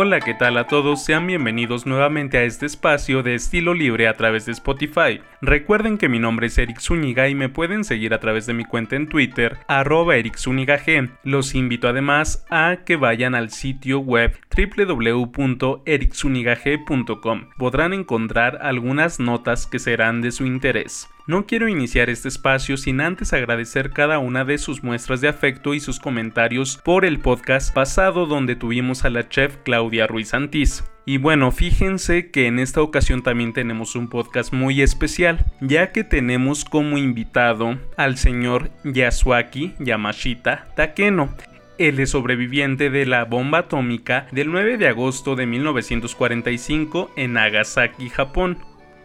Hola, 0.00 0.20
¿qué 0.20 0.32
tal 0.32 0.56
a 0.58 0.68
todos? 0.68 1.04
Sean 1.04 1.26
bienvenidos 1.26 1.84
nuevamente 1.84 2.38
a 2.38 2.44
este 2.44 2.66
espacio 2.66 3.24
de 3.24 3.34
estilo 3.34 3.74
libre 3.74 4.06
a 4.06 4.16
través 4.16 4.46
de 4.46 4.52
Spotify. 4.52 5.20
Recuerden 5.42 5.98
que 5.98 6.08
mi 6.08 6.20
nombre 6.20 6.46
es 6.46 6.56
Eric 6.56 6.78
Zúñiga 6.78 7.28
y 7.28 7.34
me 7.34 7.48
pueden 7.48 7.82
seguir 7.82 8.14
a 8.14 8.20
través 8.20 8.46
de 8.46 8.54
mi 8.54 8.64
cuenta 8.64 8.94
en 8.94 9.08
Twitter, 9.08 9.58
arroba 9.66 10.14
G. 10.14 11.10
Los 11.24 11.56
invito 11.56 11.88
además 11.88 12.46
a 12.48 12.76
que 12.86 12.94
vayan 12.94 13.34
al 13.34 13.50
sitio 13.50 13.98
web 13.98 14.38
www.ericsunigag.com. 14.56 17.48
Podrán 17.58 17.92
encontrar 17.92 18.60
algunas 18.62 19.18
notas 19.18 19.66
que 19.66 19.80
serán 19.80 20.22
de 20.22 20.30
su 20.30 20.46
interés. 20.46 21.08
No 21.28 21.44
quiero 21.44 21.68
iniciar 21.68 22.08
este 22.08 22.26
espacio 22.28 22.78
sin 22.78 23.02
antes 23.02 23.34
agradecer 23.34 23.90
cada 23.90 24.18
una 24.18 24.46
de 24.46 24.56
sus 24.56 24.82
muestras 24.82 25.20
de 25.20 25.28
afecto 25.28 25.74
y 25.74 25.80
sus 25.80 26.00
comentarios 26.00 26.80
por 26.82 27.04
el 27.04 27.20
podcast 27.20 27.74
pasado 27.74 28.24
donde 28.24 28.56
tuvimos 28.56 29.04
a 29.04 29.10
la 29.10 29.28
chef 29.28 29.58
Claudia 29.62 30.06
Ruiz 30.06 30.32
Antís. 30.32 30.84
Y 31.04 31.18
bueno, 31.18 31.52
fíjense 31.52 32.30
que 32.30 32.46
en 32.46 32.58
esta 32.58 32.80
ocasión 32.80 33.22
también 33.22 33.52
tenemos 33.52 33.94
un 33.94 34.08
podcast 34.08 34.54
muy 34.54 34.80
especial, 34.80 35.44
ya 35.60 35.92
que 35.92 36.02
tenemos 36.02 36.64
como 36.64 36.96
invitado 36.96 37.78
al 37.98 38.16
señor 38.16 38.70
Yasuaki 38.84 39.74
Yamashita 39.80 40.68
Takeno. 40.76 41.34
Es 41.76 42.10
sobreviviente 42.10 42.88
de 42.88 43.04
la 43.04 43.26
bomba 43.26 43.58
atómica 43.58 44.28
del 44.32 44.50
9 44.50 44.78
de 44.78 44.88
agosto 44.88 45.36
de 45.36 45.44
1945 45.44 47.10
en 47.16 47.34
Nagasaki, 47.34 48.08
Japón 48.08 48.56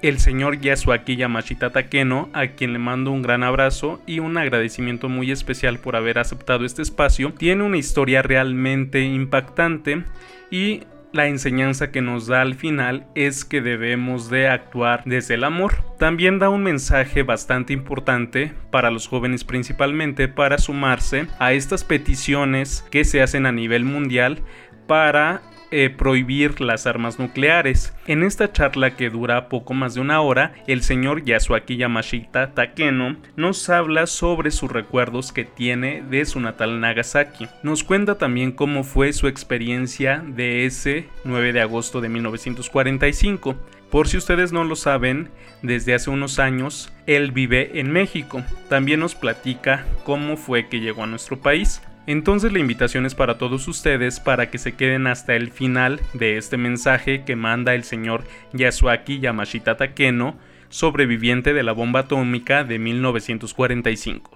el 0.04 0.20
señor 0.20 0.60
Yasuaki 0.60 1.16
Yamashita 1.16 1.70
Takeno, 1.70 2.30
a 2.34 2.48
quien 2.48 2.74
le 2.74 2.80
mando 2.80 3.12
un 3.12 3.22
gran 3.22 3.42
abrazo 3.42 4.02
y 4.06 4.20
un 4.20 4.38
agradecimiento 4.38 5.08
muy 5.08 5.32
especial 5.32 5.80
por 5.80 5.96
haber 5.96 6.20
aceptado 6.20 6.66
este 6.66 6.82
espacio, 6.82 7.34
tiene 7.34 7.64
una 7.64 7.78
historia 7.78 8.22
realmente 8.22 9.02
impactante 9.02 10.04
y 10.52 10.82
la 11.14 11.28
enseñanza 11.28 11.92
que 11.92 12.02
nos 12.02 12.28
da 12.28 12.42
al 12.42 12.56
final 12.56 13.06
es 13.16 13.46
que 13.46 13.62
debemos 13.62 14.30
de 14.30 14.50
actuar 14.50 15.04
desde 15.06 15.36
el 15.36 15.46
amor. 15.46 15.76
También 15.98 16.38
da 16.38 16.50
un 16.50 16.64
mensaje 16.64 17.24
bastante 17.24 17.72
importante 17.72 18.52
para 18.72 18.92
los 18.92 19.08
jóvenes 19.08 19.46
principalmente 19.46 20.28
para 20.28 20.58
sumarse 20.58 21.28
a 21.40 21.54
estas 21.54 21.86
peticiones 21.86 22.84
que 22.92 23.06
se 23.06 23.22
hacen 23.22 23.46
a 23.46 23.54
nivel 23.54 23.86
mundial 23.86 24.42
para 24.86 25.42
eh, 25.76 25.90
prohibir 25.90 26.62
las 26.62 26.86
armas 26.86 27.18
nucleares. 27.18 27.96
En 28.06 28.22
esta 28.22 28.52
charla 28.52 28.96
que 28.96 29.10
dura 29.10 29.50
poco 29.50 29.74
más 29.74 29.96
de 29.96 30.02
una 30.02 30.22
hora, 30.22 30.54
el 30.68 30.84
señor 30.84 31.26
Yasuaki 31.26 31.78
Yamashita 31.78 32.52
Takeno 32.52 33.18
nos 33.36 33.68
habla 33.72 34.06
sobre 34.06 34.52
sus 34.52 34.72
recuerdos 34.72 35.32
que 35.32 35.46
tiene 35.46 36.04
de 36.04 36.26
su 36.26 36.40
natal 36.40 36.80
Nagasaki. 36.80 37.48
Nos 37.64 37.84
cuenta 37.84 38.20
también 38.20 38.52
cómo 38.52 38.84
fue 38.84 39.14
su 39.14 39.28
experiencia 39.28 40.24
de 40.24 40.68
ese 40.68 41.08
9 41.24 41.54
de 41.54 41.62
agosto 41.62 42.02
de 42.02 42.10
1945. 42.10 43.56
Por 43.90 44.08
si 44.08 44.18
ustedes 44.18 44.52
no 44.52 44.64
lo 44.66 44.76
saben, 44.76 45.30
desde 45.64 45.96
hace 45.96 46.12
unos 46.12 46.38
años 46.38 46.94
él 47.08 47.32
vive 47.32 47.80
en 47.80 47.92
México. 47.92 48.44
También 48.70 49.00
nos 49.00 49.16
platica 49.16 49.88
cómo 50.04 50.38
fue 50.38 50.68
que 50.68 50.82
llegó 50.82 51.04
a 51.04 51.08
nuestro 51.08 51.40
país. 51.40 51.82
Entonces 52.06 52.52
la 52.52 52.60
invitación 52.60 53.06
es 53.06 53.16
para 53.16 53.38
todos 53.38 53.68
ustedes 53.70 54.20
para 54.20 54.50
que 54.50 54.58
se 54.58 54.74
queden 54.74 55.08
hasta 55.08 55.36
el 55.36 55.52
final 55.52 56.02
de 56.14 56.38
este 56.38 56.58
mensaje 56.58 57.24
que 57.24 57.38
manda 57.38 57.76
el 57.76 57.86
señor 57.86 58.26
Yasuaki 58.52 59.22
Yamashita 59.22 59.78
Takeno, 59.78 60.38
sobreviviente 60.68 61.54
de 61.54 61.64
la 61.64 61.72
bomba 61.72 62.02
atómica 62.02 62.66
de 62.66 62.78
1945. 62.78 64.32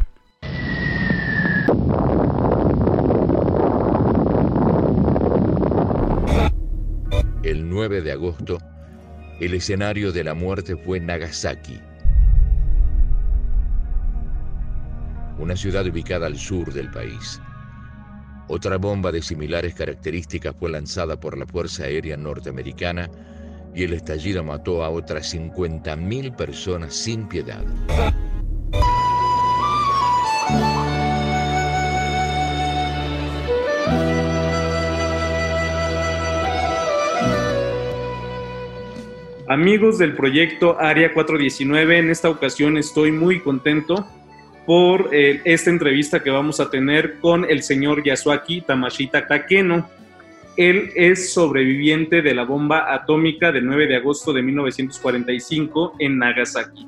El 7.44 7.70
9 7.70 8.02
de 8.02 8.12
agosto, 8.14 8.60
el 9.42 9.54
escenario 9.54 10.14
de 10.14 10.24
la 10.24 10.34
muerte 10.34 10.78
fue 10.78 11.02
Nagasaki, 11.02 11.80
una 15.38 15.56
ciudad 15.58 15.86
ubicada 15.86 16.28
al 16.28 16.38
sur 16.38 16.74
del 16.74 16.90
país. 16.92 17.42
Otra 18.50 18.78
bomba 18.78 19.12
de 19.12 19.22
similares 19.22 19.74
características 19.76 20.56
fue 20.58 20.70
lanzada 20.70 21.20
por 21.20 21.38
la 21.38 21.46
Fuerza 21.46 21.84
Aérea 21.84 22.16
Norteamericana 22.16 23.10
y 23.76 23.84
el 23.84 23.94
estallido 23.94 24.44
mató 24.44 24.84
a 24.84 24.90
otras 24.90 25.34
50.000 25.34 26.36
personas 26.36 26.94
sin 26.96 27.28
piedad. 27.28 27.66
Amigos 39.50 39.98
del 39.98 40.16
proyecto 40.16 40.80
Área 40.80 41.14
419, 41.14 42.00
en 42.00 42.10
esta 42.10 42.30
ocasión 42.30 42.78
estoy 42.78 43.12
muy 43.12 43.42
contento 43.42 44.08
por 44.68 45.12
eh, 45.14 45.40
esta 45.46 45.70
entrevista 45.70 46.20
que 46.20 46.30
vamos 46.30 46.60
a 46.60 46.70
tener 46.70 47.20
con 47.20 47.50
el 47.50 47.64
señor 47.64 48.04
Yasuaki 48.04 48.60
Tamashita 48.62 49.26
Takeno. 49.26 49.90
Él 50.58 50.92
es 50.94 51.32
sobreviviente 51.32 52.22
de 52.22 52.36
la 52.36 52.44
bomba 52.44 52.94
atómica 52.94 53.54
del 53.54 53.66
9 53.66 53.88
de 53.88 53.96
agosto 53.96 54.34
de 54.34 54.42
1945 54.42 55.96
en 56.00 56.20
Nagasaki. 56.20 56.86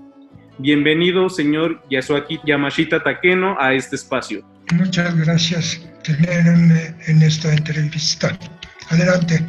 Bienvenido, 0.57 1.29
señor 1.29 1.81
Yasuaki 1.89 2.41
Yamashita 2.45 3.01
Takeno, 3.01 3.55
a 3.57 3.73
este 3.73 3.95
espacio. 3.95 4.43
Muchas 4.73 5.15
gracias 5.17 5.77
por 5.77 6.17
tenerme 6.17 6.93
en 7.07 7.21
esta 7.21 7.53
entrevista. 7.53 8.37
Adelante. 8.89 9.39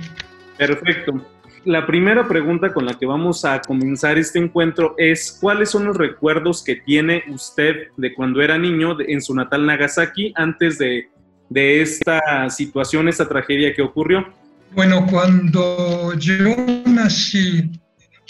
Perfecto. 0.57 1.21
La 1.65 1.87
primera 1.87 2.27
pregunta 2.27 2.73
con 2.73 2.87
la 2.87 2.99
que 2.99 3.05
vamos 3.05 3.45
a 3.45 3.61
comenzar 3.61 4.17
este 4.17 4.39
encuentro 4.39 4.95
es 4.97 5.37
¿cuáles 5.41 5.69
son 5.71 5.85
los 5.85 5.97
recuerdos 5.97 6.65
que 6.65 6.77
tiene 6.77 7.23
usted 7.29 7.89
de 7.99 8.15
cuando 8.15 8.41
era 8.41 8.57
niño 8.57 8.97
en 9.01 9.21
su 9.21 9.35
natal 9.35 9.67
Nagasaki 9.67 10.33
antes 10.37 10.79
de, 10.79 11.11
de 11.51 11.83
esta 11.83 12.49
situación, 12.49 13.09
esta 13.09 13.29
tragedia 13.29 13.75
que 13.75 13.83
ocurrió? 13.83 14.27
Bueno, 14.73 15.07
cuando 15.11 16.15
yo 16.15 16.57
nací 16.87 17.59
en 17.59 17.79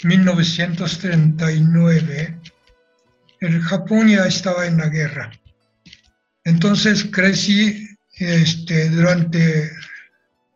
1939, 0.09 2.37
el 3.39 3.61
Japón 3.61 4.09
ya 4.09 4.25
estaba 4.25 4.67
en 4.67 4.75
la 4.77 4.89
guerra. 4.89 5.31
Entonces 6.43 7.05
crecí 7.05 7.87
este, 8.17 8.89
durante 8.89 9.71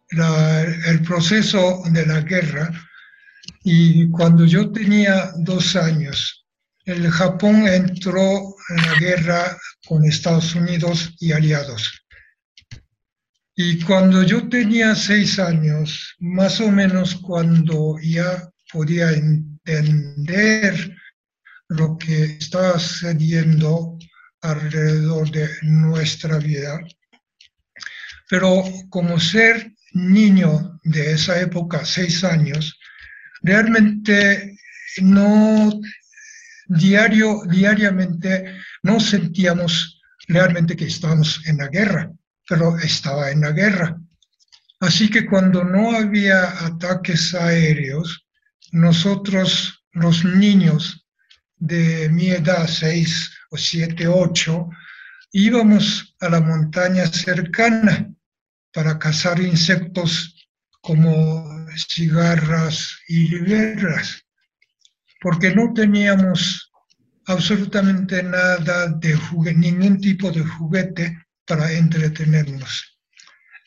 el 0.10 1.02
proceso 1.02 1.84
de 1.92 2.06
la 2.06 2.22
guerra 2.22 2.72
y 3.64 4.10
cuando 4.12 4.46
yo 4.46 4.72
tenía 4.72 5.32
dos 5.38 5.76
años, 5.76 6.46
el 6.86 7.10
Japón 7.10 7.68
entró 7.68 8.56
en 8.70 8.78
la 8.78 9.00
guerra 9.00 9.58
con 9.88 10.06
Estados 10.06 10.54
Unidos 10.56 11.14
y 11.20 11.32
aliados. 11.32 12.06
Y 13.56 13.80
cuando 13.82 14.22
yo 14.24 14.50
tenía 14.50 14.96
seis 14.96 15.40
años, 15.40 16.16
más 16.20 16.60
o 16.60 16.70
menos 16.70 17.16
cuando 17.16 17.98
ya 18.02 18.50
podía 18.72 19.12
entender 19.12 20.96
lo 21.70 21.98
que 21.98 22.26
estaba 22.38 22.78
sucediendo 22.78 23.98
alrededor 24.42 25.32
de 25.32 25.50
nuestra 25.64 26.38
vida, 26.38 26.80
pero 28.30 28.64
como 28.90 29.20
ser 29.20 29.75
niño 29.96 30.80
de 30.84 31.14
esa 31.14 31.40
época, 31.40 31.86
seis 31.86 32.24
años, 32.24 32.78
realmente 33.42 34.58
no 35.02 35.72
diario, 36.68 37.42
diariamente 37.50 38.58
no 38.84 39.00
sentíamos 39.00 40.02
realmente 40.28 40.76
que 40.76 40.86
estábamos 40.86 41.46
en 41.48 41.58
la 41.58 41.68
guerra, 41.68 42.12
pero 42.48 42.78
estaba 42.78 43.32
en 43.32 43.42
la 43.42 43.52
guerra. 43.52 43.98
Así 44.82 45.10
que 45.10 45.26
cuando 45.26 45.64
no 45.64 45.96
había 45.96 46.66
ataques 46.66 47.34
aéreos, 47.34 48.28
nosotros, 48.72 49.86
los 49.94 50.26
niños 50.26 51.08
de 51.56 52.10
mi 52.10 52.32
edad, 52.32 52.68
seis 52.68 53.32
o 53.50 53.58
siete, 53.58 54.08
ocho, 54.08 54.68
íbamos 55.32 56.16
a 56.20 56.30
la 56.30 56.42
montaña 56.42 57.06
cercana 57.08 58.15
para 58.76 59.00
cazar 59.00 59.40
insectos 59.40 60.36
como 60.82 61.66
cigarras 61.88 63.00
y 63.08 63.30
liberas, 63.30 64.22
porque 65.22 65.56
no 65.56 65.74
teníamos 65.74 66.74
absolutamente 67.26 68.22
nada 68.22 68.90
de 68.90 69.16
juguete, 69.16 69.58
ningún 69.58 70.02
tipo 70.02 70.30
de 70.30 70.44
juguete 70.44 71.18
para 71.46 71.72
entretenernos. 71.72 73.00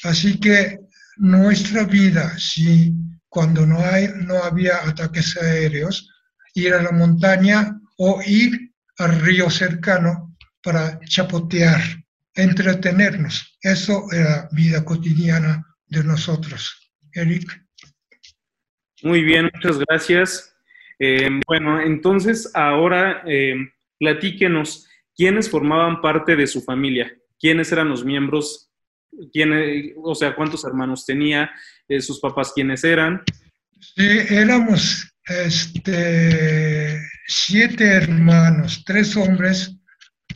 Así 0.05 0.38
que 0.38 0.78
nuestra 1.16 1.84
vida, 1.84 2.38
si 2.38 2.94
cuando 3.31 3.66
no, 3.66 3.78
hay, 3.81 4.08
no 4.14 4.44
había 4.44 4.76
ataques 4.87 5.38
aéreos, 5.38 6.06
ir 6.52 6.75
a 6.75 6.82
la 6.82 6.93
montaña 6.93 7.81
o 7.96 8.20
ir 8.26 8.72
al 8.99 9.19
río 9.22 9.49
cercano 9.49 10.37
para 10.62 11.00
chapotear 11.00 11.81
entretenernos. 12.38 13.58
Eso 13.61 14.05
era 14.12 14.49
vida 14.52 14.85
cotidiana 14.85 15.64
de 15.87 16.05
nosotros 16.05 16.88
Eric. 17.12 17.64
Muy 19.02 19.23
bien, 19.23 19.50
muchas 19.52 19.79
gracias. 19.79 20.55
Eh, 20.99 21.29
bueno, 21.46 21.81
entonces 21.81 22.50
ahora 22.55 23.23
eh, 23.26 23.55
platíquenos, 23.99 24.88
¿quiénes 25.17 25.50
formaban 25.50 26.00
parte 26.00 26.37
de 26.37 26.46
su 26.46 26.62
familia? 26.62 27.12
¿Quiénes 27.38 27.70
eran 27.73 27.88
los 27.88 28.05
miembros? 28.05 28.70
¿Quién, 29.32 29.52
o 30.02 30.14
sea, 30.14 30.34
¿cuántos 30.34 30.64
hermanos 30.64 31.06
tenía? 31.06 31.50
Eh, 31.88 32.00
¿Sus 32.00 32.20
papás 32.20 32.52
quiénes 32.55 32.84
eran? 32.84 33.23
Sí, 33.81 34.08
éramos 34.31 35.12
este, 35.25 37.00
siete 37.26 37.84
hermanos, 37.84 38.82
tres 38.84 39.17
hombres, 39.17 39.76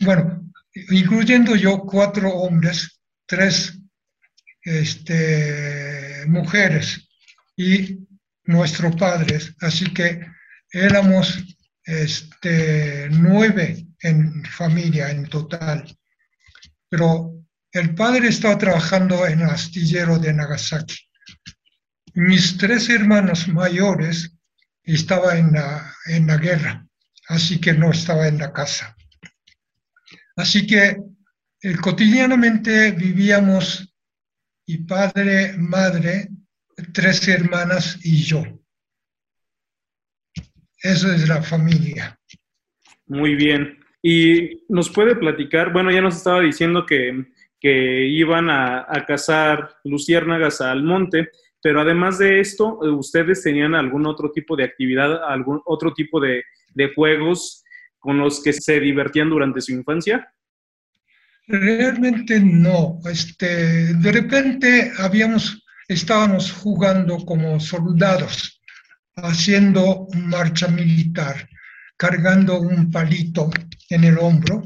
bueno, 0.01 0.42
incluyendo 0.75 1.55
yo, 1.57 1.81
cuatro 1.81 2.31
hombres, 2.31 3.01
tres 3.27 3.79
este, 4.63 6.25
mujeres 6.27 7.09
y 7.57 7.99
nuestros 8.45 8.97
padres. 8.97 9.55
Así 9.61 9.93
que 9.93 10.27
éramos 10.71 11.43
este, 11.85 13.09
nueve 13.11 13.87
en 14.01 14.45
familia 14.45 15.11
en 15.11 15.27
total. 15.29 15.85
Pero 16.89 17.33
el 17.73 17.95
padre 17.95 18.29
estaba 18.29 18.59
trabajando 18.59 19.27
en 19.27 19.41
el 19.41 19.51
astillero 19.51 20.19
de 20.19 20.33
Nagasaki. 20.33 20.97
Mis 22.15 22.59
tres 22.59 22.91
hermanos 22.91 23.49
mayores 23.49 24.37
estaban 24.83 25.39
en 25.39 25.53
la, 25.53 25.95
en 26.07 26.27
la 26.27 26.37
guerra, 26.37 26.87
así 27.29 27.59
que 27.59 27.73
no 27.73 27.91
estaba 27.91 28.29
en 28.29 28.39
la 28.39 28.53
casa. 28.53 28.95
Así 30.37 30.67
que 30.67 30.97
eh, 31.63 31.77
cotidianamente 31.81 32.93
vivíamos 32.93 33.89
y 34.67 34.79
padre, 34.79 35.55
madre, 35.59 36.29
tres 36.93 37.27
hermanas 37.29 37.99
y 38.05 38.23
yo. 38.23 38.43
Eso 40.83 41.13
es 41.13 41.29
la 41.29 41.43
familia. 41.43 42.19
Muy 43.07 43.35
bien. 43.35 43.79
Y 44.03 44.65
nos 44.69 44.91
puede 44.91 45.15
platicar, 45.15 45.73
bueno, 45.73 45.91
ya 45.91 46.01
nos 46.01 46.17
estaba 46.17 46.41
diciendo 46.41 46.87
que, 46.87 47.27
iban 47.65 48.51
a, 48.51 48.81
a, 48.89 49.07
cazar 49.07 49.77
luciérnagas 49.85 50.61
al 50.61 50.83
monte, 50.83 51.31
pero 51.63 51.81
además 51.81 52.19
de 52.19 52.41
esto, 52.41 52.81
¿ustedes 52.81 53.45
tenían 53.45 53.77
algún 53.77 54.05
otro 54.07 54.33
tipo 54.33 54.57
de 54.57 54.65
actividad, 54.65 55.23
algún 55.25 55.63
otro 55.65 55.95
tipo 55.95 56.19
de, 56.19 56.43
de 56.75 56.93
juegos 56.93 57.62
con 58.03 58.19
los 58.19 58.43
que 58.43 58.53
se 58.53 58.81
divertían 58.81 59.31
durante 59.31 59.61
su 59.61 59.73
infancia? 59.73 60.29
Realmente 61.47 62.41
no. 62.41 62.99
Este, 63.05 63.95
de 63.95 64.13
repente 64.13 64.93
habíamos, 64.99 65.65
estábamos 65.87 66.51
jugando 66.51 67.19
como 67.19 67.61
soldados, 67.61 68.61
haciendo 69.15 70.09
marcha 70.15 70.67
militar, 70.67 71.49
cargando 71.97 72.61
un 72.61 72.91
palito 72.91 73.51
en 73.89 74.03
el 74.03 74.19
hombro, 74.19 74.65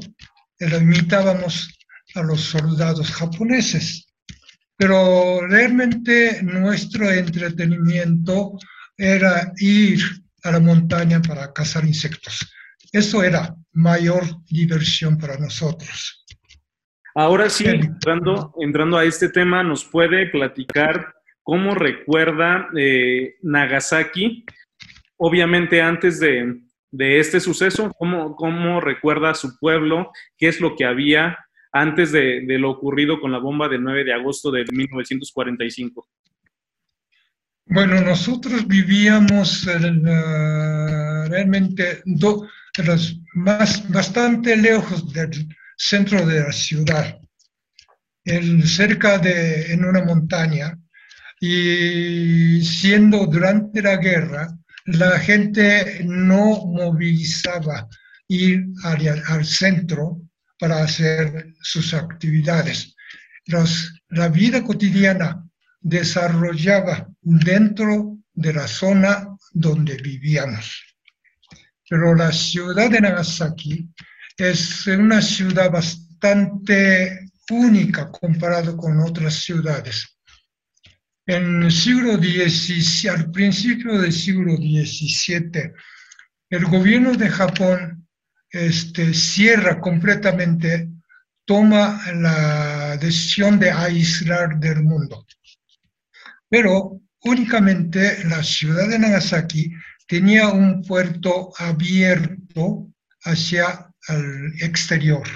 lo 0.59 0.77
imitábamos 0.77 1.77
a 2.15 2.23
los 2.23 2.41
soldados 2.41 3.11
japoneses. 3.11 4.07
Pero 4.75 5.45
realmente 5.47 6.41
nuestro 6.41 7.11
entretenimiento 7.11 8.57
era 8.97 9.51
ir 9.57 10.01
a 10.41 10.51
la 10.53 10.59
montaña 10.59 11.21
para 11.21 11.53
cazar 11.53 11.85
insectos. 11.85 12.39
Eso 12.97 13.21
era 13.21 13.55
mayor 13.73 14.23
diversión 14.49 15.19
para 15.19 15.37
nosotros. 15.37 16.25
Ahora 17.13 17.47
sí, 17.47 17.67
entrando, 17.67 18.55
entrando 18.59 18.97
a 18.97 19.05
este 19.05 19.29
tema, 19.29 19.61
¿nos 19.61 19.85
puede 19.85 20.25
platicar 20.31 21.13
cómo 21.43 21.75
recuerda 21.75 22.69
eh, 22.75 23.35
Nagasaki? 23.43 24.43
Obviamente 25.17 25.79
antes 25.79 26.19
de, 26.19 26.59
este 27.19 27.39
suceso, 27.39 27.93
¿cómo, 27.99 28.35
¿cómo, 28.35 28.81
recuerda 28.81 29.35
su 29.35 29.59
pueblo? 29.59 30.11
¿Qué 30.35 30.47
es 30.47 30.59
lo 30.59 30.75
que 30.75 30.85
había 30.85 31.37
antes 31.71 32.11
de, 32.11 32.41
lo 32.57 32.71
ocurrido 32.71 33.21
con 33.21 33.31
la 33.31 33.37
bomba 33.37 33.69
del 33.69 33.83
9 33.83 34.05
de 34.05 34.13
agosto 34.13 34.49
de 34.49 34.65
1945? 34.71 36.07
Bueno, 37.67 38.01
nosotros 38.01 38.67
vivíamos 38.67 39.67
realmente 41.29 42.01
más, 43.33 43.89
bastante 43.89 44.55
lejos 44.55 45.11
del 45.13 45.47
centro 45.77 46.25
de 46.25 46.41
la 46.41 46.51
ciudad, 46.51 47.19
cerca 48.65 49.17
de, 49.19 49.71
en 49.73 49.85
una 49.85 50.03
montaña, 50.03 50.77
y 51.39 52.63
siendo 52.63 53.25
durante 53.27 53.81
la 53.81 53.97
guerra, 53.97 54.47
la 54.85 55.19
gente 55.19 56.01
no 56.05 56.65
movilizaba 56.65 57.87
ir 58.27 58.65
al, 58.83 59.45
centro 59.45 60.21
para 60.59 60.83
hacer 60.83 61.53
sus 61.61 61.93
actividades. 61.93 62.95
la 64.09 64.29
vida 64.29 64.63
cotidiana 64.63 65.43
desarrollaba 65.79 67.07
dentro 67.21 68.17
de 68.33 68.53
la 68.53 68.67
zona 68.67 69.27
donde 69.53 69.97
vivíamos. 69.97 70.86
Pero 71.89 72.15
la 72.15 72.31
ciudad 72.31 72.89
de 72.89 73.01
Nagasaki 73.01 73.89
es 74.37 74.87
una 74.87 75.21
ciudad 75.21 75.71
bastante 75.71 77.29
única 77.49 78.11
comparado 78.11 78.75
con 78.75 78.99
otras 78.99 79.35
ciudades. 79.35 80.17
En 81.25 81.63
el 81.63 81.71
siglo 81.71 82.15
XVII, 82.15 83.09
al 83.09 83.31
principio 83.31 83.99
del 83.99 84.13
siglo 84.13 84.55
XVII, 84.55 85.71
el 86.49 86.65
gobierno 86.65 87.13
de 87.13 87.29
Japón 87.29 88.07
este, 88.49 89.13
cierra 89.13 89.79
completamente, 89.79 90.89
toma 91.45 92.01
la 92.13 92.97
decisión 92.97 93.59
de 93.59 93.71
aislar 93.71 94.57
del 94.59 94.83
mundo. 94.83 95.25
Pero 96.49 97.01
únicamente 97.23 98.23
la 98.25 98.43
ciudad 98.43 98.87
de 98.87 98.99
Nagasaki 98.99 99.71
tenía 100.07 100.47
un 100.49 100.81
puerto 100.81 101.51
abierto 101.57 102.87
hacia 103.23 103.91
al 104.07 104.53
exterior. 104.61 105.27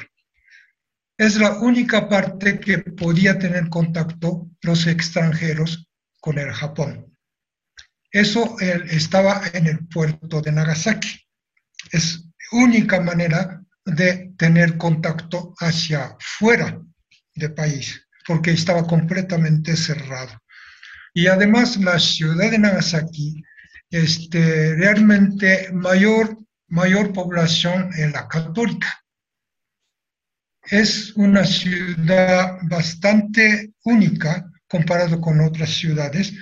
Es 1.17 1.37
la 1.37 1.59
única 1.59 2.09
parte 2.09 2.59
que 2.59 2.79
podía 2.79 3.37
tener 3.37 3.69
contacto 3.69 4.49
los 4.61 4.87
extranjeros 4.87 5.87
con 6.19 6.39
el 6.39 6.51
Japón. 6.51 7.15
Eso 8.11 8.57
estaba 8.59 9.41
en 9.53 9.67
el 9.67 9.87
puerto 9.87 10.41
de 10.41 10.51
Nagasaki. 10.51 11.21
Es 11.91 12.25
única 12.51 12.99
manera 12.99 13.63
de 13.85 14.33
tener 14.37 14.77
contacto 14.77 15.53
hacia 15.59 16.15
fuera 16.19 16.79
del 17.35 17.53
país, 17.53 18.07
porque 18.27 18.51
estaba 18.51 18.85
completamente 18.85 19.75
cerrado. 19.75 20.41
Y 21.13 21.27
además 21.27 21.77
la 21.77 21.99
ciudad 21.99 22.51
de 22.51 22.59
Nagasaki, 22.59 23.43
este, 23.91 24.75
realmente 24.75 25.69
mayor 25.73 26.37
mayor 26.71 27.11
población 27.11 27.91
en 27.97 28.13
la 28.13 28.27
católica. 28.27 29.03
Es 30.63 31.15
una 31.17 31.43
ciudad 31.43 32.59
bastante 32.63 33.73
única 33.83 34.49
comparado 34.67 35.19
con 35.19 35.41
otras 35.41 35.69
ciudades, 35.69 36.33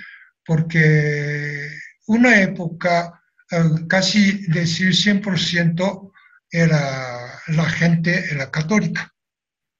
porque 0.46 1.68
una 2.06 2.40
época, 2.40 3.20
eh, 3.50 3.86
casi 3.88 4.46
decir 4.46 4.94
100%, 4.94 6.12
era 6.52 7.40
la 7.48 7.64
gente 7.64 8.24
era 8.30 8.50
católica 8.50 9.12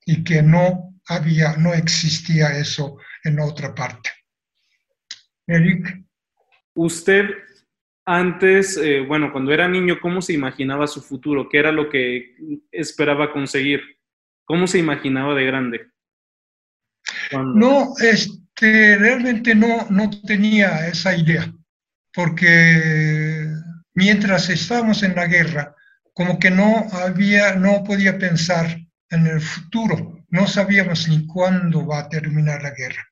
y 0.05 0.23
que 0.25 0.43
no 0.43 1.01
había, 1.07 1.57
no 1.57 1.75
existía 1.75 2.57
eso 2.59 2.97
en 3.25 3.41
otra 3.41 3.75
parte. 3.75 4.11
Eric. 5.47 6.05
Usted 6.75 7.27
antes, 8.19 8.77
eh, 8.77 9.01
bueno, 9.01 9.31
cuando 9.31 9.53
era 9.53 9.69
niño, 9.69 10.01
¿cómo 10.01 10.21
se 10.21 10.33
imaginaba 10.33 10.89
su 10.89 11.01
futuro? 11.01 11.49
¿Qué 11.49 11.59
era 11.59 11.71
lo 11.71 11.89
que 11.89 12.35
esperaba 12.73 13.33
conseguir? 13.33 13.81
¿Cómo 14.45 14.67
se 14.67 14.79
imaginaba 14.79 15.33
de 15.35 15.45
grande? 15.47 15.87
No, 17.31 17.95
este, 18.01 18.97
realmente 18.97 19.55
no, 19.55 19.87
no 19.91 20.11
tenía 20.27 20.89
esa 20.89 21.17
idea, 21.17 21.53
porque 22.13 23.47
mientras 23.95 24.51
estábamos 24.51 25.05
en 25.05 25.15
la 25.15 25.27
guerra, 25.27 25.77
como 26.13 26.41
que 26.41 26.51
no 26.51 26.89
había, 26.93 27.55
no 27.55 27.85
podía 27.85 28.19
pensar 28.19 28.77
en 29.11 29.27
el 29.29 29.41
futuro, 29.41 30.25
no 30.29 30.49
sabíamos 30.49 31.09
ni 31.09 31.27
cuándo 31.29 31.87
va 31.87 32.01
a 32.01 32.09
terminar 32.09 32.61
la 32.63 32.73
guerra. 32.73 33.07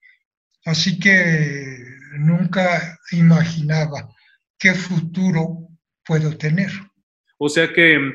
Así 0.65 0.99
que 0.99 1.85
nunca 2.19 2.99
imaginaba 3.13 4.09
qué 4.59 4.75
futuro 4.75 5.69
puedo 6.05 6.37
tener. 6.37 6.71
O 7.39 7.49
sea 7.49 7.73
que 7.73 7.99
mm, 7.99 8.13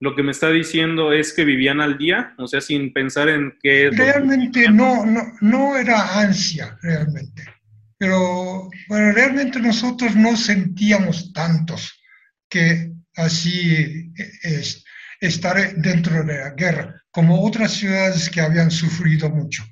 lo 0.00 0.16
que 0.16 0.22
me 0.22 0.32
está 0.32 0.50
diciendo 0.50 1.12
es 1.12 1.32
que 1.32 1.44
vivían 1.44 1.80
al 1.80 1.98
día, 1.98 2.34
o 2.38 2.46
sea, 2.46 2.60
sin 2.60 2.92
pensar 2.92 3.28
en 3.28 3.56
qué... 3.62 3.90
realmente 3.90 4.68
no, 4.68 5.06
no, 5.06 5.20
no 5.40 5.76
era 5.76 6.20
ansia, 6.20 6.76
realmente. 6.82 7.44
pero 7.98 8.68
bueno, 8.88 9.12
realmente 9.12 9.60
nosotros 9.60 10.16
no 10.16 10.36
sentíamos 10.36 11.32
tantos 11.32 12.02
que 12.48 12.92
así 13.14 14.12
es, 14.42 14.84
estar 15.20 15.74
dentro 15.76 16.24
de 16.24 16.38
la 16.38 16.50
guerra, 16.50 17.00
como 17.12 17.44
otras 17.44 17.72
ciudades 17.72 18.28
que 18.28 18.40
habían 18.40 18.72
sufrido 18.72 19.30
mucho, 19.30 19.62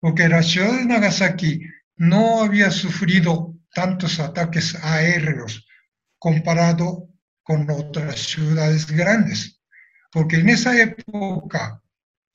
porque 0.00 0.28
la 0.28 0.42
ciudad 0.42 0.76
de 0.76 0.86
Nagasaki 0.86 1.60
no 1.96 2.42
había 2.42 2.72
sufrido 2.72 3.54
tantos 3.72 4.20
ataques 4.20 4.76
aéreos 4.82 5.66
comparado 6.18 7.08
con 7.42 7.68
otras 7.70 8.18
ciudades 8.20 8.86
grandes, 8.86 9.60
porque 10.12 10.36
en 10.36 10.48
esa 10.50 10.78
época, 10.80 11.82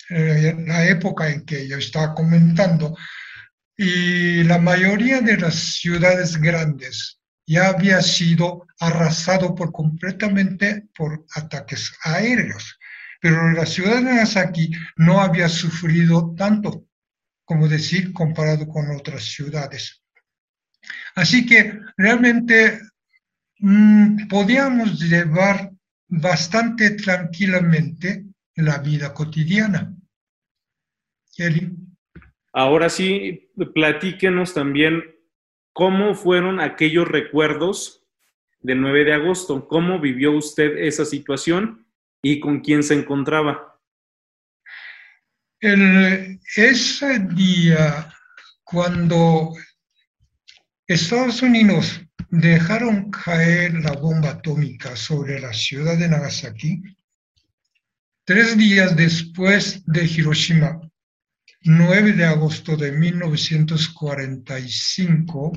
eh, 0.10 0.56
la 0.66 0.88
época 0.88 1.30
en 1.30 1.46
que 1.46 1.68
yo 1.68 1.78
estaba 1.78 2.13
comentando, 2.13 2.96
y 3.78 4.44
la 4.44 4.60
mayoría 4.60 5.22
de 5.22 5.38
las 5.38 5.56
ciudades 5.56 6.38
grandes 6.40 7.20
ya 7.46 7.70
había 7.70 8.02
sido 8.02 8.66
arrasado 8.80 9.56
por 9.56 9.72
completamente 9.72 10.88
por 10.96 11.25
ataques 11.36 11.94
aéreos. 12.04 12.80
Pero 13.20 13.52
la 13.52 13.66
ciudad 13.66 13.96
de 13.96 14.04
Nagasaki 14.04 14.72
no 14.98 15.22
había 15.22 15.50
sufrido 15.50 16.34
tanto, 16.36 16.86
como 17.46 17.68
decir, 17.68 18.13
comparado 18.13 18.68
con 18.68 18.92
otras 18.92 19.24
ciudades. 19.24 20.02
Así 21.16 21.46
que 21.46 21.80
realmente 21.98 22.80
mm, 23.60 24.28
podíamos 24.28 25.00
llevar 25.00 25.72
bastante 26.08 26.92
tranquilamente 26.92 28.25
la 28.56 28.78
vida 28.80 29.13
cotidiana. 29.13 29.96
Ahora 32.54 32.90
sí, 32.90 33.52
platíquenos 33.74 34.54
también 34.54 35.04
cómo 35.74 36.13
fueron 36.13 36.60
aquellos 36.60 37.08
recuerdos 37.08 38.04
del 38.62 38.80
9 38.80 39.06
de 39.06 39.13
agosto, 39.13 39.68
cómo 39.68 40.00
vivió 40.00 40.32
usted 40.34 40.78
esa 40.78 41.06
situación 41.06 41.88
y 42.22 42.40
con 42.40 42.62
quién 42.62 42.84
se 42.84 42.94
encontraba. 42.94 43.80
ese 45.60 47.20
día, 47.20 48.13
cuando 48.63 49.54
Estados 50.93 51.41
Unidos 51.41 52.01
dejaron 52.29 53.09
caer 53.09 53.73
la 53.73 53.93
bomba 53.93 54.29
atómica 54.29 54.95
sobre 54.95 55.39
la 55.39 55.51
ciudad 55.51 55.97
de 55.97 56.07
Nagasaki, 56.07 56.83
tres 58.23 58.55
días 58.57 58.95
después 58.95 59.83
de 59.85 60.05
Hiroshima, 60.05 60.79
9 61.62 62.12
de 62.13 62.25
agosto 62.25 62.77
de 62.77 62.91
1945, 62.91 65.51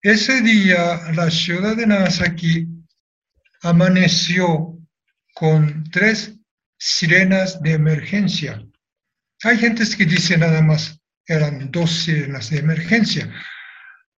ese 0.00 0.40
día 0.40 1.12
la 1.12 1.30
ciudad 1.30 1.76
de 1.76 1.86
Nagasaki 1.86 2.66
amaneció 3.60 4.78
con 5.34 5.84
tres 5.90 6.34
sirenas 6.78 7.60
de 7.60 7.72
emergencia. 7.72 8.66
Hay 9.42 9.58
gente 9.58 9.84
que 9.96 10.06
dice 10.06 10.38
nada 10.38 10.62
más, 10.62 10.98
eran 11.26 11.70
dos 11.70 11.90
sirenas 12.04 12.50
de 12.50 12.58
emergencia. 12.58 13.32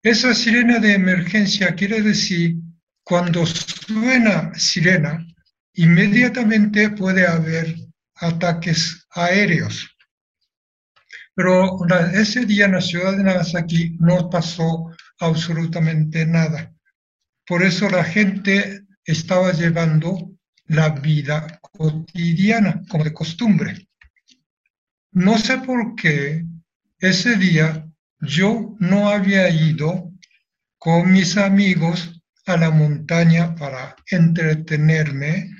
Esa 0.02 0.34
sirena 0.34 0.78
de 0.78 0.94
emergencia 0.94 1.74
quiere 1.74 2.02
decir, 2.02 2.56
cuando 3.02 3.46
suena 3.46 4.52
sirena, 4.54 5.26
inmediatamente 5.74 6.90
puede 6.90 7.26
haber 7.26 7.74
ataques 8.16 9.06
aéreos. 9.10 9.88
Pero 11.34 11.78
ese 12.12 12.46
día 12.46 12.66
en 12.66 12.72
la 12.72 12.80
ciudad 12.80 13.16
de 13.16 13.24
Nagasaki 13.24 13.96
no 13.98 14.30
pasó 14.30 14.90
absolutamente 15.18 16.24
nada. 16.24 16.72
Por 17.46 17.62
eso 17.62 17.90
la 17.90 18.04
gente 18.04 18.84
estaba 19.04 19.52
llevando 19.52 20.30
la 20.66 20.90
vida 20.90 21.60
cotidiana, 21.60 22.82
como 22.88 23.04
de 23.04 23.12
costumbre. 23.12 23.88
No 25.12 25.38
sé 25.38 25.58
por 25.58 25.94
qué 25.96 26.44
ese 26.98 27.36
día 27.36 27.86
yo 28.20 28.76
no 28.78 29.08
había 29.08 29.48
ido 29.50 30.12
con 30.78 31.12
mis 31.12 31.36
amigos 31.36 32.20
a 32.46 32.56
la 32.56 32.70
montaña 32.70 33.54
para 33.54 33.96
entretenerme 34.10 35.50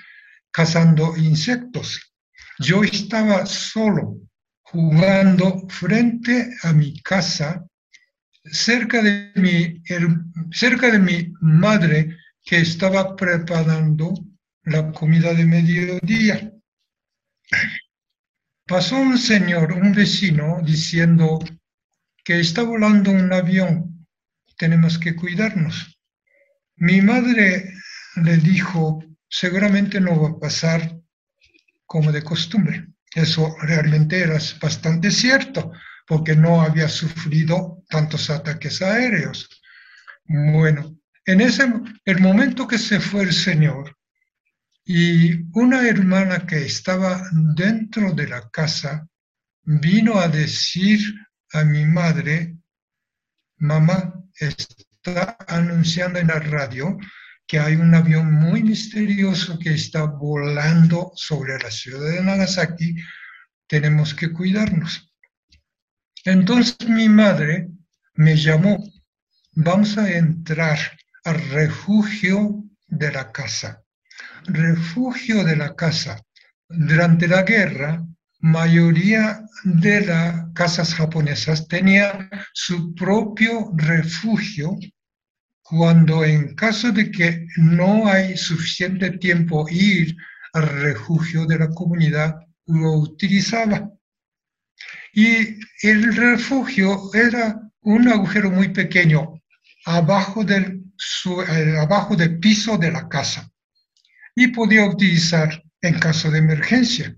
cazando 0.50 1.16
insectos. 1.16 2.14
Yo 2.58 2.84
estaba 2.84 3.46
solo 3.46 4.18
jugando 4.62 5.66
frente 5.68 6.54
a 6.62 6.72
mi 6.72 7.00
casa, 7.02 7.64
cerca 8.44 9.02
de 9.02 9.32
mi, 9.36 9.82
cerca 10.52 10.90
de 10.90 10.98
mi 10.98 11.32
madre 11.40 12.16
que 12.44 12.58
estaba 12.58 13.16
preparando 13.16 14.14
la 14.64 14.92
comida 14.92 15.32
de 15.34 15.44
mediodía. 15.44 16.52
Pasó 18.66 18.96
un 18.96 19.18
señor, 19.18 19.72
un 19.72 19.92
vecino, 19.92 20.58
diciendo 20.64 21.38
que 22.24 22.40
está 22.40 22.62
volando 22.62 23.10
un 23.10 23.30
avión, 23.30 24.06
tenemos 24.56 24.98
que 24.98 25.14
cuidarnos. 25.14 26.00
Mi 26.76 27.02
madre 27.02 27.74
le 28.16 28.36
dijo, 28.38 29.04
seguramente 29.28 30.00
no 30.00 30.18
va 30.18 30.30
a 30.30 30.38
pasar 30.38 30.98
como 31.84 32.10
de 32.10 32.22
costumbre. 32.22 32.88
Eso 33.14 33.54
realmente 33.60 34.20
era 34.20 34.38
bastante 34.62 35.10
cierto, 35.10 35.70
porque 36.06 36.34
no 36.34 36.62
había 36.62 36.88
sufrido 36.88 37.84
tantos 37.90 38.30
ataques 38.30 38.80
aéreos. 38.80 39.46
Bueno, 40.24 40.98
en 41.26 41.42
ese 41.42 41.70
el 42.06 42.20
momento 42.20 42.66
que 42.66 42.78
se 42.78 42.98
fue 42.98 43.24
el 43.24 43.34
Señor 43.34 43.93
y 44.84 45.46
una 45.58 45.88
hermana 45.88 46.46
que 46.46 46.64
estaba 46.64 47.22
dentro 47.56 48.12
de 48.12 48.28
la 48.28 48.48
casa 48.50 49.08
vino 49.62 50.18
a 50.18 50.28
decir 50.28 51.00
a 51.52 51.64
mi 51.64 51.86
madre, 51.86 52.58
mamá, 53.56 54.22
está 54.34 55.36
anunciando 55.48 56.18
en 56.18 56.26
la 56.26 56.38
radio 56.38 56.98
que 57.46 57.58
hay 57.58 57.76
un 57.76 57.94
avión 57.94 58.32
muy 58.32 58.62
misterioso 58.62 59.58
que 59.58 59.74
está 59.74 60.04
volando 60.04 61.12
sobre 61.14 61.58
la 61.58 61.70
ciudad 61.70 62.10
de 62.10 62.22
Nagasaki, 62.22 62.96
tenemos 63.66 64.14
que 64.14 64.32
cuidarnos. 64.32 65.12
Entonces 66.24 66.88
mi 66.88 67.08
madre 67.08 67.68
me 68.14 68.36
llamó, 68.36 68.82
vamos 69.52 69.98
a 69.98 70.10
entrar 70.10 70.78
al 71.24 71.48
refugio 71.50 72.64
de 72.86 73.12
la 73.12 73.30
casa. 73.30 73.83
Refugio 74.46 75.42
de 75.42 75.56
la 75.56 75.74
casa. 75.74 76.20
Durante 76.68 77.26
la 77.28 77.42
guerra, 77.42 78.04
mayoría 78.40 79.40
de 79.64 80.04
las 80.04 80.52
casas 80.52 80.94
japonesas 80.94 81.66
tenía 81.66 82.28
su 82.52 82.94
propio 82.94 83.72
refugio 83.74 84.76
cuando 85.62 86.24
en 86.24 86.54
caso 86.54 86.92
de 86.92 87.10
que 87.10 87.46
no 87.56 88.06
hay 88.06 88.36
suficiente 88.36 89.12
tiempo 89.12 89.66
ir 89.70 90.14
al 90.52 90.68
refugio 90.68 91.46
de 91.46 91.58
la 91.58 91.68
comunidad, 91.70 92.34
lo 92.66 92.98
utilizaba. 92.98 93.90
Y 95.14 95.58
el 95.80 96.14
refugio 96.14 97.14
era 97.14 97.58
un 97.80 98.08
agujero 98.08 98.50
muy 98.50 98.68
pequeño 98.68 99.40
abajo 99.86 100.44
del, 100.44 100.84
eh, 101.48 101.76
abajo 101.78 102.14
del 102.14 102.38
piso 102.38 102.76
de 102.76 102.92
la 102.92 103.08
casa 103.08 103.50
y 104.34 104.48
podía 104.48 104.86
utilizar 104.86 105.62
en 105.80 105.98
caso 105.98 106.30
de 106.30 106.38
emergencia. 106.38 107.16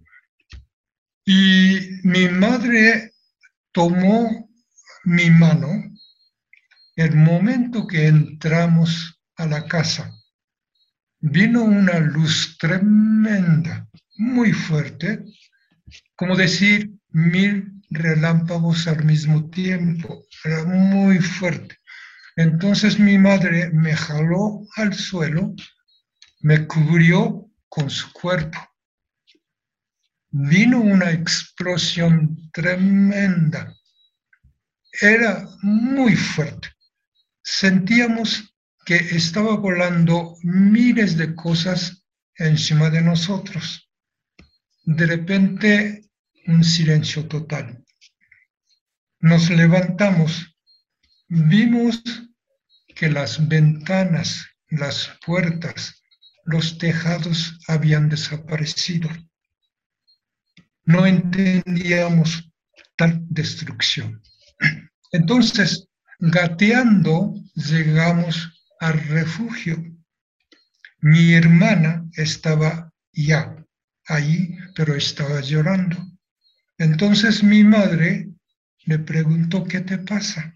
Y 1.25 2.01
mi 2.03 2.29
madre 2.29 3.13
tomó 3.73 4.49
mi 5.05 5.31
mano 5.31 5.69
el 6.97 7.15
momento 7.15 7.87
que 7.87 8.07
entramos 8.07 9.21
a 9.37 9.47
la 9.47 9.67
casa, 9.67 10.11
vino 11.21 11.63
una 11.63 11.99
luz 11.99 12.57
tremenda, 12.59 13.87
muy 14.17 14.53
fuerte, 14.53 15.25
como 16.17 16.37
decir 16.37 16.91
mil 17.11 17.83
relámpagos 17.91 18.89
al 18.89 19.05
mismo 19.05 19.51
tiempo, 19.51 20.25
era 20.45 20.65
muy 20.65 21.19
fuerte. 21.19 21.77
Entonces 22.37 22.99
mi 22.99 23.19
madre 23.19 23.71
me 23.73 23.95
jaló 23.95 24.67
al 24.77 24.95
suelo, 24.95 25.55
me 26.47 26.67
cubrió 26.67 27.51
con 27.69 27.91
su 27.91 28.13
cuerpo. 28.13 28.59
Vino 30.31 30.81
una 30.81 31.11
explosión 31.11 32.51
tremenda. 32.53 33.75
Era 35.01 35.49
muy 35.63 36.15
fuerte 36.15 36.69
sentíamos 37.47 38.53
que 38.85 38.97
estaba 38.97 39.57
volando 39.57 40.37
miles 40.43 41.17
de 41.17 41.35
cosas 41.35 42.05
encima 42.35 42.91
de 42.91 43.01
nosotros. 43.01 43.89
De 44.85 45.07
repente, 45.07 46.11
un 46.47 46.65
silencio 46.65 47.27
total. 47.27 47.85
Nos 49.21 49.49
levantamos 49.51 50.57
vimos 51.29 52.03
que 52.95 53.09
las 53.11 53.49
ventanas, 53.49 54.47
las 54.69 55.11
puertas, 55.25 56.03
los 56.47 56.79
tejados 56.79 57.59
habían 57.67 58.09
desaparecido. 58.09 59.11
No 60.85 61.05
entendíamos 61.05 62.51
tal 62.97 63.21
destrucción. 63.29 64.23
Entonces, 65.11 65.89
gateando, 66.21 67.35
llegamos 67.55 68.65
al 68.81 69.01
refugio. 69.09 69.77
Mi 71.01 71.35
hermana 71.35 72.09
estaba 72.15 72.93
ya 73.13 73.57
ahí, 74.07 74.57
pero 74.75 74.95
estaba 74.95 75.41
llorando. 75.41 75.97
Entonces 76.79 77.43
mi 77.43 77.65
madre 77.65 78.31
le 78.85 78.99
preguntó, 79.01 79.65
¿qué 79.65 79.81
te 79.81 79.99
pasa? 79.99 80.55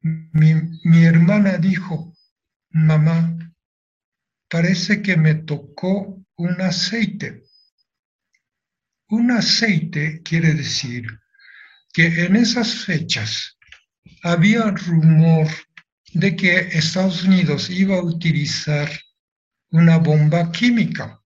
Mi, 0.00 0.54
mi 0.84 1.04
hermana 1.04 1.58
dijo, 1.58 2.14
mamá, 2.70 3.45
parece 4.48 5.02
que 5.02 5.16
me 5.16 5.34
tocó 5.34 6.24
un 6.36 6.60
aceite. 6.60 7.42
Un 9.08 9.30
aceite 9.30 10.22
quiere 10.22 10.54
decir 10.54 11.06
que 11.92 12.24
en 12.24 12.36
esas 12.36 12.84
fechas 12.84 13.56
había 14.22 14.70
rumor 14.70 15.48
de 16.12 16.36
que 16.36 16.58
Estados 16.58 17.24
Unidos 17.24 17.70
iba 17.70 17.96
a 17.96 18.02
utilizar 18.02 18.90
una 19.70 19.98
bomba 19.98 20.50
química, 20.52 21.20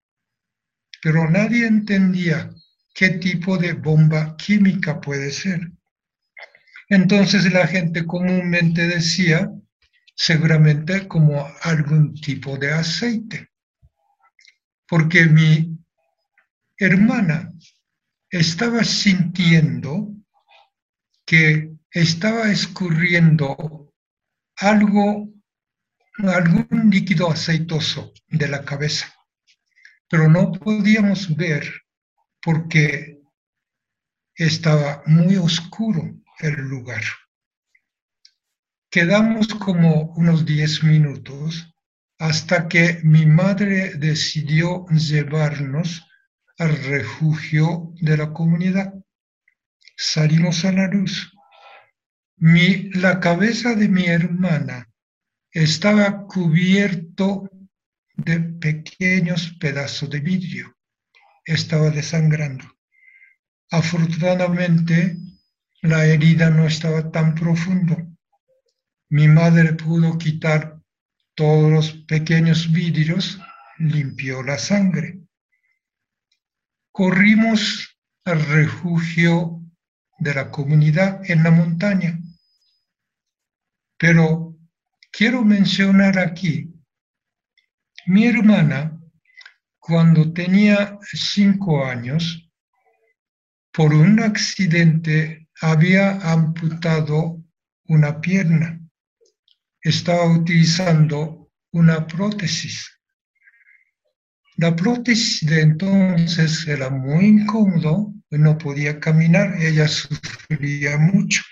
pero 1.02 1.30
nadie 1.30 1.68
entendía 1.68 2.50
qué 2.94 3.10
tipo 3.10 3.58
de 3.58 3.74
bomba 3.74 4.36
química 4.38 5.00
puede 5.00 5.32
ser. 5.32 5.72
Entonces 6.90 7.52
la 7.54 7.68
gente 7.68 8.06
comúnmente 8.06 8.88
decía, 8.88 9.50
seguramente 10.20 11.08
como 11.08 11.48
algún 11.62 12.14
tipo 12.14 12.58
de 12.58 12.74
aceite, 12.74 13.52
porque 14.86 15.24
mi 15.28 15.80
hermana 16.78 17.54
estaba 18.30 18.84
sintiendo 18.84 20.14
que 21.26 21.72
estaba 21.92 22.52
escurriendo 22.52 23.94
algo, 24.58 25.30
algún 26.18 26.90
líquido 26.92 27.32
aceitoso 27.32 28.12
de 28.28 28.50
la 28.50 28.66
cabeza, 28.66 29.16
pero 30.10 30.28
no 30.28 30.52
podíamos 30.52 31.34
ver 31.34 31.64
porque 32.42 33.22
estaba 34.36 35.02
muy 35.06 35.38
oscuro 35.38 36.02
el 36.40 36.56
lugar. 36.56 37.04
Quedamos 38.92 39.48
como 39.50 40.14
unos 40.16 40.48
10 40.48 40.84
minutos 40.84 41.76
hasta 42.18 42.68
que 42.68 43.00
mi 43.04 43.28
madre 43.28 43.94
decidió 43.94 44.88
llevarnos 44.88 46.08
al 46.58 46.76
refugio 46.76 47.94
de 48.02 48.18
la 48.18 48.34
comunidad. 48.34 48.96
Salimos 49.96 50.66
a 50.66 50.72
la 50.72 50.88
luz. 50.88 51.32
Mi, 52.38 52.90
la 52.94 53.20
cabeza 53.20 53.76
de 53.76 53.90
mi 53.90 54.08
hermana 54.08 54.90
estaba 55.52 56.26
cubierto 56.26 57.48
de 58.16 58.40
pequeños 58.40 59.56
pedazos 59.60 60.10
de 60.10 60.20
vidrio. 60.20 60.76
Estaba 61.46 61.92
desangrando. 61.92 62.66
Afortunadamente, 63.70 65.16
la 65.84 66.08
herida 66.08 66.50
no 66.50 66.66
estaba 66.66 67.12
tan 67.12 67.36
profundo. 67.36 68.09
Mi 69.12 69.28
madre 69.28 69.74
pudo 69.74 70.18
quitar 70.20 70.80
todos 71.34 71.72
los 71.72 71.92
pequeños 72.08 72.72
vidrios, 72.72 73.40
limpió 73.80 74.44
la 74.44 74.60
sangre. 74.60 75.20
Corrimos 76.92 77.98
al 78.26 78.46
refugio 78.46 79.62
de 80.20 80.34
la 80.36 80.52
comunidad 80.52 81.22
en 81.30 81.42
la 81.44 81.50
montaña. 81.50 82.20
Pero 83.98 84.56
quiero 85.12 85.44
mencionar 85.44 86.20
aquí, 86.20 86.72
mi 88.06 88.28
hermana, 88.28 89.02
cuando 89.80 90.32
tenía 90.34 91.00
cinco 91.02 91.84
años, 91.84 92.48
por 93.72 93.92
un 93.94 94.20
accidente 94.20 95.50
había 95.62 96.12
amputado 96.32 97.44
una 97.86 98.22
pierna. 98.22 98.80
Estaba 99.82 100.26
utilizando 100.26 101.52
una 101.72 102.06
prótesis. 102.06 102.90
La 104.58 104.76
prótesis 104.76 105.48
de 105.50 105.62
entonces 105.62 106.68
era 106.68 106.90
muy 106.90 107.26
incómodo, 107.28 108.14
no 108.30 108.58
podía 108.58 109.00
caminar, 109.00 109.56
ella 109.62 109.88
sufría 109.88 110.98
mucho. 110.98 111.44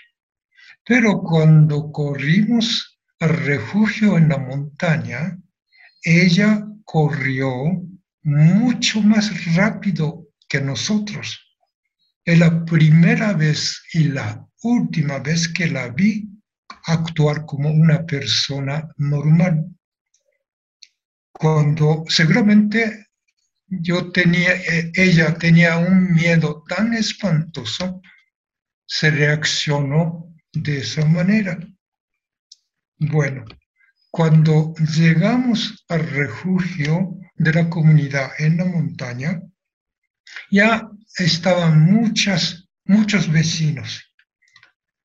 Pero 0.84 1.22
cuando 1.22 1.90
corrimos 1.90 3.00
al 3.20 3.30
refugio 3.30 4.18
en 4.18 4.28
la 4.28 4.38
montaña, 4.38 5.38
ella 6.02 6.66
corrió 6.84 7.52
mucho 8.22 9.00
más 9.00 9.54
rápido 9.54 10.28
que 10.48 10.60
nosotros. 10.60 11.56
Es 12.24 12.38
la 12.38 12.64
primera 12.64 13.32
vez 13.32 13.82
y 13.94 14.04
la 14.04 14.46
última 14.62 15.18
vez 15.18 15.48
que 15.48 15.66
la 15.66 15.88
vi 15.88 16.28
actuar 16.88 17.44
como 17.44 17.70
una 17.70 18.04
persona 18.06 18.90
normal. 18.96 19.66
Cuando 21.32 22.04
seguramente 22.08 23.08
yo 23.66 24.10
tenía, 24.10 24.54
eh, 24.54 24.90
ella 24.94 25.34
tenía 25.34 25.76
un 25.76 26.14
miedo 26.14 26.64
tan 26.66 26.94
espantoso, 26.94 28.00
se 28.86 29.10
reaccionó 29.10 30.34
de 30.52 30.78
esa 30.78 31.04
manera. 31.04 31.58
Bueno, 32.98 33.44
cuando 34.10 34.74
llegamos 34.96 35.84
al 35.88 36.08
refugio 36.08 37.18
de 37.36 37.52
la 37.52 37.68
comunidad 37.68 38.30
en 38.38 38.56
la 38.56 38.64
montaña, 38.64 39.42
ya 40.50 40.88
estaban 41.18 41.82
muchas, 41.82 42.68
muchos 42.84 43.30
vecinos. 43.30 44.07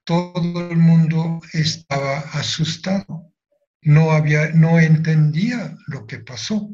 Todo 0.06 0.70
el 0.70 0.78
mundo 0.78 1.42
estaba 1.54 2.20
asustado. 2.34 3.34
No, 3.82 4.12
había, 4.12 4.50
no 4.50 4.80
entendía 4.80 5.76
lo 5.88 6.06
que 6.06 6.20
pasó. 6.20 6.70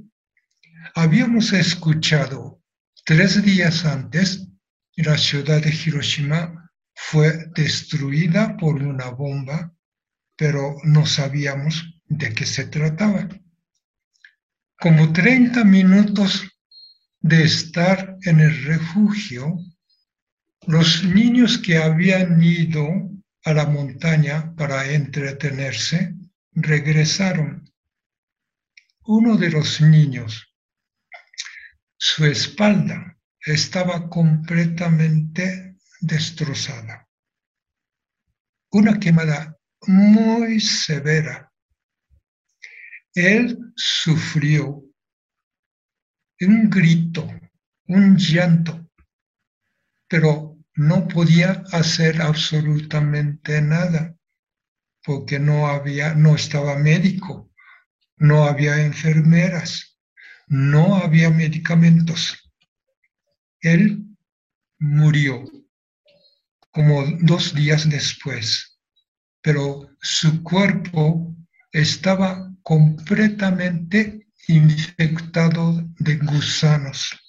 Habíamos 0.95 1.53
escuchado 1.53 2.61
tres 3.05 3.43
días 3.43 3.85
antes 3.85 4.49
la 5.03 5.17
ciudad 5.17 5.61
de 5.61 5.73
Hiroshima 5.73 6.69
fue 6.93 7.45
destruida 7.55 8.57
por 8.57 8.83
una 8.83 9.09
bomba, 9.09 9.73
pero 10.35 10.75
no 10.83 11.05
sabíamos 11.05 12.01
de 12.07 12.33
qué 12.33 12.45
se 12.45 12.65
trataba. 12.65 13.29
Como 14.77 15.13
30 15.13 15.63
minutos 15.63 16.49
de 17.21 17.43
estar 17.43 18.17
en 18.23 18.41
el 18.41 18.63
refugio, 18.65 19.57
los 20.67 21.05
niños 21.05 21.57
que 21.57 21.77
habían 21.77 22.43
ido 22.43 23.08
a 23.43 23.53
la 23.53 23.65
montaña 23.65 24.53
para 24.55 24.91
entretenerse 24.91 26.15
regresaron. 26.51 27.71
Uno 29.05 29.37
de 29.37 29.49
los 29.49 29.81
niños, 29.81 30.53
su 31.97 32.25
espalda 32.25 33.17
estaba 33.39 34.09
completamente 34.09 35.77
destrozada. 36.01 37.07
Una 38.71 38.99
quemada 38.99 39.57
muy 39.87 40.59
severa. 40.59 41.51
Él 43.13 43.57
sufrió 43.75 44.83
un 46.41 46.69
grito, 46.69 47.27
un 47.87 48.17
llanto, 48.17 48.89
pero 50.07 50.48
no 50.79 51.09
podía 51.09 51.61
hacer 51.73 52.21
absolutamente 52.21 53.61
nada 53.61 54.15
porque 55.03 55.37
no 55.37 55.67
había, 55.67 56.13
no 56.13 56.35
estaba 56.35 56.77
médico, 56.77 57.51
no 58.15 58.45
había 58.45 58.85
enfermeras, 58.85 59.97
no 60.47 60.95
había 60.95 61.31
medicamentos. 61.31 62.49
Él 63.59 64.05
murió 64.79 65.43
como 66.71 67.05
dos 67.23 67.53
días 67.53 67.89
después, 67.89 68.79
pero 69.41 69.89
su 70.01 70.41
cuerpo 70.43 71.35
estaba 71.73 72.53
completamente 72.63 74.29
infectado 74.47 75.83
de 75.97 76.15
gusanos. 76.19 77.19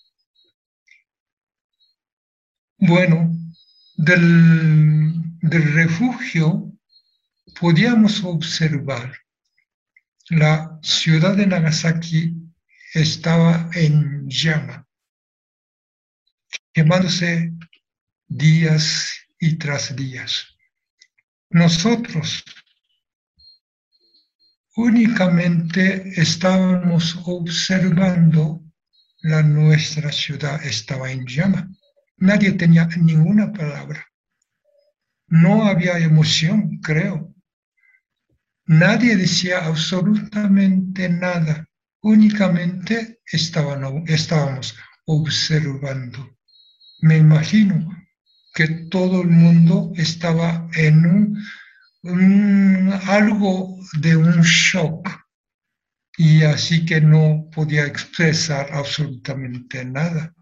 Bueno, 2.78 3.39
del, 4.00 5.12
del 5.42 5.74
refugio 5.74 6.72
podíamos 7.60 8.24
observar 8.24 9.14
la 10.30 10.78
ciudad 10.82 11.36
de 11.36 11.46
Nagasaki 11.46 12.34
estaba 12.94 13.68
en 13.74 14.26
llama, 14.28 14.86
quemándose 16.72 17.52
días 18.26 19.12
y 19.38 19.56
tras 19.56 19.94
días. 19.94 20.46
Nosotros 21.50 22.42
únicamente 24.76 26.10
estábamos 26.18 27.18
observando 27.24 28.62
la 29.22 29.42
nuestra 29.42 30.10
ciudad 30.10 30.64
estaba 30.64 31.10
en 31.10 31.26
llama. 31.26 31.68
Nadie 32.20 32.52
tenía 32.52 32.86
ninguna 32.98 33.50
palabra. 33.52 34.06
No 35.26 35.64
había 35.64 35.98
emoción, 35.98 36.78
creo. 36.82 37.34
Nadie 38.66 39.16
decía 39.16 39.64
absolutamente 39.64 41.08
nada. 41.08 41.66
Únicamente 42.02 43.20
estábamos 43.26 44.76
observando. 45.06 46.36
Me 47.00 47.16
imagino 47.16 47.88
que 48.52 48.68
todo 48.90 49.22
el 49.22 49.28
mundo 49.28 49.92
estaba 49.96 50.68
en 50.74 51.40
un, 52.02 52.92
algo 53.06 53.78
de 53.98 54.16
un 54.16 54.42
shock 54.42 55.08
y 56.18 56.42
así 56.42 56.84
que 56.84 57.00
no 57.00 57.48
podía 57.50 57.86
expresar 57.86 58.68
absolutamente 58.72 59.84
nada. 59.86 60.34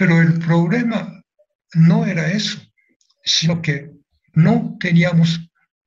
Pero 0.00 0.18
el 0.18 0.38
problema 0.38 1.22
no 1.74 2.06
era 2.06 2.32
eso, 2.32 2.58
sino 3.22 3.60
que 3.60 3.90
no 4.32 4.78
teníamos 4.80 5.38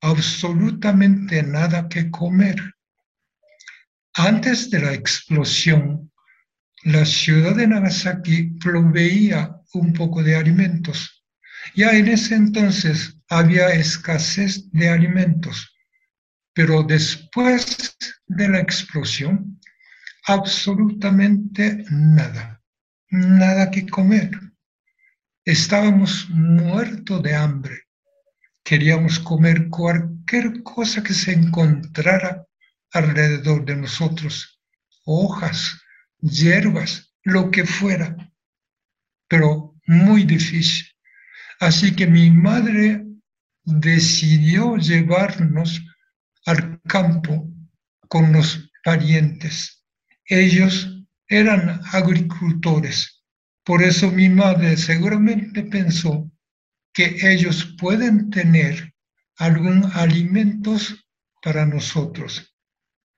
absolutamente 0.02 1.42
nada 1.42 1.90
que 1.90 2.12
comer. 2.12 2.62
Antes 4.14 4.70
de 4.70 4.82
la 4.82 4.94
explosión, 4.94 6.12
la 6.84 7.06
ciudad 7.06 7.56
de 7.56 7.66
Nagasaki 7.66 8.52
proveía 8.60 9.60
un 9.74 9.94
poco 9.94 10.22
de 10.22 10.36
alimentos. 10.36 11.26
Ya 11.74 11.98
en 11.98 12.08
ese 12.08 12.36
entonces 12.36 13.18
había 13.30 13.70
escasez 13.70 14.70
de 14.74 14.90
alimentos, 14.90 15.76
pero 16.54 16.84
después 16.84 17.98
de 18.28 18.48
la 18.48 18.60
explosión, 18.60 19.60
absolutamente 20.28 21.84
nada, 21.90 22.63
nada 23.14 23.70
que 23.70 23.86
comer. 23.86 24.32
Estábamos 25.46 26.28
muertos 26.30 27.22
de 27.22 27.36
hambre. 27.36 27.84
Queríamos 28.64 29.20
comer 29.20 29.70
cualquier 29.70 30.64
cosa 30.64 31.04
que 31.04 31.14
se 31.14 31.32
encontrara 31.32 32.48
alrededor 32.92 33.66
de 33.66 33.76
nosotros, 33.76 34.60
hojas, 35.06 35.80
hierbas, 36.22 37.14
lo 37.24 37.52
que 37.52 37.66
fuera, 37.66 38.16
pero 39.28 39.76
muy 39.86 40.24
difícil. 40.24 40.88
Así 41.60 41.96
que 41.96 42.08
mi 42.08 42.32
madre 42.32 43.06
decidió 43.64 44.78
llevarnos 44.78 45.82
al 46.48 46.82
campo 46.82 47.48
con 48.08 48.34
los 48.34 48.72
parientes. 48.84 49.84
Ellos 50.26 50.93
eran 51.38 51.82
agricultores. 51.92 53.24
Por 53.64 53.82
eso 53.82 54.12
mi 54.12 54.30
madre 54.30 54.78
seguramente 54.78 55.64
pensó 55.64 56.30
que 56.94 57.18
ellos 57.24 57.76
pueden 57.80 58.30
tener 58.30 58.94
algún 59.38 59.90
alimentos 59.94 61.08
para 61.42 61.66
nosotros. 61.66 62.56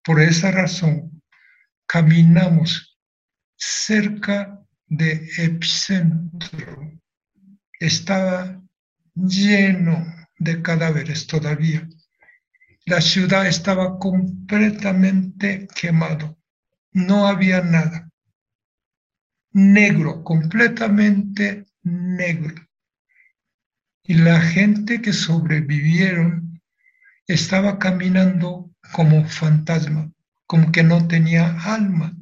Por 0.04 0.22
esa 0.22 0.52
razón, 0.52 1.22
caminamos 1.88 2.98
cerca 3.58 4.66
de 4.88 5.28
epicentro. 5.38 6.92
Estaba 7.80 8.62
lleno 9.16 10.06
de 10.38 10.62
cadáveres 10.62 11.28
todavía. 11.28 11.88
La 12.86 13.02
ciudad 13.02 13.46
estaba 13.48 14.00
completamente 14.00 15.68
quemado. 15.76 16.38
No 16.92 17.28
había 17.28 17.62
nada. 17.62 18.05
Negro, 19.58 20.22
completamente 20.22 21.66
negro. 21.82 22.56
Y 24.04 24.16
la 24.16 24.42
gente 24.42 25.02
que 25.02 25.14
sobrevivieron 25.14 26.62
estaba 27.26 27.80
caminando 27.80 28.70
como 28.92 29.24
fantasma, 29.24 30.12
como 30.46 30.74
que 30.74 30.84
no 30.84 31.08
tenía 31.08 31.58
alma. 31.62 32.14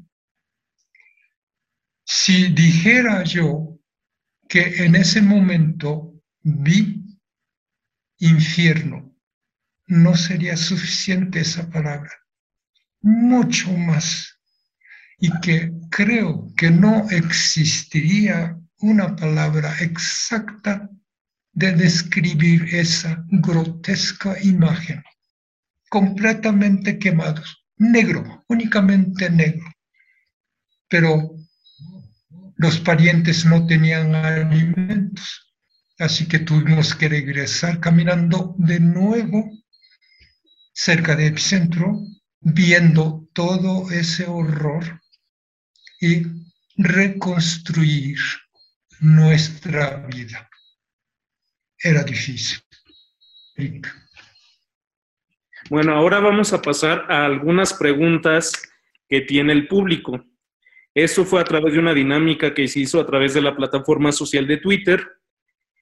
Si 2.05 2.49
dijera 2.53 3.23
yo 3.23 3.79
que 4.47 4.85
en 4.85 4.93
ese 4.93 5.19
momento 5.23 6.13
vi 6.43 7.03
infierno, 8.19 9.11
no 9.87 10.15
sería 10.15 10.55
suficiente 10.55 11.39
esa 11.39 11.67
palabra, 11.67 12.11
mucho 13.01 13.73
más. 13.73 14.39
Y 15.23 15.31
que 15.39 15.71
creo 15.89 16.53
que 16.57 16.69
no 16.69 17.09
existiría 17.09 18.59
una 18.79 19.15
palabra 19.15 19.73
exacta 19.79 20.89
de 21.53 21.71
describir 21.71 22.67
esa 22.75 23.23
grotesca 23.29 24.35
imagen. 24.43 25.01
Completamente 25.89 26.99
quemados, 26.99 27.63
negro, 27.77 28.43
únicamente 28.49 29.29
negro. 29.29 29.65
Pero 30.89 31.37
los 32.57 32.81
parientes 32.81 33.45
no 33.45 33.65
tenían 33.65 34.13
alimentos, 34.15 35.55
así 35.99 36.27
que 36.27 36.39
tuvimos 36.39 36.95
que 36.95 37.07
regresar 37.07 37.79
caminando 37.79 38.55
de 38.57 38.81
nuevo 38.81 39.49
cerca 40.73 41.15
del 41.15 41.27
epicentro, 41.27 41.97
viendo 42.41 43.29
todo 43.31 43.89
ese 43.89 44.25
horror 44.25 44.99
y 46.03 46.21
reconstruir 46.75 48.17
nuestra 48.99 50.05
vida. 50.07 50.49
Era 51.81 52.03
difícil. 52.03 52.59
Bueno, 55.69 55.95
ahora 55.95 56.19
vamos 56.19 56.51
a 56.51 56.61
pasar 56.61 57.05
a 57.09 57.23
algunas 57.23 57.73
preguntas 57.73 58.51
que 59.07 59.21
tiene 59.21 59.53
el 59.53 59.69
público. 59.69 60.21
Esto 60.93 61.23
fue 61.23 61.39
a 61.39 61.45
través 61.45 61.71
de 61.73 61.79
una 61.79 61.93
dinámica 61.93 62.53
que 62.53 62.67
se 62.67 62.81
hizo 62.81 62.99
a 62.99 63.05
través 63.05 63.33
de 63.33 63.41
la 63.41 63.55
plataforma 63.55 64.11
social 64.11 64.45
de 64.45 64.57
Twitter. 64.57 65.07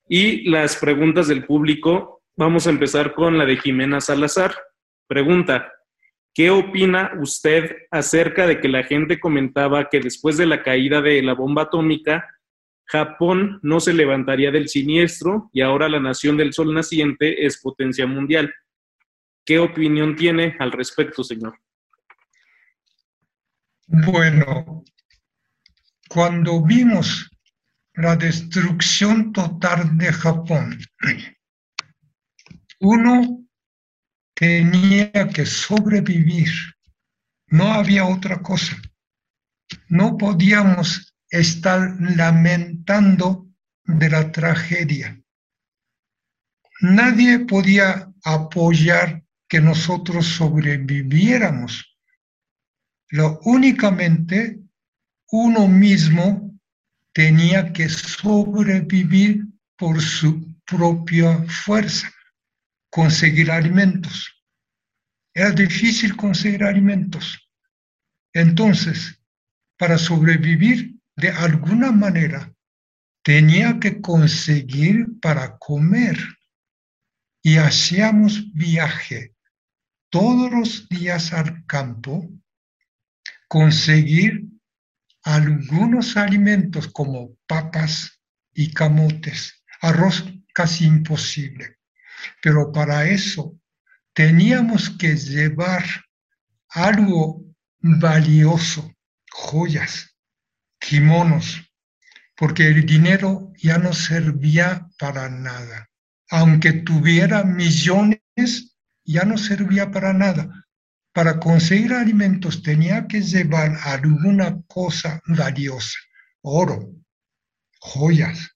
Y 0.07 0.47
las 0.49 0.75
preguntas 0.75 1.27
del 1.29 1.45
público, 1.45 2.21
vamos 2.35 2.67
a 2.67 2.69
empezar 2.69 3.13
con 3.15 3.39
la 3.39 3.45
de 3.45 3.57
Jimena 3.57 3.99
Salazar. 3.99 4.55
Pregunta, 5.07 5.71
¿qué 6.33 6.49
opina 6.49 7.11
usted 7.19 7.75
acerca 7.91 8.47
de 8.47 8.59
que 8.59 8.67
la 8.67 8.83
gente 8.83 9.19
comentaba 9.19 9.89
que 9.89 9.99
después 9.99 10.37
de 10.37 10.45
la 10.45 10.63
caída 10.63 11.01
de 11.01 11.21
la 11.21 11.33
bomba 11.33 11.63
atómica, 11.63 12.27
Japón 12.85 13.59
no 13.63 13.79
se 13.79 13.93
levantaría 13.93 14.51
del 14.51 14.67
siniestro 14.67 15.49
y 15.53 15.61
ahora 15.61 15.87
la 15.87 15.99
nación 15.99 16.35
del 16.37 16.53
sol 16.53 16.73
naciente 16.73 17.45
es 17.45 17.61
potencia 17.61 18.05
mundial? 18.05 18.53
¿Qué 19.45 19.59
opinión 19.59 20.15
tiene 20.15 20.55
al 20.59 20.71
respecto, 20.71 21.23
señor? 21.23 21.57
Bueno, 23.87 24.83
cuando 26.07 26.63
vimos 26.63 27.29
la 27.93 28.15
destrucción 28.15 29.33
total 29.33 29.97
de 29.97 30.13
Japón, 30.13 30.77
uno 32.79 33.40
tenía 34.41 35.11
que 35.31 35.45
sobrevivir. 35.45 36.49
No 37.45 37.71
había 37.73 38.07
otra 38.07 38.41
cosa. 38.41 38.75
No 39.87 40.17
podíamos 40.17 41.13
estar 41.29 41.95
lamentando 41.99 43.47
de 43.83 44.09
la 44.09 44.31
tragedia. 44.31 45.21
Nadie 46.81 47.37
podía 47.45 48.11
apoyar 48.23 49.23
que 49.47 49.61
nosotros 49.61 50.25
sobreviviéramos. 50.25 51.95
Lo 53.09 53.39
únicamente 53.43 54.59
uno 55.29 55.67
mismo 55.67 56.51
tenía 57.13 57.71
que 57.71 57.87
sobrevivir 57.89 59.45
por 59.77 60.01
su 60.01 60.51
propia 60.65 61.43
fuerza 61.43 62.11
conseguir 62.91 63.49
alimentos. 63.49 64.43
Era 65.33 65.51
difícil 65.51 66.15
conseguir 66.15 66.63
alimentos. 66.63 67.49
Entonces, 68.33 69.19
para 69.77 69.97
sobrevivir 69.97 70.99
de 71.15 71.29
alguna 71.29 71.91
manera, 71.91 72.53
tenía 73.23 73.79
que 73.79 74.01
conseguir 74.01 75.19
para 75.19 75.57
comer. 75.57 76.17
y 77.43 77.57
hacíamos 77.57 78.53
viaje 78.53 79.33
todos 80.11 80.51
los 80.51 80.87
días 80.89 81.33
al 81.33 81.65
campo, 81.65 82.29
conseguir 83.47 84.45
algunos 85.23 86.17
alimentos 86.17 86.87
como 86.87 87.35
papas 87.47 88.21
y 88.53 88.71
camotes, 88.73 89.63
arroz 89.81 90.23
casi 90.53 90.85
imposible. 90.85 91.80
Pero 92.41 92.71
para 92.71 93.05
eso 93.07 93.57
teníamos 94.13 94.89
que 94.89 95.15
llevar 95.15 95.83
algo 96.69 97.43
valioso, 97.79 98.93
joyas, 99.31 100.15
kimonos, 100.79 101.61
porque 102.35 102.67
el 102.67 102.85
dinero 102.85 103.51
ya 103.57 103.77
no 103.77 103.93
servía 103.93 104.87
para 104.97 105.29
nada. 105.29 105.89
Aunque 106.29 106.73
tuviera 106.73 107.43
millones, 107.43 108.77
ya 109.03 109.25
no 109.25 109.37
servía 109.37 109.91
para 109.91 110.13
nada. 110.13 110.65
Para 111.13 111.39
conseguir 111.39 111.93
alimentos 111.93 112.63
tenía 112.63 113.05
que 113.07 113.21
llevar 113.21 113.77
alguna 113.83 114.61
cosa 114.67 115.21
valiosa, 115.27 115.99
oro, 116.41 116.89
joyas, 117.79 118.55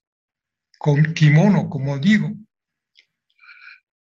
con 0.78 1.12
kimono, 1.14 1.68
como 1.68 1.98
digo, 1.98 2.32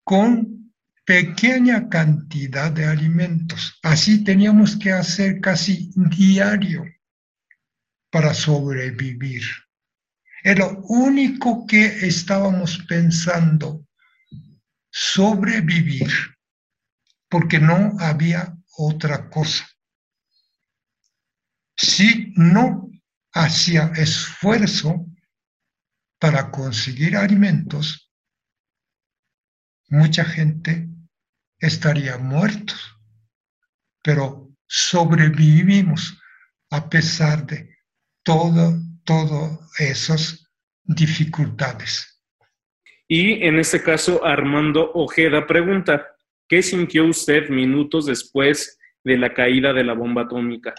con 0.04 0.72
pequeña 1.04 1.88
cantidad 1.88 2.70
de 2.70 2.84
alimentos. 2.86 3.78
Así 3.82 4.22
teníamos 4.24 4.76
que 4.76 4.92
hacer 4.92 5.40
casi 5.40 5.90
diario 5.96 6.84
para 8.10 8.32
sobrevivir. 8.32 9.42
Es 10.42 10.58
lo 10.58 10.78
único 10.88 11.66
que 11.66 12.06
estábamos 12.06 12.84
pensando, 12.86 13.86
sobrevivir, 14.90 16.10
porque 17.28 17.58
no 17.58 17.96
había 17.98 18.54
otra 18.76 19.28
cosa. 19.30 19.66
Si 21.76 22.32
no 22.36 22.90
hacía 23.32 23.90
esfuerzo 23.96 25.06
para 26.20 26.50
conseguir 26.50 27.16
alimentos, 27.16 28.03
mucha 29.88 30.24
gente 30.24 30.88
estaría 31.58 32.18
muertos, 32.18 32.98
pero 34.02 34.50
sobrevivimos 34.66 36.18
a 36.70 36.88
pesar 36.88 37.46
de 37.46 37.76
todo 38.22 38.78
todas 39.04 39.58
esas 39.78 40.50
dificultades. 40.82 42.22
Y 43.06 43.44
en 43.44 43.58
este 43.58 43.82
caso, 43.82 44.24
Armando 44.24 44.90
Ojeda 44.94 45.46
pregunta, 45.46 46.06
¿qué 46.48 46.62
sintió 46.62 47.04
usted 47.06 47.48
minutos 47.50 48.06
después 48.06 48.78
de 49.04 49.18
la 49.18 49.34
caída 49.34 49.72
de 49.72 49.84
la 49.84 49.92
bomba 49.92 50.22
atómica? 50.22 50.74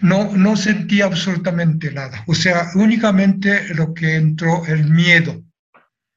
No, 0.00 0.32
no 0.36 0.56
sentí 0.56 1.02
absolutamente 1.02 1.92
nada. 1.92 2.24
O 2.26 2.34
sea, 2.34 2.70
únicamente 2.74 3.74
lo 3.74 3.94
que 3.94 4.16
entró 4.16 4.64
el 4.66 4.90
miedo, 4.90 5.42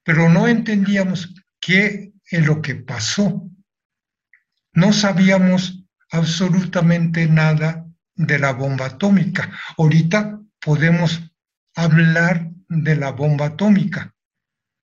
pero 0.03 0.29
no 0.29 0.47
entendíamos 0.47 1.33
qué 1.59 2.13
es 2.29 2.45
lo 2.45 2.61
que 2.61 2.75
pasó. 2.75 3.49
No 4.73 4.93
sabíamos 4.93 5.83
absolutamente 6.11 7.27
nada 7.27 7.85
de 8.15 8.39
la 8.39 8.53
bomba 8.53 8.87
atómica. 8.87 9.51
Ahorita 9.77 10.39
podemos 10.59 11.21
hablar 11.75 12.51
de 12.69 12.95
la 12.95 13.11
bomba 13.11 13.47
atómica, 13.47 14.13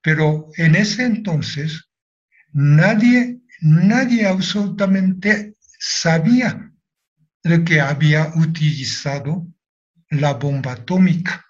pero 0.00 0.48
en 0.56 0.76
ese 0.76 1.04
entonces 1.04 1.90
nadie, 2.52 3.40
nadie 3.60 4.26
absolutamente 4.26 5.56
sabía 5.78 6.72
de 7.42 7.64
que 7.64 7.80
había 7.80 8.32
utilizado 8.36 9.46
la 10.08 10.34
bomba 10.34 10.72
atómica. 10.72 11.44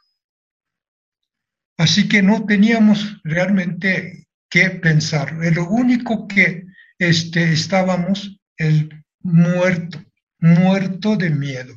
Así 1.76 2.08
que 2.08 2.22
no 2.22 2.46
teníamos 2.46 3.20
realmente 3.24 4.23
que 4.54 4.70
pensar. 4.70 5.34
Lo 5.52 5.68
único 5.68 6.28
que 6.28 6.64
este, 6.96 7.52
estábamos 7.52 8.38
el 8.56 9.04
muerto, 9.20 10.00
muerto 10.38 11.16
de 11.16 11.30
miedo. 11.30 11.74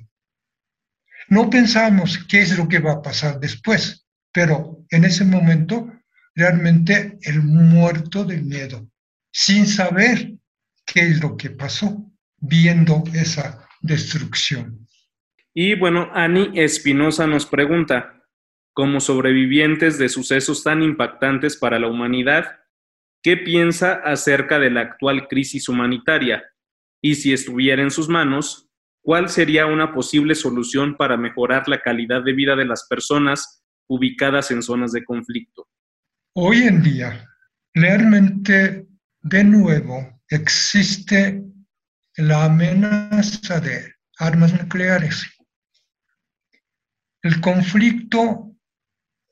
No 1.27 1.49
pensamos 1.49 2.23
qué 2.29 2.41
es 2.41 2.55
lo 2.55 2.67
que 2.67 2.77
va 2.77 2.91
a 2.91 3.01
pasar 3.01 3.39
después, 3.39 4.05
pero 4.31 4.85
en 4.91 5.05
ese 5.05 5.25
momento 5.25 5.91
realmente 6.35 7.17
el 7.23 7.41
muerto 7.41 8.23
del 8.23 8.43
miedo, 8.43 8.87
sin 9.31 9.65
saber 9.65 10.33
qué 10.85 10.99
es 10.99 11.19
lo 11.19 11.35
que 11.35 11.49
pasó, 11.49 12.05
viendo 12.37 13.03
esa 13.11 13.67
destrucción. 13.81 14.87
Y 15.51 15.73
bueno, 15.73 16.11
Ani 16.13 16.51
Espinosa 16.53 17.25
nos 17.25 17.47
pregunta, 17.47 18.23
como 18.73 18.99
sobrevivientes 18.99 19.97
de 19.97 20.09
sucesos 20.09 20.61
tan 20.61 20.83
impactantes 20.83 21.57
para 21.57 21.79
la 21.79 21.87
humanidad, 21.87 22.59
¿qué 23.21 23.37
piensa 23.37 23.93
acerca 23.93 24.59
de 24.59 24.71
la 24.71 24.81
actual 24.81 25.27
crisis 25.27 25.69
humanitaria? 25.69 26.43
Y 27.01 27.15
si 27.15 27.33
estuviera 27.33 27.81
en 27.81 27.91
sus 27.91 28.09
manos, 28.09 28.69
¿cuál 29.01 29.29
sería 29.29 29.65
una 29.65 29.93
posible 29.93 30.35
solución 30.35 30.97
para 30.97 31.17
mejorar 31.17 31.67
la 31.67 31.81
calidad 31.81 32.23
de 32.23 32.33
vida 32.33 32.55
de 32.55 32.65
las 32.65 32.87
personas 32.87 33.63
ubicadas 33.87 34.51
en 34.51 34.61
zonas 34.61 34.91
de 34.91 35.05
conflicto? 35.05 35.67
Hoy 36.33 36.63
en 36.63 36.83
día, 36.83 37.25
realmente, 37.73 38.87
de 39.21 39.43
nuevo, 39.43 40.21
existe 40.29 41.43
la 42.17 42.45
amenaza 42.45 43.59
de 43.59 43.93
armas 44.19 44.53
nucleares. 44.53 45.25
El 47.21 47.41
conflicto 47.41 48.51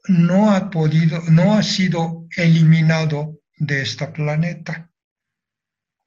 no 0.07 0.51
ha 0.51 0.69
podido, 0.69 1.19
no 1.29 1.53
ha 1.53 1.63
sido 1.63 2.27
eliminado 2.35 3.34
de 3.57 3.81
este 3.81 4.07
planeta. 4.07 4.89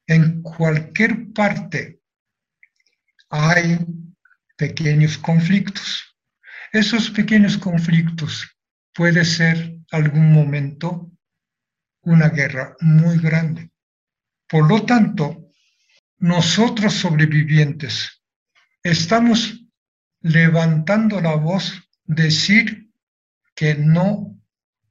En 0.07 0.41
cualquier 0.41 1.31
parte 1.33 2.01
hay 3.29 3.79
pequeños 4.57 5.17
conflictos. 5.17 6.17
Esos 6.71 7.09
pequeños 7.09 7.57
conflictos 7.57 8.57
puede 8.93 9.23
ser 9.25 9.77
algún 9.91 10.33
momento 10.33 11.11
una 12.01 12.29
guerra 12.29 12.75
muy 12.79 13.17
grande. 13.19 13.71
Por 14.47 14.67
lo 14.67 14.85
tanto, 14.85 15.51
nosotros 16.17 16.93
sobrevivientes 16.93 18.23
estamos 18.83 19.65
levantando 20.21 21.21
la 21.21 21.35
voz, 21.35 21.81
decir 22.03 22.91
que 23.55 23.75
no 23.75 24.41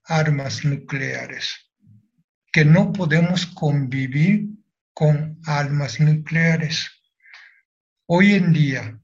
armas 0.04 0.64
nucleares, 0.64 1.67
que 2.52 2.64
no 2.64 2.92
podemos 2.92 3.46
convivir 3.46 4.48
con 4.94 5.38
armas 5.44 6.00
nucleares. 6.00 6.90
Hoy 8.06 8.34
en 8.34 8.52
día, 8.52 9.00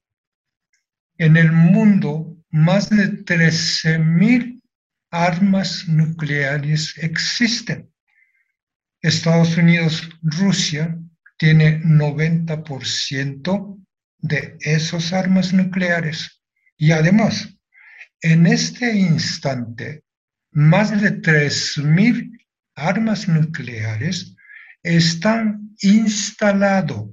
en 1.18 1.36
el 1.36 1.52
mundo, 1.52 2.36
más 2.50 2.90
de 2.90 3.24
13.000 3.24 4.60
armas 5.10 5.86
nucleares 5.86 6.96
existen. 6.98 7.88
Estados 9.00 9.56
Unidos, 9.56 10.08
Rusia, 10.22 10.98
tiene 11.36 11.80
90% 11.82 13.86
de 14.18 14.56
esas 14.60 15.12
armas 15.12 15.52
nucleares. 15.52 16.42
Y 16.76 16.92
además, 16.92 17.58
en 18.22 18.46
este 18.46 18.96
instante, 18.96 20.04
más 20.50 21.02
de 21.02 21.20
3.000 21.20 22.43
armas 22.74 23.28
nucleares 23.28 24.34
están 24.82 25.74
instaladas 25.80 27.04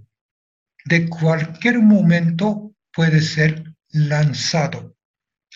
de 0.86 1.10
cualquier 1.10 1.80
momento 1.80 2.74
puede 2.94 3.22
ser 3.22 3.64
lanzado. 3.90 4.96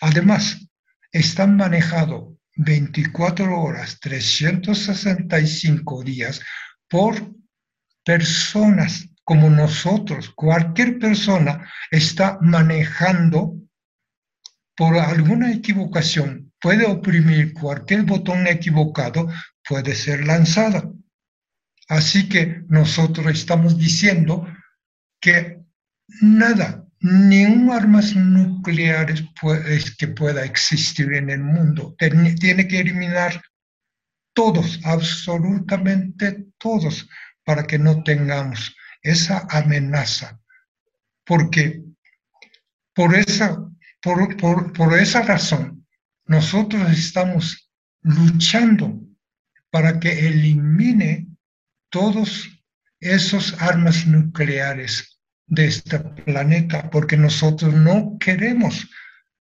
Además, 0.01 0.67
están 1.11 1.55
manejados 1.57 2.35
24 2.57 3.59
horas, 3.59 3.99
365 3.99 6.03
días 6.03 6.41
por 6.89 7.33
personas 8.03 9.09
como 9.23 9.49
nosotros. 9.49 10.31
Cualquier 10.35 10.99
persona 10.99 11.67
está 11.91 12.37
manejando 12.41 13.55
por 14.75 14.97
alguna 14.97 15.51
equivocación, 15.51 16.44
puede 16.65 16.87
oprimir 16.87 17.53
cualquier 17.53 18.01
botón 18.05 18.47
equivocado, 18.47 19.31
puede 19.69 19.93
ser 19.93 20.25
lanzado. 20.25 20.95
Así 21.87 22.27
que 22.27 22.63
nosotros 22.69 23.27
estamos 23.27 23.77
diciendo 23.77 24.47
que 25.21 25.59
nada, 26.21 26.83
ningún 27.01 27.69
armas 27.69 28.15
nucleares 28.15 29.23
que 29.99 30.07
pueda 30.07 30.43
existir 30.43 31.13
en 31.13 31.29
el 31.29 31.43
mundo. 31.43 31.95
Tiene 31.99 32.67
que 32.67 32.79
eliminar 32.79 33.43
todos, 34.33 34.79
absolutamente 34.85 36.47
todos, 36.57 37.07
para 37.43 37.67
que 37.67 37.77
no 37.77 38.01
tengamos 38.01 38.75
esa 39.03 39.45
amenaza. 39.51 40.39
Porque 41.27 41.83
por 42.95 43.13
esa, 43.13 43.55
por, 44.01 44.73
por 44.73 44.97
esa 44.97 45.21
razón, 45.21 45.84
nosotros 46.27 46.89
estamos 46.91 47.71
luchando 48.01 48.99
para 49.69 49.99
que 49.99 50.27
elimine 50.27 51.27
todos 51.89 52.49
esos 52.99 53.61
armas 53.61 54.07
nucleares 54.07 55.19
de 55.47 55.67
este 55.67 55.99
planeta, 55.99 56.89
porque 56.89 57.17
nosotros 57.17 57.73
no 57.73 58.17
queremos 58.19 58.89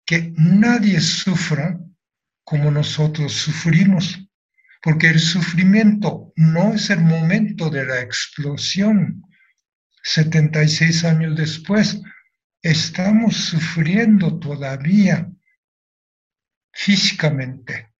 que 0.05 0.33
nadie 0.37 1.01
sufra 1.01 1.79
como 2.43 2.69
nosotros 2.69 3.33
sufrimos, 3.33 4.19
porque 4.83 5.07
el 5.07 5.19
sufrimiento 5.19 6.31
no 6.35 6.73
es 6.73 6.91
el 6.91 7.01
momento 7.01 7.71
de 7.71 7.85
la 7.85 8.01
explosión. 8.01 9.23
76 10.03 11.03
años 11.05 11.35
después, 11.35 11.99
estamos 12.61 13.35
sufriendo 13.35 14.37
todavía 14.37 15.27
físicamente, 16.75 17.93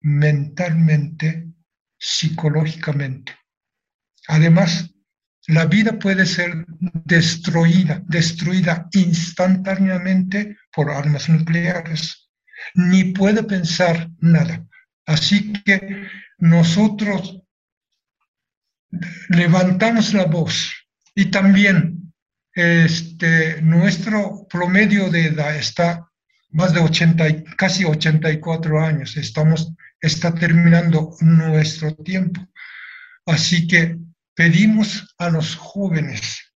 mentalmente, 0.00 1.46
psicológicamente. 1.98 3.32
Además, 4.28 4.90
la 5.46 5.66
vida 5.66 5.98
puede 5.98 6.24
ser 6.24 6.64
destruida, 7.04 8.02
destruida 8.06 8.88
instantáneamente 8.92 10.56
por 10.72 10.90
armas 10.90 11.28
nucleares. 11.28 12.30
Ni 12.74 13.12
puede 13.12 13.42
pensar 13.42 14.10
nada. 14.20 14.66
Así 15.06 15.52
que 15.64 16.08
nosotros 16.38 17.42
levantamos 19.28 20.14
la 20.14 20.24
voz 20.24 20.72
y 21.14 21.26
también 21.26 22.14
este, 22.54 23.60
nuestro 23.60 24.46
promedio 24.48 25.10
de 25.10 25.26
edad 25.26 25.54
está 25.56 26.10
más 26.54 26.72
de 26.72 26.80
80, 26.80 27.56
casi 27.56 27.84
84 27.84 28.80
años. 28.80 29.16
Estamos, 29.16 29.72
está 30.00 30.32
terminando 30.34 31.14
nuestro 31.20 31.94
tiempo. 31.96 32.40
Así 33.26 33.66
que 33.66 33.98
pedimos 34.34 35.14
a 35.18 35.30
los 35.30 35.56
jóvenes 35.56 36.54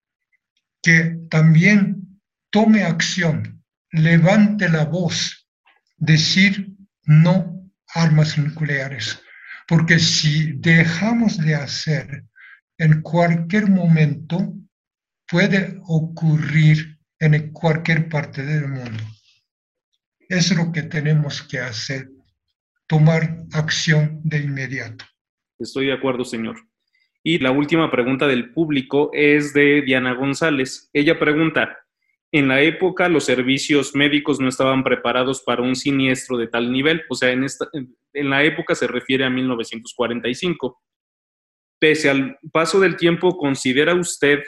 que 0.82 1.18
también 1.28 2.20
tome 2.50 2.84
acción, 2.84 3.64
levante 3.90 4.68
la 4.68 4.84
voz, 4.84 5.48
decir 5.96 6.72
no 7.02 7.68
armas 7.92 8.38
nucleares, 8.38 9.20
porque 9.66 9.98
si 9.98 10.52
dejamos 10.52 11.38
de 11.38 11.56
hacer 11.56 12.24
en 12.78 13.02
cualquier 13.02 13.68
momento, 13.68 14.54
puede 15.26 15.80
ocurrir 15.86 17.00
en 17.18 17.50
cualquier 17.52 18.08
parte 18.08 18.44
del 18.44 18.68
mundo. 18.68 19.02
Es 20.28 20.54
lo 20.54 20.72
que 20.72 20.82
tenemos 20.82 21.42
que 21.42 21.58
hacer, 21.58 22.10
tomar 22.86 23.44
acción 23.52 24.20
de 24.22 24.38
inmediato. 24.38 25.06
Estoy 25.58 25.86
de 25.86 25.94
acuerdo, 25.94 26.24
señor. 26.24 26.56
Y 27.22 27.38
la 27.38 27.50
última 27.50 27.90
pregunta 27.90 28.26
del 28.26 28.52
público 28.52 29.10
es 29.14 29.54
de 29.54 29.80
Diana 29.80 30.12
González. 30.12 30.90
Ella 30.92 31.18
pregunta, 31.18 31.78
en 32.30 32.48
la 32.48 32.60
época 32.60 33.08
los 33.08 33.24
servicios 33.24 33.94
médicos 33.94 34.38
no 34.38 34.48
estaban 34.48 34.84
preparados 34.84 35.42
para 35.42 35.62
un 35.62 35.74
siniestro 35.74 36.36
de 36.36 36.48
tal 36.48 36.70
nivel, 36.70 37.04
o 37.08 37.14
sea, 37.14 37.30
en, 37.30 37.44
esta, 37.44 37.66
en 37.72 38.30
la 38.30 38.44
época 38.44 38.74
se 38.74 38.86
refiere 38.86 39.24
a 39.24 39.30
1945. 39.30 40.82
Pese 41.78 42.10
al 42.10 42.38
paso 42.52 42.80
del 42.80 42.96
tiempo, 42.96 43.38
¿considera 43.38 43.94
usted 43.94 44.42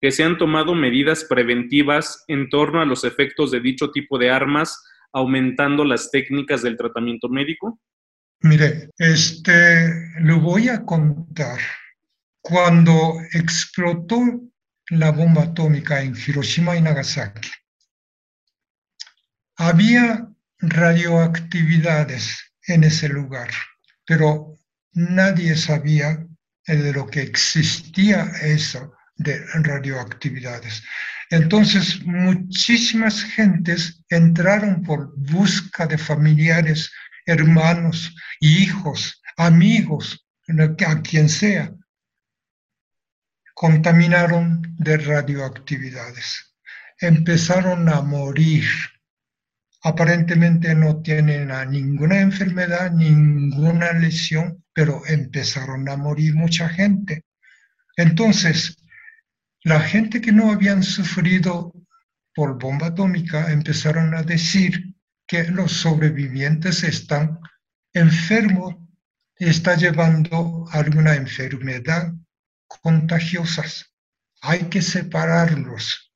que 0.00 0.10
se 0.10 0.22
han 0.22 0.38
tomado 0.38 0.74
medidas 0.74 1.24
preventivas 1.24 2.24
en 2.28 2.48
torno 2.48 2.80
a 2.80 2.86
los 2.86 3.04
efectos 3.04 3.50
de 3.50 3.60
dicho 3.60 3.90
tipo 3.90 4.16
de 4.16 4.30
armas, 4.30 4.82
aumentando 5.12 5.84
las 5.84 6.10
técnicas 6.10 6.62
del 6.62 6.76
tratamiento 6.76 7.28
médico? 7.28 7.80
Mire, 8.40 8.90
este, 8.98 10.12
lo 10.20 10.40
voy 10.40 10.68
a 10.68 10.84
contar 10.84 11.58
cuando 12.40 13.20
explotó 13.32 14.40
la 14.90 15.10
bomba 15.10 15.42
atómica 15.42 16.00
en 16.00 16.16
Hiroshima 16.16 16.76
y 16.76 16.82
Nagasaki, 16.82 17.50
había 19.56 20.28
radioactividades 20.60 22.38
en 22.66 22.84
ese 22.84 23.08
lugar, 23.08 23.50
pero 24.06 24.56
nadie 24.92 25.56
sabía 25.56 26.24
de 26.66 26.92
lo 26.92 27.06
que 27.06 27.22
existía 27.22 28.30
eso 28.42 28.94
de 29.16 29.44
radioactividades. 29.54 30.82
Entonces, 31.30 32.04
muchísimas 32.04 33.22
gentes 33.22 34.02
entraron 34.08 34.82
por 34.82 35.12
busca 35.16 35.86
de 35.86 35.98
familiares, 35.98 36.90
hermanos, 37.26 38.14
hijos, 38.40 39.20
amigos, 39.36 40.26
a 40.86 41.02
quien 41.02 41.28
sea, 41.28 41.74
contaminaron 43.54 44.62
de 44.78 44.96
radioactividades. 44.96 46.54
Empezaron 47.00 47.88
a 47.88 48.00
morir. 48.00 48.64
Aparentemente 49.82 50.74
no 50.74 51.02
tienen 51.02 51.50
ninguna 51.70 52.20
enfermedad, 52.20 52.90
ninguna 52.90 53.92
lesión, 53.92 54.64
pero 54.72 55.02
empezaron 55.06 55.88
a 55.88 55.96
morir 55.96 56.34
mucha 56.34 56.68
gente. 56.68 57.24
Entonces, 57.96 58.77
la 59.64 59.80
gente 59.80 60.20
que 60.20 60.32
no 60.32 60.50
habían 60.50 60.82
sufrido 60.82 61.72
por 62.34 62.58
bomba 62.58 62.88
atómica 62.88 63.50
empezaron 63.50 64.14
a 64.14 64.22
decir 64.22 64.94
que 65.26 65.44
los 65.44 65.72
sobrevivientes 65.72 66.84
están 66.84 67.40
enfermos, 67.92 68.76
está 69.36 69.76
llevando 69.76 70.66
alguna 70.70 71.14
enfermedad 71.14 72.12
contagiosas. 72.68 73.94
Hay 74.40 74.64
que 74.64 74.82
separarlos. 74.82 76.12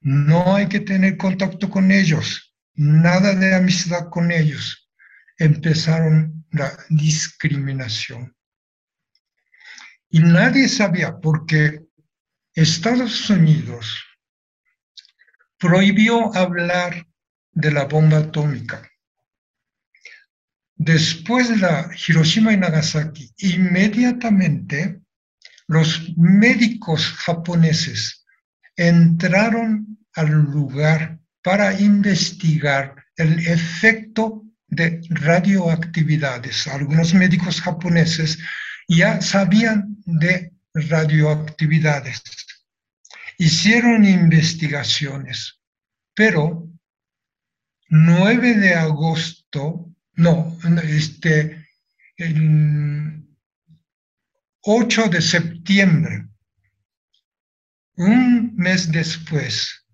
No 0.00 0.56
hay 0.56 0.68
que 0.68 0.80
tener 0.80 1.16
contacto 1.16 1.70
con 1.70 1.90
ellos. 1.90 2.54
Nada 2.74 3.34
de 3.34 3.54
amistad 3.54 4.08
con 4.10 4.30
ellos. 4.30 4.90
Empezaron 5.38 6.44
la 6.50 6.72
discriminación. 6.90 8.36
Y 10.10 10.20
nadie 10.20 10.68
sabía 10.68 11.18
porque 11.18 11.86
Estados 12.54 13.30
Unidos 13.30 14.04
prohibió 15.58 16.34
hablar 16.34 17.06
de 17.52 17.70
la 17.70 17.84
bomba 17.84 18.18
atómica. 18.18 18.90
Después 20.74 21.48
de 21.48 21.56
la 21.58 21.90
Hiroshima 22.06 22.52
y 22.52 22.56
Nagasaki, 22.56 23.32
inmediatamente 23.38 25.00
los 25.68 26.12
médicos 26.16 27.06
japoneses 27.12 28.24
entraron 28.76 29.98
al 30.14 30.30
lugar 30.30 31.20
para 31.42 31.78
investigar 31.80 32.96
el 33.16 33.38
efecto 33.46 34.42
de 34.66 35.00
radioactividades. 35.08 36.66
Algunos 36.66 37.14
médicos 37.14 37.60
japoneses 37.60 38.38
ya 38.88 39.20
sabían 39.20 39.96
de 40.04 40.51
radioactividades. 40.74 42.22
Hicieron 43.38 44.04
investigaciones, 44.04 45.60
pero 46.14 46.68
9 47.88 48.54
de 48.54 48.74
agosto, 48.74 49.94
no, 50.14 50.58
este, 50.84 51.66
8 54.62 55.08
de 55.08 55.20
septiembre, 55.20 56.28
un 57.96 58.54
mes 58.56 58.90
después, 58.90 59.84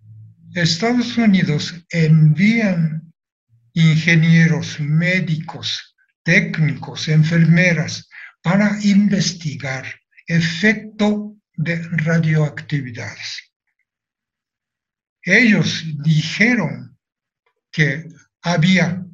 Estados 0.55 1.17
Unidos 1.17 1.75
envían 1.91 3.13
ingenieros, 3.73 4.81
médicos, 4.81 5.97
técnicos, 6.23 7.09
enfermeras 7.09 8.09
para 8.43 8.79
investigar 8.83 9.98
efecto 10.29 11.37
de 11.57 11.83
radioactividades. 11.83 13.53
Ellos 15.23 15.85
dijeron 16.05 16.97
que 17.73 18.09
había 18.43 19.05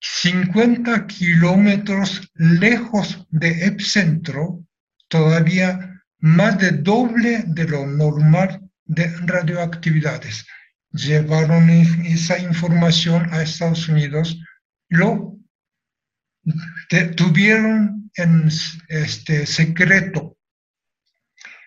50 0.00 1.06
kilómetros 1.06 2.30
lejos 2.34 3.26
de 3.30 3.66
epicentro, 3.66 4.64
todavía 5.08 6.02
más 6.18 6.58
de 6.58 6.70
doble 6.70 7.44
de 7.46 7.64
lo 7.64 7.86
normal 7.86 8.70
de 8.84 9.08
radioactividades. 9.26 10.46
Llevaron 10.92 11.68
esa 11.70 12.38
información 12.38 13.32
a 13.32 13.42
Estados 13.42 13.88
Unidos, 13.88 14.40
lo 14.88 15.36
tuvieron 17.16 17.99
en 18.22 18.50
este 18.88 19.46
secreto 19.46 20.36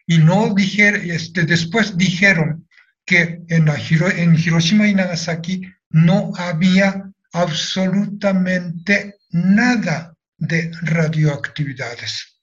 y 0.06 0.18
no 0.18 0.54
dijeron, 0.54 1.10
este, 1.10 1.43
después 1.43 1.97
dijeron 1.97 2.68
que 3.06 3.41
en, 3.47 3.66
la, 3.66 3.76
en 4.16 4.36
Hiroshima 4.36 4.88
y 4.88 4.95
Nagasaki 4.95 5.62
no 5.89 6.32
había 6.36 7.10
absolutamente 7.32 9.16
nada 9.32 10.14
de 10.38 10.72
radioactividades. 10.82 12.41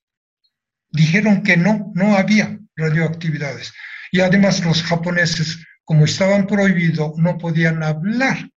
Dijeron 0.91 1.43
que 1.43 1.57
no, 1.57 1.93
no 1.95 2.17
había 2.17 2.59
radioactividades. 2.77 3.73
Y 4.11 4.21
además 4.21 4.65
los 4.65 4.83
japoneses, 4.83 5.65
como 5.85 6.05
estaban 6.05 6.47
prohibidos, 6.47 7.13
no 7.17 7.39
podían 7.39 7.83
hablar 7.83 8.51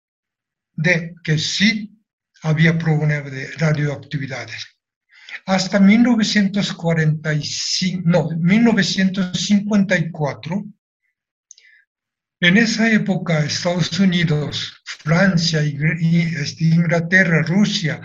de 0.75 1.15
que 1.23 1.39
sí 1.39 1.93
había 2.43 2.79
problema 2.79 3.29
de 3.29 3.51
radioactividades. 3.53 4.72
Hasta 5.47 5.81
1945, 5.81 8.03
no, 8.05 8.29
1954, 8.31 10.65
en 12.41 12.57
esa 12.57 12.91
época 12.91 13.45
Estados 13.45 14.01
Unidos, 14.01 14.83
Francia, 14.85 15.63
este, 15.63 16.65
Inglaterra, 16.65 17.43
Rusia, 17.43 18.01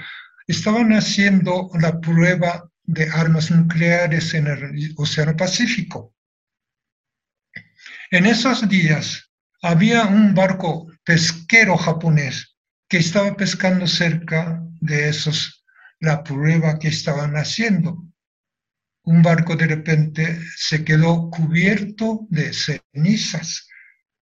estaban 0.47 0.93
haciendo 0.93 1.69
la 1.79 1.99
prueba 1.99 2.69
de 2.83 3.09
armas 3.09 3.51
nucleares 3.51 4.33
en 4.33 4.47
el 4.47 4.93
Océano 4.95 5.35
Pacífico. 5.35 6.15
En 8.11 8.25
esos 8.25 8.67
días 8.69 9.29
había 9.61 10.05
un 10.05 10.33
barco 10.33 10.87
pesquero 11.03 11.75
japonés 11.75 12.55
que 12.87 12.97
estaba 12.97 13.35
pescando 13.35 13.87
cerca 13.87 14.63
de 14.79 15.09
esos, 15.09 15.56
la 15.99 16.23
prueba 16.23 16.79
que 16.79 16.89
estaban 16.89 17.35
haciendo. 17.35 18.03
Un 19.03 19.21
barco 19.21 19.55
de 19.55 19.67
repente 19.67 20.39
se 20.55 20.83
quedó 20.83 21.29
cubierto 21.29 22.27
de 22.29 22.53
cenizas. 22.53 23.67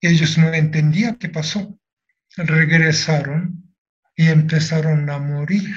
Ellos 0.01 0.37
no 0.37 0.53
entendían 0.53 1.17
qué 1.17 1.29
pasó. 1.29 1.77
Regresaron 2.37 3.75
y 4.15 4.27
empezaron 4.27 5.09
a 5.09 5.19
morir. 5.19 5.75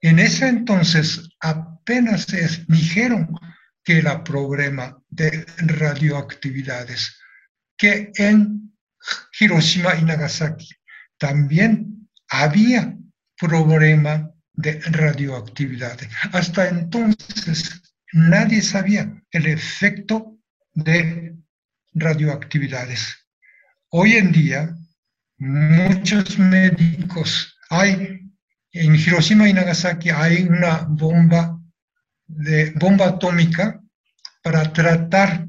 En 0.00 0.18
ese 0.18 0.48
entonces 0.48 1.28
apenas 1.40 2.26
dijeron 2.68 3.34
que 3.84 3.98
era 3.98 4.22
problema 4.22 5.00
de 5.08 5.44
radioactividades, 5.58 7.18
que 7.76 8.10
en 8.14 8.76
Hiroshima 9.38 9.96
y 9.96 10.04
Nagasaki 10.04 10.68
también 11.18 12.08
había 12.28 12.96
problema 13.42 14.30
de 14.52 14.80
radioactividad. 14.80 15.98
Hasta 16.32 16.68
entonces 16.68 17.82
nadie 18.12 18.62
sabía 18.62 19.20
el 19.32 19.46
efecto 19.46 20.38
de 20.74 21.36
radioactividades. 21.94 23.26
Hoy 23.90 24.12
en 24.12 24.30
día 24.30 24.76
muchos 25.38 26.38
médicos 26.38 27.58
hay 27.68 28.20
en 28.72 28.94
Hiroshima 28.94 29.48
y 29.48 29.52
Nagasaki 29.52 30.10
hay 30.10 30.44
una 30.44 30.86
bomba 30.88 31.58
de 32.26 32.70
bomba 32.76 33.08
atómica 33.08 33.80
para 34.42 34.72
tratar 34.72 35.46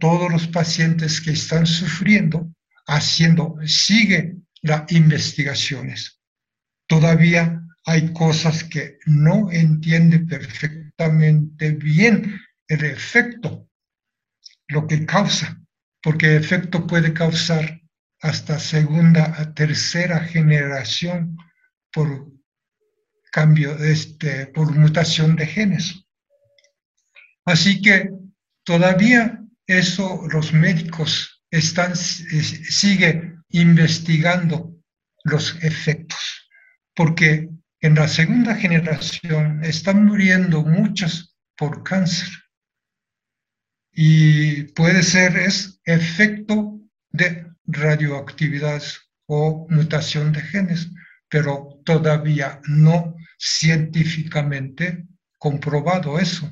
todos 0.00 0.32
los 0.32 0.46
pacientes 0.48 1.20
que 1.20 1.32
están 1.32 1.66
sufriendo, 1.66 2.50
haciendo, 2.86 3.56
sigue 3.66 4.36
las 4.62 4.90
investigaciones. 4.90 6.15
Todavía 6.86 7.62
hay 7.84 8.12
cosas 8.12 8.64
que 8.64 8.98
no 9.06 9.50
entiende 9.50 10.20
perfectamente 10.20 11.70
bien 11.72 12.40
el 12.68 12.84
efecto, 12.84 13.68
lo 14.68 14.86
que 14.86 15.06
causa, 15.06 15.60
porque 16.02 16.36
el 16.36 16.42
efecto 16.42 16.86
puede 16.86 17.12
causar 17.12 17.80
hasta 18.20 18.58
segunda, 18.58 19.54
tercera 19.54 20.20
generación 20.20 21.36
por 21.92 22.32
cambio, 23.30 23.76
este, 23.78 24.46
por 24.46 24.74
mutación 24.74 25.36
de 25.36 25.46
genes. 25.46 26.06
Así 27.44 27.80
que 27.80 28.10
todavía 28.64 29.40
eso 29.66 30.22
los 30.30 30.52
médicos 30.52 31.42
están, 31.50 31.94
sigue 31.96 33.34
investigando 33.50 34.74
los 35.24 35.56
efectos, 35.62 36.45
porque 36.96 37.50
en 37.80 37.94
la 37.94 38.08
segunda 38.08 38.56
generación 38.56 39.62
están 39.62 40.06
muriendo 40.06 40.62
muchos 40.62 41.36
por 41.56 41.84
cáncer. 41.84 42.28
Y 43.92 44.64
puede 44.72 45.02
ser 45.02 45.36
es 45.36 45.80
efecto 45.84 46.80
de 47.10 47.46
radioactividad 47.66 48.82
o 49.26 49.66
mutación 49.70 50.32
de 50.32 50.40
genes, 50.40 50.90
pero 51.28 51.80
todavía 51.84 52.60
no 52.66 53.14
científicamente 53.38 55.06
comprobado 55.38 56.18
eso. 56.18 56.50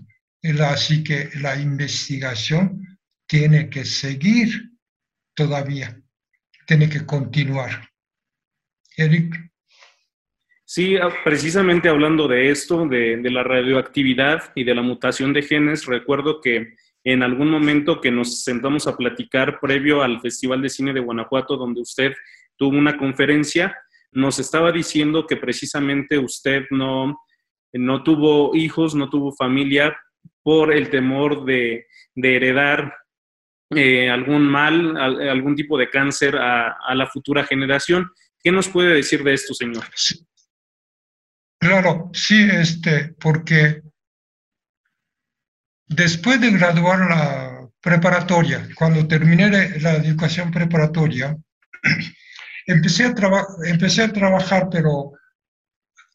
Así 0.61 1.03
que 1.03 1.31
la 1.41 1.57
investigación 1.57 2.99
tiene 3.27 3.71
que 3.71 3.87
seguir 3.87 4.73
todavía, 5.35 5.99
tiene 6.67 6.89
que 6.89 7.07
continuar. 7.07 7.89
Eric. 8.97 9.44
Sí, 10.75 10.97
ah, 10.97 11.09
precisamente 11.23 11.89
hablando 11.89 12.27
de 12.27 12.51
esto, 12.51 12.85
de, 12.89 13.17
la 13.31 13.45
radioactividad 13.45 14.51
y 14.57 14.65
de 14.65 14.75
la 14.75 14.83
mutación 14.83 15.33
de 15.33 15.43
genes, 15.43 15.87
recuerdo 15.87 16.41
que 16.41 16.75
en 17.05 17.23
algún 17.23 17.49
momento 17.49 18.01
que 18.01 18.11
nos 18.11 18.43
sentamos 18.43 18.89
a 18.89 18.97
platicar 18.97 19.61
previo 19.61 20.03
al 20.03 20.21
Festival 20.21 20.61
de 20.61 20.69
Cine 20.69 20.93
de 20.93 20.99
Guanajuato, 20.99 21.57
donde 21.57 21.81
usted 21.81 22.13
tuvo 22.57 22.77
una 22.77 22.97
conferencia, 22.97 23.79
nos 24.11 24.41
estaba 24.41 24.73
diciendo 24.73 25.29
que 25.29 25.37
precisamente 25.37 26.19
usted 26.19 26.65
no, 26.71 27.21
no 27.73 28.03
tuvo 28.03 28.57
hijos, 28.57 28.97
no 28.97 29.09
tuvo 29.09 29.31
familia 29.31 29.97
por 30.43 30.73
el 30.73 30.91
temor 30.91 31.45
de, 31.45 31.87
heredar 32.17 32.97
eh, 33.71 34.11
algún 34.11 34.45
mal, 34.45 34.97
algún 34.97 35.55
tipo 35.55 35.79
de 35.79 35.89
cáncer 35.89 36.35
a, 36.35 36.93
la 36.97 37.07
futura 37.07 37.45
generación. 37.45 38.11
¿Qué 38.43 38.51
nos 38.51 38.69
puede 38.69 38.93
decir 38.93 39.23
de 39.23 39.35
esto, 39.35 39.55
señor? 39.55 39.85
Claro, 41.65 42.11
sí, 42.13 42.47
este, 42.53 43.15
porque 43.19 43.81
después 45.89 46.39
de 46.39 46.51
graduar 46.51 46.99
la 47.09 47.71
preparatoria, 47.81 48.69
cuando 48.75 49.09
terminé 49.09 49.49
la 49.81 49.95
educación 49.95 50.51
preparatoria, 50.51 51.35
empecé 52.67 53.07
a, 53.07 53.15
empecé 53.65 54.03
a 54.03 54.13
trabajar, 54.13 54.69
pero 54.71 55.13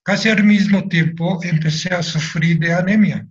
casi 0.04 0.30
al 0.30 0.44
mismo 0.44 0.88
tiempo 0.88 1.40
empecé 1.44 1.96
a 1.96 2.04
sufrir 2.04 2.60
de 2.60 2.72
anemia 2.72 3.28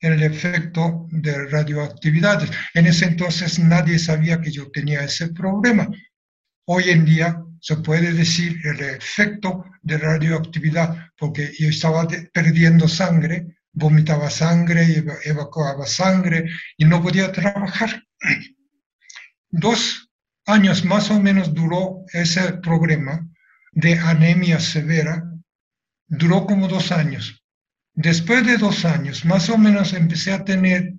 el 0.00 0.22
efecto 0.22 1.08
de 1.10 1.46
radioactividades. 1.46 2.50
En 2.72 2.86
ese 2.86 3.04
entonces 3.04 3.58
nadie 3.58 3.98
sabía 3.98 4.40
que 4.40 4.50
yo 4.50 4.70
tenía 4.70 5.04
ese 5.04 5.28
problema. 5.34 5.90
Hoy 6.64 6.84
en 6.88 7.04
día 7.04 7.44
se 7.60 7.76
puede 7.76 8.12
decir 8.12 8.58
el 8.64 8.80
efecto 8.80 9.64
de 9.82 9.98
radioactividad, 9.98 11.10
porque 11.18 11.52
yo 11.58 11.68
estaba 11.68 12.06
perdiendo 12.32 12.88
sangre, 12.88 13.46
vomitaba 13.72 14.30
sangre, 14.30 15.04
evacuaba 15.24 15.86
sangre 15.86 16.48
y 16.76 16.84
no 16.84 17.02
podía 17.02 17.32
trabajar. 17.32 18.02
Dos 19.50 20.10
años 20.46 20.84
más 20.84 21.10
o 21.10 21.20
menos 21.20 21.54
duró 21.54 22.04
ese 22.12 22.52
problema 22.54 23.28
de 23.72 23.98
anemia 23.98 24.58
severa, 24.58 25.24
duró 26.06 26.46
como 26.46 26.68
dos 26.68 26.92
años. 26.92 27.44
Después 27.94 28.46
de 28.46 28.56
dos 28.56 28.84
años, 28.84 29.24
más 29.24 29.48
o 29.48 29.58
menos 29.58 29.92
empecé 29.92 30.32
a 30.32 30.44
tener 30.44 30.94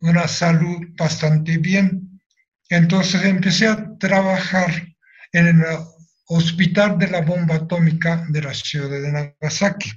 una 0.00 0.28
salud 0.28 0.78
bastante 0.96 1.58
bien. 1.58 2.20
Entonces 2.68 3.24
empecé 3.24 3.68
a 3.68 3.96
trabajar 3.98 4.70
en 5.32 5.46
el 5.46 5.64
hospital 6.26 6.98
de 6.98 7.08
la 7.08 7.20
bomba 7.20 7.56
atómica 7.56 8.24
de 8.28 8.42
la 8.42 8.54
ciudad 8.54 8.90
de 8.90 9.12
Nagasaki. 9.12 9.90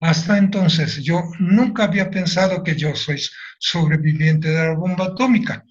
Hasta 0.00 0.38
entonces 0.38 1.02
yo 1.02 1.22
nunca 1.38 1.84
había 1.84 2.10
pensado 2.10 2.62
que 2.62 2.76
yo 2.76 2.94
soy 2.94 3.20
sobreviviente 3.58 4.48
de 4.48 4.66
la 4.66 4.74
bomba 4.74 5.06
atómica, 5.06 5.64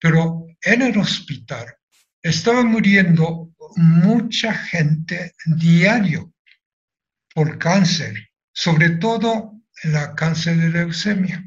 pero 0.00 0.46
en 0.62 0.82
el 0.82 0.96
hospital 0.98 1.66
estaba 2.22 2.62
muriendo 2.62 3.50
mucha 3.76 4.54
gente 4.54 5.34
diario 5.46 6.32
por 7.34 7.58
cáncer, 7.58 8.14
sobre 8.52 8.90
todo 8.90 9.60
la 9.84 10.14
cáncer 10.14 10.56
de 10.58 10.68
leucemia. 10.68 11.44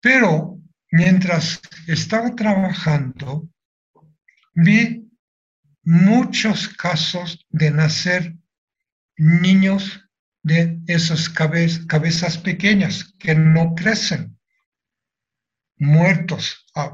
Pero 0.00 0.60
mientras 0.92 1.60
estaba 1.88 2.34
trabajando, 2.36 3.48
vi 4.54 5.05
muchos 5.86 6.68
casos 6.68 7.46
de 7.48 7.70
nacer 7.70 8.36
niños 9.16 10.02
de 10.42 10.80
esas 10.88 11.28
cabezas 11.28 12.38
pequeñas 12.38 13.14
que 13.18 13.36
no 13.36 13.74
crecen, 13.74 14.36
muertos. 15.78 16.66
Ah, 16.74 16.92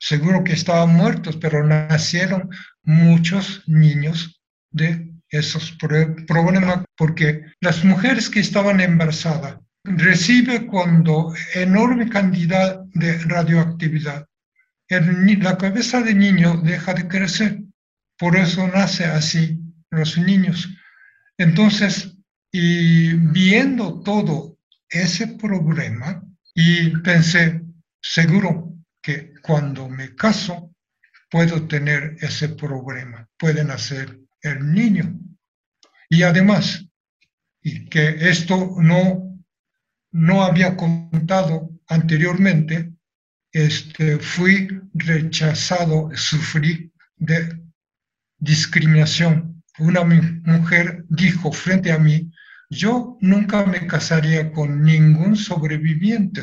seguro 0.00 0.42
que 0.42 0.54
estaban 0.54 0.92
muertos, 0.94 1.36
pero 1.36 1.64
nacieron 1.64 2.50
muchos 2.82 3.62
niños 3.68 4.42
de 4.72 5.12
esos 5.28 5.76
problemas, 6.26 6.84
porque 6.96 7.44
las 7.60 7.84
mujeres 7.84 8.28
que 8.28 8.40
estaban 8.40 8.80
embarazadas 8.80 9.56
reciben 9.84 10.66
cuando 10.66 11.32
enorme 11.54 12.08
cantidad 12.08 12.80
de 12.92 13.18
radioactividad. 13.18 14.26
la 14.88 15.56
cabeza 15.56 16.02
de 16.02 16.14
niño 16.14 16.60
deja 16.64 16.92
de 16.94 17.06
crecer, 17.06 17.62
por 18.20 18.36
eso 18.36 18.68
nace 18.68 19.06
así 19.06 19.58
los 19.88 20.18
niños. 20.18 20.68
Entonces, 21.38 22.14
y 22.52 23.14
viendo 23.14 24.02
todo 24.02 24.58
ese 24.90 25.26
problema, 25.26 26.22
y 26.54 26.90
pensé, 26.98 27.62
seguro 28.02 28.74
que 29.00 29.32
cuando 29.40 29.88
me 29.88 30.14
caso 30.14 30.74
puedo 31.30 31.66
tener 31.66 32.16
ese 32.20 32.50
problema, 32.50 33.26
puede 33.38 33.64
nacer 33.64 34.20
el 34.42 34.70
niño. 34.70 35.18
Y 36.10 36.22
además, 36.22 36.86
y 37.62 37.86
que 37.86 38.28
esto 38.28 38.74
no, 38.76 39.40
no 40.12 40.42
había 40.42 40.76
contado 40.76 41.70
anteriormente, 41.88 42.92
este, 43.50 44.18
fui 44.18 44.68
rechazado, 44.92 46.10
sufrí 46.14 46.92
de 47.16 47.69
discriminación. 48.40 49.62
Una 49.78 50.02
mujer 50.04 51.04
dijo 51.08 51.52
frente 51.52 51.92
a 51.92 51.98
mí, 51.98 52.30
yo 52.68 53.16
nunca 53.20 53.64
me 53.64 53.86
casaría 53.86 54.52
con 54.52 54.82
ningún 54.82 55.36
sobreviviente. 55.36 56.42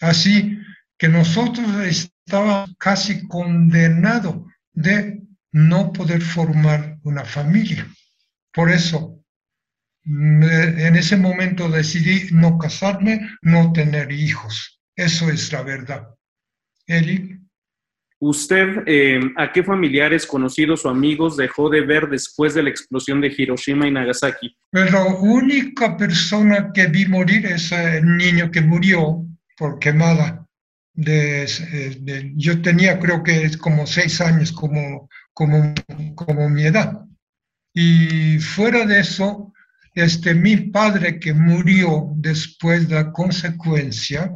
Así 0.00 0.58
que 0.98 1.08
nosotros 1.08 1.68
estábamos 1.84 2.74
casi 2.78 3.26
condenados 3.26 4.36
de 4.72 5.22
no 5.52 5.92
poder 5.92 6.20
formar 6.20 6.98
una 7.02 7.24
familia. 7.24 7.86
Por 8.52 8.70
eso, 8.70 9.24
en 10.04 10.96
ese 10.96 11.16
momento 11.16 11.68
decidí 11.68 12.28
no 12.32 12.58
casarme, 12.58 13.36
no 13.42 13.72
tener 13.72 14.12
hijos. 14.12 14.80
Eso 14.96 15.30
es 15.30 15.52
la 15.52 15.62
verdad. 15.62 16.08
Eli. 16.86 17.43
¿Usted 18.20 18.84
eh, 18.86 19.20
a 19.36 19.52
qué 19.52 19.62
familiares, 19.62 20.26
conocidos 20.26 20.84
o 20.84 20.88
amigos 20.88 21.36
dejó 21.36 21.68
de 21.68 21.82
ver 21.82 22.08
después 22.08 22.54
de 22.54 22.62
la 22.62 22.70
explosión 22.70 23.20
de 23.20 23.34
Hiroshima 23.36 23.86
y 23.86 23.90
Nagasaki? 23.90 24.56
Pues 24.70 24.90
la 24.92 25.04
única 25.04 25.96
persona 25.96 26.70
que 26.72 26.86
vi 26.86 27.06
morir 27.06 27.44
es 27.46 27.72
el 27.72 28.16
niño 28.16 28.50
que 28.50 28.60
murió 28.60 29.26
por 29.56 29.78
quemada. 29.78 30.46
De, 30.96 31.44
yo 32.36 32.62
tenía 32.62 33.00
creo 33.00 33.24
que 33.24 33.50
como 33.58 33.84
seis 33.84 34.20
años 34.20 34.52
como, 34.52 35.08
como, 35.32 35.74
como 36.14 36.48
mi 36.48 36.64
edad. 36.64 37.00
Y 37.74 38.38
fuera 38.38 38.86
de 38.86 39.00
eso, 39.00 39.52
este, 39.94 40.34
mi 40.34 40.56
padre 40.56 41.18
que 41.18 41.34
murió 41.34 42.12
después 42.16 42.88
de 42.88 42.94
la 42.94 43.12
consecuencia, 43.12 44.32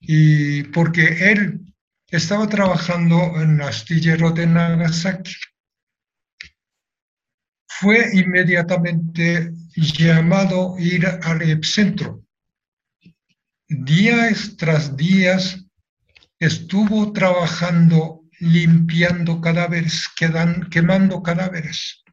y 0.00 0.64
porque 0.64 1.32
él 1.32 1.71
estaba 2.12 2.46
trabajando 2.46 3.40
en 3.40 3.54
el 3.54 3.62
astillero 3.62 4.30
de 4.32 4.46
Nagasaki. 4.46 5.34
Fue 7.66 8.10
inmediatamente 8.12 9.50
llamado 9.74 10.76
a 10.76 10.80
ir 10.80 11.06
al 11.06 11.40
epicentro. 11.40 12.22
Días 13.66 14.56
tras 14.58 14.94
días 14.94 15.64
estuvo 16.38 17.12
trabajando 17.14 18.20
limpiando 18.40 19.40
cadáveres, 19.40 20.06
quemando 20.70 21.22
cadáveres. 21.22 22.04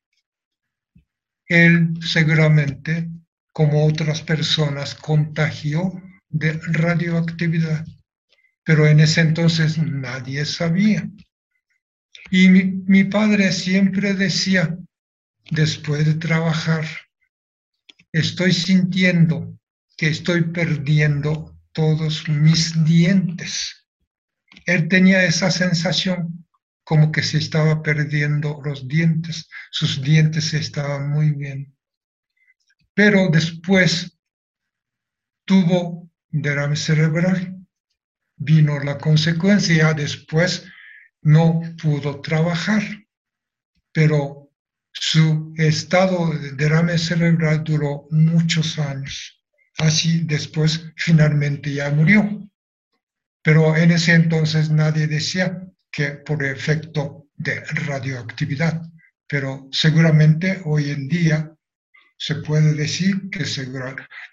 Él 1.45 1.93
seguramente, 2.01 3.09
como 3.51 3.85
otras 3.85 4.21
personas, 4.21 4.95
contagió 4.95 5.91
de 6.29 6.53
radioactividad 6.53 7.85
pero 8.69 8.85
en 8.85 8.99
ese 8.99 9.21
entonces 9.21 9.79
nadie 9.79 10.45
sabía. 10.45 11.09
Y 12.29 12.49
mi, 12.49 13.03
padre 13.05 13.51
siempre 13.51 14.13
decía, 14.13 14.77
después 15.49 16.05
de 16.05 16.13
trabajar, 16.13 16.85
estoy 18.11 18.53
sintiendo 18.53 19.57
que 19.97 20.09
estoy 20.09 20.51
perdiendo 20.51 21.59
todos 21.71 22.29
mis 22.29 22.85
dientes. 22.85 23.87
Él 24.67 24.87
tenía 24.87 25.25
esa 25.25 25.49
sensación 25.49 26.45
como 26.83 27.11
que 27.11 27.23
se 27.23 27.39
estaba 27.39 27.81
perdiendo 27.81 28.61
los 28.63 28.87
dientes, 28.87 29.49
sus 29.71 29.99
dientes 29.99 30.53
estaban 30.53 31.09
muy 31.09 31.31
bien. 31.31 31.75
Pero 32.93 33.29
después 33.31 34.15
tuvo 35.45 36.07
derrame 36.29 36.75
cerebral 36.75 37.58
vino 38.39 38.79
la 38.79 38.97
consecuencia, 38.97 39.93
después 39.93 40.65
no 41.21 41.61
pudo 41.81 42.21
trabajar, 42.21 42.81
pero 43.91 44.49
su 44.91 45.53
estado 45.57 46.33
de 46.33 46.53
derrame 46.53 46.97
cerebral 46.97 47.63
duró 47.63 48.07
muchos 48.11 48.79
años. 48.79 49.43
Así 49.77 50.23
después 50.23 50.91
finalmente 50.95 51.73
ya 51.73 51.91
murió. 51.91 52.49
Pero 53.41 53.75
en 53.75 53.91
ese 53.91 54.13
entonces 54.13 54.69
nadie 54.69 55.07
decía 55.07 55.65
que 55.91 56.11
por 56.11 56.43
efecto 56.43 57.27
de 57.35 57.61
radioactividad. 57.65 58.81
Pero 59.27 59.67
seguramente 59.71 60.61
hoy 60.65 60.89
en 60.89 61.07
día 61.07 61.53
se 62.17 62.35
puede 62.35 62.73
decir 62.73 63.29
que 63.29 63.43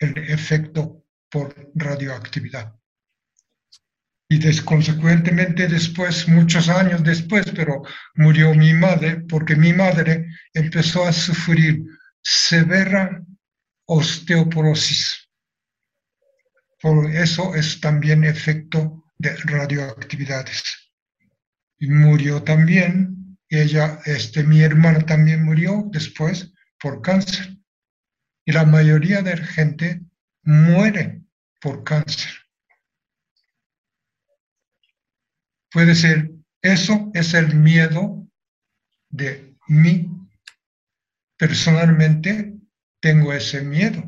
el 0.01 0.19
efecto 0.19 1.05
por 1.31 1.55
radioactividad 1.75 2.75
y 4.29 4.61
consecuentemente 4.61 5.69
después, 5.69 6.27
muchos 6.27 6.69
años 6.69 7.03
después, 7.05 7.47
pero 7.55 7.83
murió 8.17 8.55
mi 8.55 8.75
madre 8.75 9.21
porque 9.29 9.55
mi 9.55 9.73
madre 9.73 10.27
empezó 10.53 11.07
a 11.07 11.13
sufrir 11.13 11.85
severa 12.23 13.23
osteoporosis. 13.87 15.29
Por 16.83 17.09
eso 17.11 17.55
es 17.55 17.81
también 17.81 18.25
efecto 18.25 19.05
de 19.17 19.37
radioactividades. 19.37 20.63
Y 21.79 21.89
murió 21.89 22.43
también, 22.43 23.39
ella, 23.49 24.01
este, 24.07 24.43
mi 24.43 24.61
hermana 24.61 25.07
también 25.07 25.45
murió 25.45 25.89
después 25.93 26.53
por 26.81 27.01
cáncer. 27.01 27.57
Y 28.45 28.53
la 28.53 28.65
mayoría 28.65 29.23
de 29.23 29.37
la 29.37 29.47
gente 29.47 30.01
muere 30.43 31.23
por 31.61 31.85
cáncer. 31.85 32.46
Puede 35.73 35.95
ser, 35.95 36.31
eso 36.63 37.11
es 37.15 37.35
el 37.35 37.55
miedo 37.55 38.27
de 39.11 39.55
mí. 39.69 40.09
Personalmente 41.37 42.55
tengo 43.01 43.33
ese 43.33 43.63
miedo. 43.63 44.03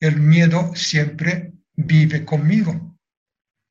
El 0.00 0.16
miedo 0.16 0.74
siempre 0.74 1.52
vive 1.74 2.24
conmigo, 2.24 2.98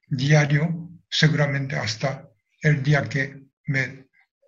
diario, 0.08 0.90
seguramente 1.10 1.76
hasta 1.76 2.30
el 2.62 2.84
día 2.84 3.04
que 3.04 3.44
me, 3.66 4.08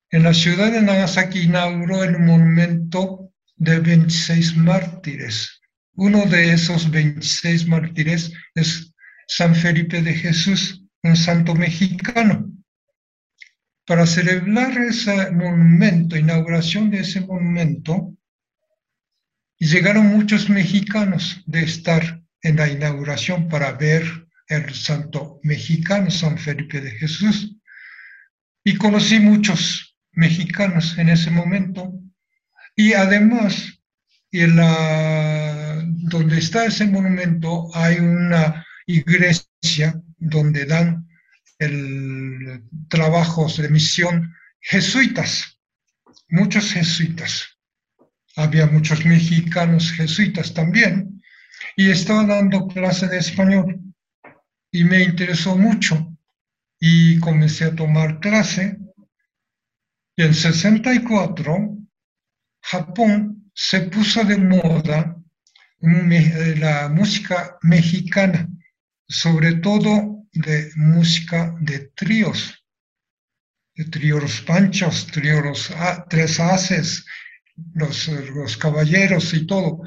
en 0.09 0.23
la 0.23 0.33
ciudad 0.33 0.73
de 0.73 0.81
Nagasaki 0.81 1.43
inauguró 1.43 2.03
el 2.03 2.19
monumento 2.19 3.31
de 3.55 3.79
26 3.79 4.57
mártires. 4.57 5.61
Uno 5.93 6.25
de 6.25 6.51
esos 6.51 6.91
26 6.91 7.67
mártires 7.67 8.33
es 8.55 8.93
San 9.29 9.55
Felipe 9.55 10.01
de 10.01 10.13
Jesús, 10.13 10.80
un 11.03 11.15
santo 11.15 11.55
mexicano. 11.55 12.47
para 13.85 14.05
celebrar 14.05 14.77
ese 14.77 15.31
monumento, 15.31 16.15
inauguración 16.15 16.91
de 16.91 16.99
ese 16.99 17.19
monumento, 17.21 18.15
llegaron 19.57 20.05
muchos 20.07 20.49
mexicanos 20.49 21.43
de 21.45 21.63
estar 21.63 22.21
en 22.41 22.55
la 22.55 22.69
inauguración 22.69 23.49
para 23.49 23.73
ver 23.73 24.03
el 24.47 24.73
santo 24.73 25.39
mexicano, 25.43 26.09
San 26.09 26.37
Felipe 26.37 26.79
de 26.79 26.91
Jesús. 26.91 27.57
Y 28.63 28.77
conocí 28.77 29.19
muchos 29.19 29.97
mexicanos 30.13 30.97
en 30.97 31.09
ese 31.09 31.31
momento. 31.31 31.91
Y 32.75 32.93
además, 32.93 33.81
en 34.31 34.55
la, 34.55 35.83
donde 35.85 36.37
está 36.37 36.65
ese 36.65 36.85
monumento 36.85 37.75
hay 37.75 37.99
una 37.99 38.65
iglesia 38.85 40.01
donde 40.21 40.65
dan 40.65 41.09
el, 41.59 42.63
trabajos 42.87 43.57
de 43.57 43.69
misión 43.69 44.33
jesuitas, 44.59 45.59
muchos 46.29 46.71
jesuitas. 46.71 47.57
Había 48.37 48.67
muchos 48.67 49.05
mexicanos 49.05 49.91
jesuitas 49.91 50.53
también 50.53 51.21
y 51.75 51.89
estaba 51.89 52.25
dando 52.25 52.67
clase 52.67 53.07
de 53.07 53.17
español 53.17 53.81
y 54.71 54.83
me 54.85 55.03
interesó 55.03 55.57
mucho 55.57 56.15
y 56.79 57.19
comencé 57.19 57.65
a 57.65 57.75
tomar 57.75 58.19
clase. 58.19 58.77
Y 60.15 60.23
en 60.23 60.33
64, 60.33 61.77
Japón 62.61 63.51
se 63.53 63.81
puso 63.81 64.23
de 64.23 64.37
moda 64.37 65.17
la 65.81 66.89
música 66.89 67.57
mexicana, 67.63 68.47
sobre 69.11 69.55
todo 69.55 70.25
de 70.31 70.71
música 70.77 71.53
de 71.59 71.91
tríos, 71.95 72.63
de 73.75 73.85
tríos 73.85 74.41
panchos, 74.41 75.05
tríos 75.07 75.69
tres 76.09 76.39
haces, 76.39 77.05
los, 77.73 78.57
caballeros 78.57 79.33
y 79.33 79.45
todo. 79.45 79.81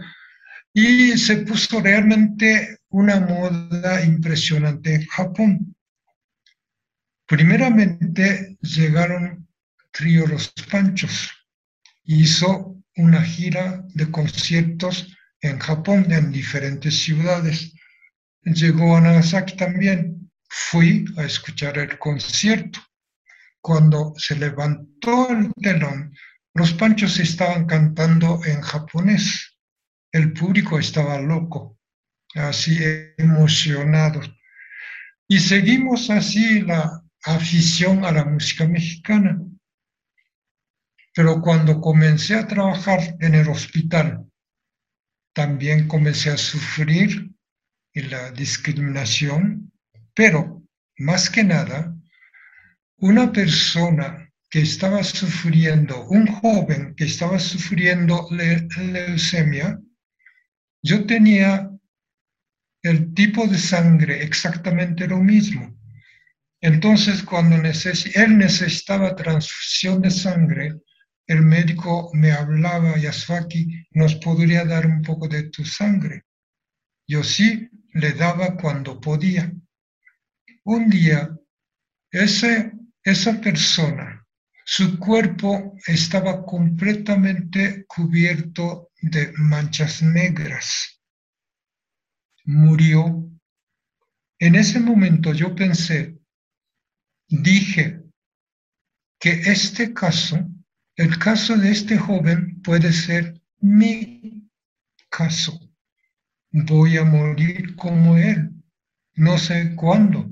Y 0.74 1.16
se 1.16 1.38
puso 1.38 1.80
realmente 1.80 2.80
una 2.90 3.18
moda 3.20 4.04
impresionante 4.04 4.94
en 4.94 5.06
Japón. 5.06 5.76
Primeramente 7.26 8.58
llegaron 8.60 9.48
Trío 9.90 10.26
Los 10.26 10.52
Panchos. 10.70 11.30
Hizo 12.04 12.76
una 12.96 13.22
gira 13.22 13.84
de 13.94 14.10
conciertos 14.10 15.16
en 15.40 15.58
Japón, 15.58 16.12
en 16.12 16.30
diferentes 16.30 16.98
ciudades. 16.98 17.73
Llegó 18.44 18.96
a 18.96 19.00
Nagasaki 19.00 19.56
también. 19.56 20.30
Fui 20.48 21.04
a 21.16 21.24
escuchar 21.24 21.78
el 21.78 21.98
concierto. 21.98 22.78
Cuando 23.60 24.12
se 24.18 24.36
levantó 24.36 25.30
el 25.30 25.52
telón, 25.54 26.14
los 26.52 26.74
panchos 26.74 27.18
estaban 27.18 27.66
cantando 27.66 28.40
en 28.44 28.60
japonés. 28.60 29.56
El 30.12 30.32
público 30.34 30.78
estaba 30.78 31.18
loco, 31.20 31.78
así 32.34 32.78
emocionado. 33.16 34.20
Y 35.26 35.40
seguimos 35.40 36.10
así 36.10 36.60
la 36.60 37.02
afición 37.24 38.04
a 38.04 38.12
la 38.12 38.26
música 38.26 38.68
mexicana. 38.68 39.40
Pero 41.14 41.40
cuando 41.40 41.80
comencé 41.80 42.34
a 42.34 42.46
trabajar 42.46 43.16
en 43.20 43.34
el 43.34 43.48
hospital, 43.48 44.26
también 45.32 45.88
comencé 45.88 46.30
a 46.30 46.36
sufrir 46.36 47.33
la 48.02 48.30
discriminación, 48.32 49.72
pero 50.14 50.62
más 50.98 51.30
que 51.30 51.44
nada, 51.44 51.94
una 52.98 53.32
persona 53.32 54.30
que 54.50 54.60
estaba 54.60 55.02
sufriendo, 55.02 56.06
un 56.06 56.26
joven 56.26 56.94
que 56.96 57.04
estaba 57.04 57.38
sufriendo 57.38 58.28
leucemia, 58.30 59.80
yo 60.82 61.06
tenía 61.06 61.70
el 62.82 63.14
tipo 63.14 63.46
de 63.46 63.58
sangre 63.58 64.22
exactamente 64.22 65.08
lo 65.08 65.18
mismo. 65.18 65.74
Entonces, 66.60 67.22
cuando 67.22 67.56
él 67.56 68.38
necesitaba 68.38 69.16
transfusión 69.16 70.02
de 70.02 70.10
sangre, 70.10 70.74
el 71.26 71.42
médico 71.42 72.10
me 72.12 72.32
hablaba, 72.32 72.96
Yasuaki, 72.98 73.86
¿nos 73.92 74.14
podría 74.16 74.64
dar 74.64 74.86
un 74.86 75.02
poco 75.02 75.26
de 75.26 75.44
tu 75.50 75.64
sangre? 75.64 76.24
Yo 77.06 77.22
sí 77.22 77.68
le 77.94 78.12
daba 78.12 78.56
cuando 78.56 79.00
podía. 79.00 79.52
Un 80.64 80.90
día, 80.90 81.36
ese, 82.10 82.72
esa 83.02 83.40
persona 83.40 84.24
su 84.66 84.98
cuerpo 84.98 85.76
estaba 85.86 86.44
completamente 86.44 87.84
cubierto 87.86 88.90
de 89.02 89.32
manchas 89.36 90.02
negras. 90.02 91.00
Murió. 92.44 93.30
En 94.38 94.54
ese 94.54 94.80
momento 94.80 95.32
yo 95.32 95.54
pensé, 95.54 96.18
dije 97.28 98.02
que 99.20 99.32
este 99.32 99.92
caso, 99.92 100.38
el 100.96 101.18
caso 101.18 101.56
de 101.56 101.70
este 101.70 101.98
joven 101.98 102.60
puede 102.62 102.92
ser 102.92 103.40
mi 103.60 104.48
caso. 105.10 105.63
Voy 106.56 106.96
a 106.98 107.04
morir 107.04 107.74
como 107.74 108.16
él. 108.16 108.48
No 109.16 109.38
sé 109.38 109.74
cuándo. 109.74 110.30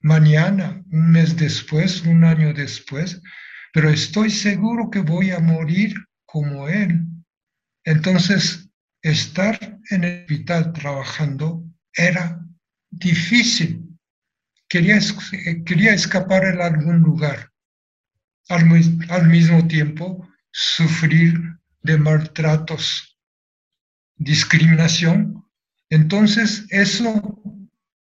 Mañana, 0.00 0.82
un 0.90 1.12
mes 1.12 1.36
después, 1.36 2.02
un 2.02 2.24
año 2.24 2.52
después, 2.52 3.22
pero 3.72 3.88
estoy 3.88 4.30
seguro 4.30 4.90
que 4.90 4.98
voy 4.98 5.30
a 5.30 5.38
morir 5.38 5.94
como 6.26 6.66
él. 6.66 7.06
Entonces, 7.84 8.68
estar 9.02 9.78
en 9.90 10.02
el 10.02 10.22
hospital 10.22 10.72
trabajando 10.72 11.64
era 11.94 12.44
difícil. 12.90 13.96
Quería, 14.68 14.98
quería 15.64 15.94
escapar 15.94 16.46
en 16.46 16.62
algún 16.62 16.98
lugar. 16.98 17.48
Al, 18.48 18.64
al 19.08 19.28
mismo 19.28 19.64
tiempo, 19.68 20.28
sufrir 20.50 21.40
de 21.82 21.96
maltratos, 21.96 23.16
discriminación. 24.16 25.39
Entonces, 25.90 26.66
eso 26.70 27.42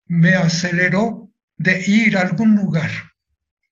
me 0.06 0.34
aceleró 0.34 1.32
de 1.56 1.82
ir 1.86 2.16
a 2.16 2.22
algún 2.22 2.54
lugar, 2.54 2.90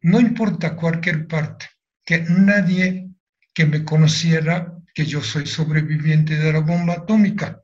no 0.01 0.21
importa 0.21 0.77
cualquier 0.77 1.27
parte 1.27 1.67
que 2.05 2.21
nadie 2.21 3.11
que 3.53 3.67
me 3.67 3.85
conociera 3.85 4.75
que 4.95 5.05
yo 5.05 5.23
soy 5.23 5.47
sobreviviente 5.47 6.37
de 6.37 6.53
la 6.53 6.61
bomba 6.61 6.95
atómica. 6.95 7.63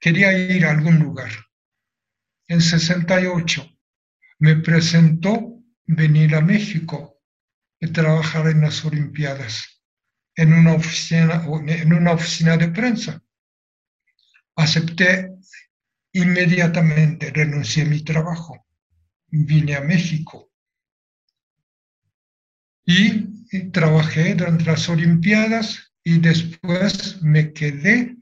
Quería 0.00 0.32
ir 0.32 0.64
a 0.64 0.70
algún 0.70 0.98
lugar. 0.98 1.30
En 2.48 2.60
68 2.60 3.66
me 4.38 4.56
presentó 4.56 5.62
venir 5.84 6.34
a 6.34 6.40
México 6.40 7.20
y 7.80 7.88
trabajar 7.88 8.48
en 8.48 8.62
las 8.62 8.84
Olimpiadas, 8.84 9.82
en 10.36 10.52
una 10.52 10.74
oficina, 10.74 11.44
en 11.66 11.92
una 11.92 12.12
oficina 12.12 12.56
de 12.56 12.68
prensa. 12.68 13.22
Acepté 14.56 15.32
inmediatamente, 16.12 17.30
renuncié 17.30 17.84
a 17.84 17.86
mi 17.86 18.02
trabajo, 18.02 18.66
vine 19.28 19.76
a 19.76 19.80
México 19.80 20.50
y 22.84 23.70
trabajé 23.70 24.34
durante 24.34 24.64
las 24.64 24.88
Olimpiadas 24.88 25.92
y 26.04 26.18
después 26.18 27.22
me 27.22 27.52
quedé 27.52 28.16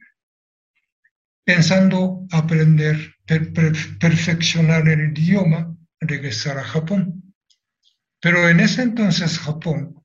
pensando 1.45 2.27
aprender, 2.31 3.15
perfeccionar 3.99 4.89
el 4.89 5.17
idioma, 5.19 5.77
regresar 6.01 6.59
a 6.59 6.65
Japón. 6.65 7.35
Pero 8.21 8.49
en 8.49 8.61
ese 8.61 8.83
entonces 8.83 9.39
Japón, 9.39 10.05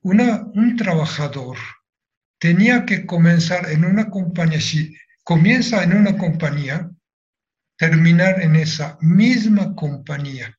una, 0.00 0.44
un 0.54 0.76
trabajador 0.76 1.58
tenía 2.38 2.86
que 2.86 3.04
comenzar 3.04 3.70
en 3.70 3.84
una 3.84 4.08
compañía, 4.08 4.60
comienza 5.26 5.82
en 5.82 5.92
una 5.92 6.16
compañía, 6.16 6.88
terminar 7.76 8.40
en 8.40 8.54
esa 8.54 8.96
misma 9.00 9.74
compañía. 9.74 10.56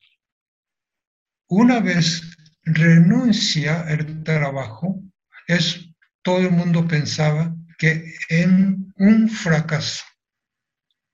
Una 1.47 1.79
vez 1.79 2.21
renuncia 2.63 3.87
al 3.87 4.25
trabajo, 4.25 5.01
es 5.47 5.87
todo 6.21 6.39
el 6.39 6.51
mundo 6.51 6.85
pensaba 6.85 7.55
que 7.77 8.13
en 8.27 8.93
un 8.97 9.29
fracaso, 9.29 10.03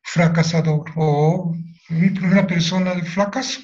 fracasador 0.01 0.91
o 0.95 1.55
una 1.91 2.47
persona 2.47 2.95
de 2.95 3.03
fracaso, 3.03 3.61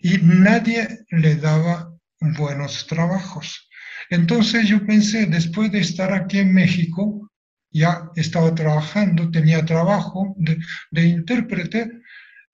y 0.00 0.16
nadie 0.22 1.04
le 1.10 1.36
daba 1.36 1.92
buenos 2.18 2.86
trabajos. 2.86 3.68
Entonces 4.08 4.66
yo 4.66 4.86
pensé, 4.86 5.26
después 5.26 5.70
de 5.70 5.80
estar 5.80 6.14
aquí 6.14 6.38
en 6.38 6.54
México, 6.54 7.27
ya 7.70 8.10
estaba 8.16 8.54
trabajando, 8.54 9.30
tenía 9.30 9.64
trabajo 9.64 10.34
de, 10.36 11.06
intérprete, 11.06 12.00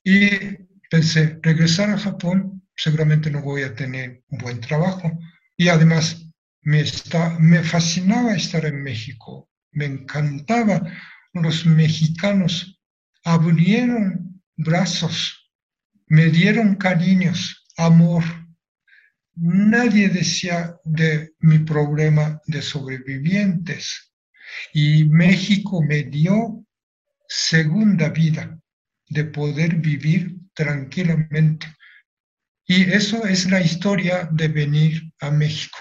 y 0.03 0.29
pensé, 0.91 1.39
regresar 1.43 1.91
a 1.91 1.99
Japón 1.99 2.63
seguramente 2.77 3.31
no 3.31 3.41
voy 3.41 3.63
a 3.63 3.75
tener 3.75 4.23
un 4.29 4.39
buen 4.39 4.61
trabajo. 4.61 5.19
Y 5.57 5.69
además 5.69 6.27
me, 6.63 6.81
está, 6.81 7.39
me 7.39 7.63
fascinaba 7.63 8.35
estar 8.35 8.65
en 8.67 8.83
México, 8.83 9.49
me 9.73 9.87
encantaba. 9.87 10.83
Los 11.33 11.67
mexicanos 11.67 12.81
abrieron 13.25 14.43
brazos, 14.57 15.51
me 16.07 16.27
dieron 16.27 16.77
cariños, 16.77 17.65
amor. 17.77 18.25
Nadie 19.37 20.09
decía 20.09 20.77
de 20.85 21.35
mi 21.41 21.59
problema 21.59 22.41
de 22.47 22.63
sobrevivientes. 22.63 24.14
Y 24.73 25.05
México 25.05 25.83
me 25.83 26.05
dio 26.05 26.65
segunda 27.29 28.09
vida 28.11 28.59
de 29.09 29.25
poder 29.25 29.77
vivir 29.77 30.37
tranquilamente. 30.55 31.67
Y 32.67 32.91
eso 32.93 33.27
es 33.27 33.51
la 33.51 33.61
historia 33.61 34.29
de 34.33 34.49
venir 34.49 35.03
a 35.21 35.31
México 35.31 35.79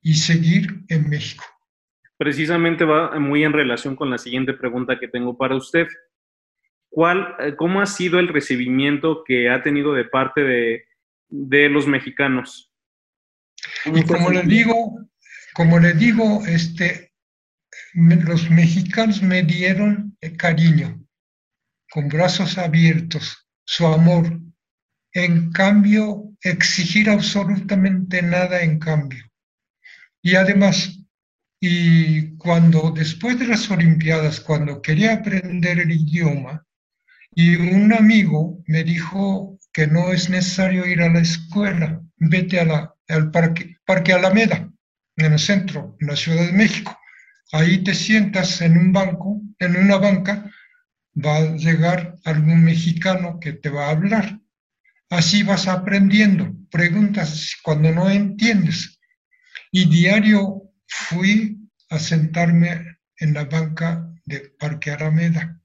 y 0.00 0.14
seguir 0.14 0.84
en 0.88 1.08
México. 1.08 1.44
Precisamente 2.16 2.84
va 2.84 3.18
muy 3.18 3.44
en 3.44 3.52
relación 3.52 3.96
con 3.96 4.10
la 4.10 4.18
siguiente 4.18 4.54
pregunta 4.54 4.98
que 4.98 5.08
tengo 5.08 5.36
para 5.36 5.56
usted. 5.56 5.86
¿Cuál, 6.88 7.34
eh, 7.40 7.56
¿Cómo 7.56 7.80
ha 7.80 7.86
sido 7.86 8.18
el 8.18 8.28
recibimiento 8.28 9.22
que 9.24 9.50
ha 9.50 9.62
tenido 9.62 9.92
de 9.92 10.04
parte 10.04 10.42
de, 10.42 10.84
de 11.28 11.68
los 11.68 11.86
mexicanos? 11.86 12.72
Y 13.84 14.02
como 14.04 14.30
le 14.30 14.42
digo, 14.42 14.98
como 15.54 15.78
le 15.78 15.92
digo, 15.94 16.42
este, 16.46 17.05
los 17.96 18.50
mexicanos 18.50 19.22
me 19.22 19.42
dieron 19.42 20.18
cariño, 20.36 21.02
con 21.90 22.08
brazos 22.08 22.58
abiertos, 22.58 23.48
su 23.64 23.86
amor. 23.86 24.38
En 25.12 25.50
cambio, 25.50 26.30
exigir 26.42 27.08
absolutamente 27.08 28.20
nada 28.20 28.60
en 28.60 28.78
cambio. 28.78 29.24
Y 30.20 30.34
además, 30.34 30.98
y 31.58 32.36
cuando 32.36 32.90
después 32.90 33.38
de 33.38 33.46
las 33.46 33.70
Olimpiadas, 33.70 34.40
cuando 34.40 34.82
quería 34.82 35.14
aprender 35.14 35.78
el 35.78 35.90
idioma, 35.90 36.66
y 37.34 37.56
un 37.56 37.94
amigo 37.94 38.62
me 38.66 38.84
dijo 38.84 39.58
que 39.72 39.86
no 39.86 40.12
es 40.12 40.28
necesario 40.28 40.86
ir 40.86 41.00
a 41.00 41.08
la 41.08 41.20
escuela, 41.20 42.02
vete 42.16 42.60
a 42.60 42.64
la, 42.66 42.94
al 43.08 43.30
parque, 43.30 43.76
parque 43.86 44.12
Alameda, 44.12 44.70
en 45.16 45.32
el 45.32 45.38
centro, 45.38 45.96
en 46.00 46.08
la 46.08 46.16
Ciudad 46.16 46.44
de 46.44 46.52
México. 46.52 46.98
Ahí 47.52 47.84
te 47.84 47.94
sientas 47.94 48.60
en 48.60 48.76
un 48.76 48.92
banco, 48.92 49.40
en 49.58 49.76
una 49.76 49.96
banca, 49.96 50.50
va 51.14 51.36
a 51.36 51.56
llegar 51.56 52.16
algún 52.24 52.64
mexicano 52.64 53.38
que 53.40 53.52
te 53.52 53.70
va 53.70 53.86
a 53.86 53.90
hablar. 53.90 54.40
Así 55.08 55.42
vas 55.44 55.68
aprendiendo, 55.68 56.52
preguntas 56.70 57.56
cuando 57.62 57.92
no 57.92 58.10
entiendes. 58.10 58.98
Y 59.70 59.88
diario 59.88 60.62
fui 60.86 61.58
a 61.90 61.98
sentarme 61.98 62.98
en 63.18 63.34
la 63.34 63.44
banca 63.44 64.12
de 64.24 64.40
Parque 64.58 64.90
Alameda. 64.90 65.60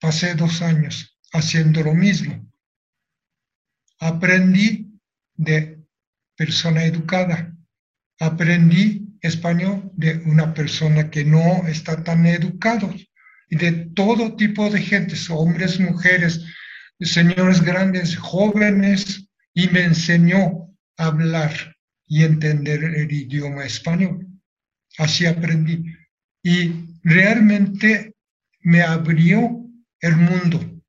Pasé 0.00 0.34
dos 0.34 0.62
años 0.62 1.18
haciendo 1.32 1.82
lo 1.82 1.94
mismo. 1.94 2.50
Aprendí 4.00 5.00
de 5.34 5.80
persona 6.36 6.84
educada. 6.84 7.56
Aprendí 8.18 9.01
español 9.22 9.90
de 9.94 10.16
una 10.26 10.52
persona 10.52 11.10
que 11.10 11.24
no 11.24 11.66
está 11.68 12.02
tan 12.02 12.26
educado 12.26 12.92
y 13.48 13.56
de 13.56 13.72
todo 13.94 14.36
tipo 14.36 14.68
de 14.68 14.80
gentes, 14.80 15.30
hombres, 15.30 15.78
mujeres, 15.78 16.44
señores 17.00 17.62
grandes, 17.62 18.16
jóvenes, 18.16 19.28
y 19.54 19.68
me 19.68 19.84
enseñó 19.84 20.74
a 20.96 21.06
hablar 21.06 21.52
y 22.06 22.24
entender 22.24 22.82
el 22.82 23.12
idioma 23.12 23.64
español. 23.64 24.26
Así 24.98 25.26
aprendí. 25.26 25.84
Y 26.42 26.98
realmente 27.02 28.14
me 28.60 28.82
abrió 28.82 29.66
el 30.00 30.16
mundo, 30.16 30.82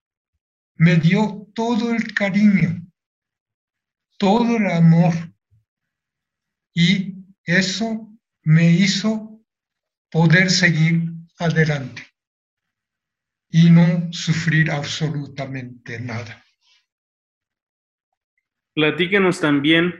me 0.76 0.96
dio 0.96 1.48
todo 1.54 1.94
el 1.94 2.14
cariño, 2.14 2.82
todo 4.18 4.58
el 4.58 4.68
amor. 4.72 5.14
Y 6.74 7.16
eso 7.46 8.13
me 8.44 8.72
hizo 8.72 9.42
poder 10.12 10.50
seguir 10.50 11.10
adelante 11.40 12.04
y 13.50 13.70
no 13.70 14.12
sufrir 14.12 14.72
absolutamente 14.72 16.00
nada. 16.00 16.44
Platíquenos 18.74 19.40
también 19.40 19.94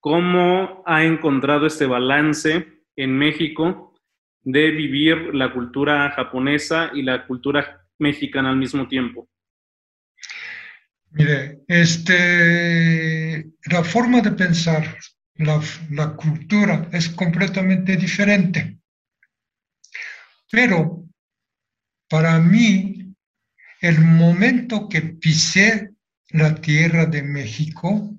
cómo 0.00 0.82
ha 0.86 1.04
encontrado 1.04 1.66
este 1.66 1.86
balance 1.86 2.66
en 2.96 3.16
México 3.16 3.94
de 4.42 4.70
vivir 4.70 5.34
la 5.34 5.52
cultura 5.52 6.10
japonesa 6.10 6.90
y 6.94 7.02
la 7.02 7.26
cultura 7.26 7.86
mexicana 7.98 8.50
al 8.50 8.56
mismo 8.56 8.88
tiempo. 8.88 9.28
Mire, 11.10 11.60
este, 11.68 13.52
la 13.70 13.82
forma 13.84 14.20
de 14.20 14.32
pensar 14.32 14.96
la, 15.38 16.16
cultura 16.16 16.88
es 16.92 17.08
completamente 17.10 17.96
diferente. 17.96 18.78
Pero 20.50 21.04
para 22.08 22.38
mí, 22.38 23.14
el 23.80 24.00
momento 24.00 24.88
que 24.88 25.02
pisé 25.02 25.92
la 26.30 26.54
tierra 26.54 27.06
de 27.06 27.22
México, 27.22 28.16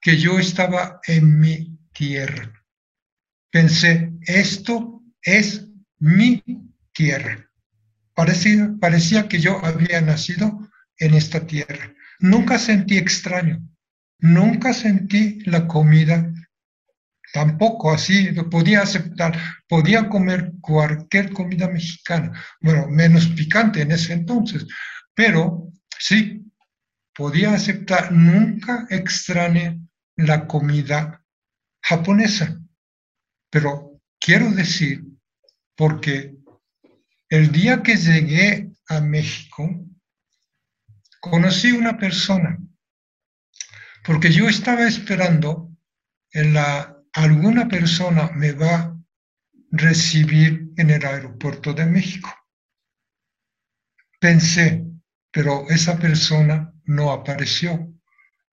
que 0.00 0.18
yo 0.18 0.38
estaba 0.38 1.00
en 1.06 1.38
mi 1.40 1.78
tierra, 1.92 2.64
pensé, 3.50 4.12
esto 4.22 5.02
es 5.20 5.68
mi 5.98 6.42
tierra. 6.92 7.50
Parecía, 8.14 8.74
parecía 8.80 9.28
que 9.28 9.40
yo 9.40 9.64
había 9.64 10.00
nacido 10.00 10.70
en 10.98 11.14
esta 11.14 11.46
tierra. 11.46 11.94
Nunca 12.18 12.58
sentí 12.58 12.98
extraño. 12.98 13.60
Nunca 14.22 14.72
sentí 14.72 15.40
la 15.46 15.66
comida, 15.66 16.32
tampoco 17.32 17.90
así, 17.90 18.30
podía 18.52 18.82
aceptar, 18.82 19.36
podía 19.68 20.08
comer 20.08 20.52
cualquier 20.60 21.32
comida 21.32 21.68
mexicana, 21.68 22.32
bueno, 22.60 22.86
menos 22.86 23.26
picante 23.26 23.82
en 23.82 23.90
ese 23.90 24.12
entonces, 24.12 24.64
pero 25.12 25.72
sí, 25.98 26.40
podía 27.12 27.52
aceptar, 27.52 28.12
nunca 28.12 28.86
extrañé 28.90 29.80
la 30.14 30.46
comida 30.46 31.24
japonesa. 31.82 32.60
Pero 33.50 34.00
quiero 34.20 34.52
decir, 34.52 35.04
porque 35.74 36.36
el 37.28 37.50
día 37.50 37.82
que 37.82 37.96
llegué 37.96 38.70
a 38.88 39.00
México, 39.00 39.68
conocí 41.20 41.72
una 41.72 41.98
persona 41.98 42.56
porque 44.04 44.30
yo 44.30 44.48
estaba 44.48 44.86
esperando 44.86 45.70
en 46.32 46.54
la 46.54 46.92
alguna 47.12 47.68
persona 47.68 48.30
me 48.34 48.52
va 48.52 48.74
a 48.74 48.98
recibir 49.70 50.72
en 50.76 50.90
el 50.90 51.04
aeropuerto 51.04 51.72
de 51.74 51.86
México. 51.86 52.30
Pensé, 54.18 54.84
pero 55.30 55.68
esa 55.68 55.98
persona 55.98 56.72
no 56.84 57.10
apareció. 57.10 57.92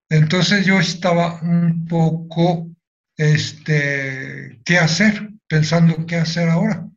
Entonces 0.09 0.65
yo 0.65 0.79
estaba 0.79 1.39
un 1.41 1.85
poco, 1.85 2.69
este, 3.15 4.59
¿qué 4.65 4.77
hacer? 4.77 5.29
Pensando 5.47 6.05
qué 6.05 6.17
hacer 6.17 6.49
ahora. 6.49 6.87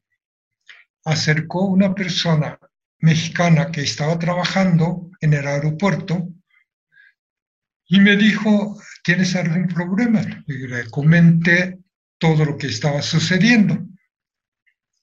Acercó 1.04 1.66
una 1.66 1.94
persona 1.94 2.58
mexicana 3.00 3.70
que 3.70 3.82
estaba 3.82 4.18
trabajando 4.18 5.10
en 5.20 5.34
el 5.34 5.46
aeropuerto 5.46 6.28
y 7.92 8.00
me 8.00 8.16
dijo, 8.16 8.80
¿tienes 9.04 9.36
algún 9.36 9.68
problema? 9.68 10.22
Y 10.46 10.66
le 10.66 10.88
comenté 10.88 11.78
todo 12.18 12.46
lo 12.46 12.56
que 12.56 12.68
estaba 12.68 13.02
sucediendo. 13.02 13.86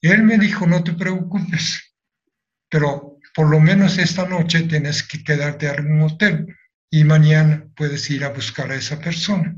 Y 0.00 0.08
él 0.08 0.24
me 0.24 0.36
dijo, 0.38 0.66
no 0.66 0.82
te 0.82 0.94
preocupes, 0.94 1.94
pero 2.68 3.20
por 3.32 3.48
lo 3.48 3.60
menos 3.60 3.96
esta 3.96 4.28
noche 4.28 4.62
tienes 4.62 5.04
que 5.04 5.22
quedarte 5.22 5.68
en 5.68 5.76
algún 5.76 6.00
hotel 6.02 6.56
y 6.90 7.04
mañana 7.04 7.64
puedes 7.76 8.10
ir 8.10 8.24
a 8.24 8.30
buscar 8.30 8.72
a 8.72 8.74
esa 8.74 8.98
persona. 8.98 9.54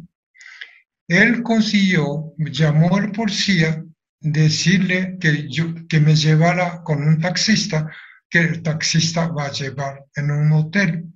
Él 1.08 1.42
consiguió, 1.42 2.34
llamó 2.36 2.94
al 2.98 3.12
policía, 3.12 3.82
decirle 4.20 5.16
que, 5.18 5.48
yo, 5.48 5.72
que 5.88 6.00
me 6.00 6.16
llevara 6.16 6.82
con 6.82 7.02
un 7.02 7.18
taxista, 7.18 7.90
que 8.28 8.40
el 8.40 8.62
taxista 8.62 9.28
va 9.28 9.46
a 9.46 9.52
llevar 9.52 10.04
en 10.16 10.30
un 10.30 10.52
hotel 10.52 11.06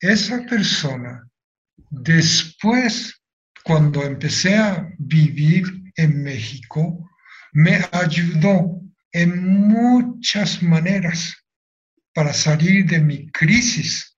esa 0.00 0.44
persona, 0.46 1.28
después, 1.90 3.20
cuando 3.64 4.04
empecé 4.04 4.56
a 4.56 4.88
vivir 4.98 5.64
en 5.96 6.22
México, 6.22 7.10
me 7.52 7.80
ayudó 7.92 8.80
en 9.12 9.68
muchas 9.68 10.62
maneras 10.62 11.36
para 12.14 12.32
salir 12.32 12.86
de 12.86 13.00
mi 13.00 13.30
crisis, 13.30 14.16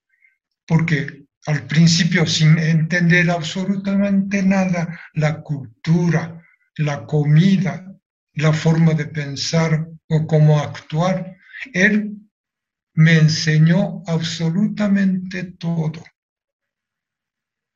porque 0.67 1.25
al 1.47 1.67
principio 1.67 2.27
sin 2.27 2.59
entender 2.59 3.31
absolutamente 3.31 4.43
nada 4.43 5.01
la 5.15 5.41
cultura, 5.41 6.43
la 6.77 7.07
comida, 7.07 7.87
la 8.35 8.53
forma 8.53 8.95
de 8.95 9.07
pensar 9.07 9.87
o 10.09 10.27
cómo 10.27 10.61
actuar. 10.61 11.37
Él 11.73 12.20
me 12.95 13.19
enseñó 13.19 14.03
absolutamente 14.07 15.45
todo. 15.53 16.03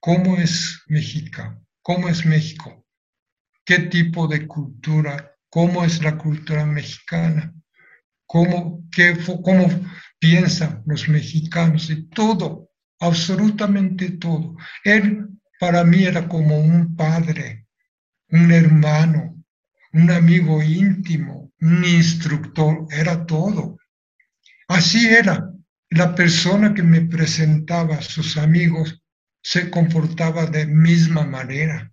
¿Cómo 0.01 0.37
es 0.37 0.83
México? 0.87 1.43
¿Cómo 1.83 2.09
es 2.09 2.27
México? 2.27 2.85
¿Qué 3.65 3.79
tipo 3.79 4.27
de 4.29 4.47
cultura? 4.47 5.35
¿Cómo 5.49 5.85
es 5.85 6.03
la 6.03 6.19
cultura 6.19 6.67
mexicana? 6.67 7.55
¿Cómo, 8.27 8.87
qué, 8.91 9.17
cómo 9.43 9.69
piensan 10.19 10.83
los 10.87 11.09
mexicanos? 11.09 11.89
Y 11.91 12.09
todo, 12.09 12.71
absolutamente 13.01 14.11
todo. 14.13 14.57
Él 14.83 15.29
para 15.61 15.85
mí 15.85 16.05
era 16.05 16.29
como 16.29 16.59
un 16.59 16.97
padre, 16.97 17.67
un 18.29 18.51
hermano, 18.53 19.43
un 19.93 20.11
amigo 20.11 20.63
íntimo, 20.63 21.53
un 21.61 21.85
instructor, 21.85 22.87
era 22.91 23.25
todo. 23.25 23.79
Así 24.69 25.07
era. 25.09 25.51
La 25.91 26.15
persona 26.15 26.75
que 26.75 26.83
me 26.83 27.03
presentaba 27.03 27.97
a 27.97 28.03
sus 28.03 28.37
amigos 28.37 29.03
se 29.43 29.71
comportaba 29.71 30.47
de 30.47 30.67
misma 30.67 31.25
manera, 31.25 31.93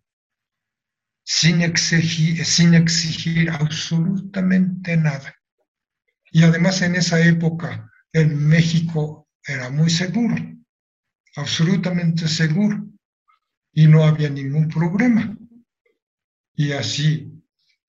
sin 1.23 1.61
exigir, 1.61 2.43
sin 2.45 2.73
exigir 2.73 3.49
absolutamente 3.51 4.95
nada. 4.95 5.35
Y 6.31 6.43
además 6.43 6.81
en 6.81 6.95
esa 6.95 7.19
época 7.19 7.91
el 8.13 8.35
México 8.35 9.27
era 9.45 9.69
muy 9.69 9.89
seguro, 9.89 10.35
absolutamente 11.35 12.27
seguro, 12.27 12.87
y 13.73 13.87
no 13.87 14.03
había 14.03 14.29
ningún 14.29 14.69
problema. 14.69 15.37
Y 16.55 16.71
así 16.71 17.31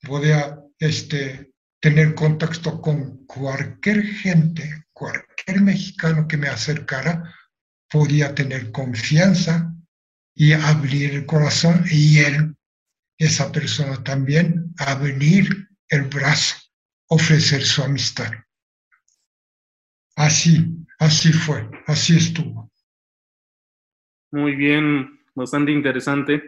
podía 0.02 0.58
este, 0.78 1.51
tener 1.82 2.14
contacto 2.14 2.80
con 2.80 3.26
cualquier 3.26 4.04
gente, 4.04 4.84
cualquier 4.92 5.62
mexicano 5.62 6.28
que 6.28 6.36
me 6.36 6.46
acercara, 6.46 7.34
podía 7.90 8.36
tener 8.36 8.70
confianza 8.70 9.74
y 10.32 10.52
abrir 10.52 11.12
el 11.12 11.26
corazón 11.26 11.84
y 11.90 12.20
él, 12.20 12.56
esa 13.18 13.50
persona 13.50 14.02
también, 14.04 14.72
abrir 14.78 15.68
el 15.88 16.02
brazo, 16.02 16.56
ofrecer 17.08 17.62
su 17.62 17.82
amistad. 17.82 18.30
Así, 20.14 20.64
así 21.00 21.32
fue, 21.32 21.68
así 21.88 22.16
estuvo. 22.16 22.70
Muy 24.30 24.54
bien, 24.54 25.20
bastante 25.34 25.72
interesante 25.72 26.42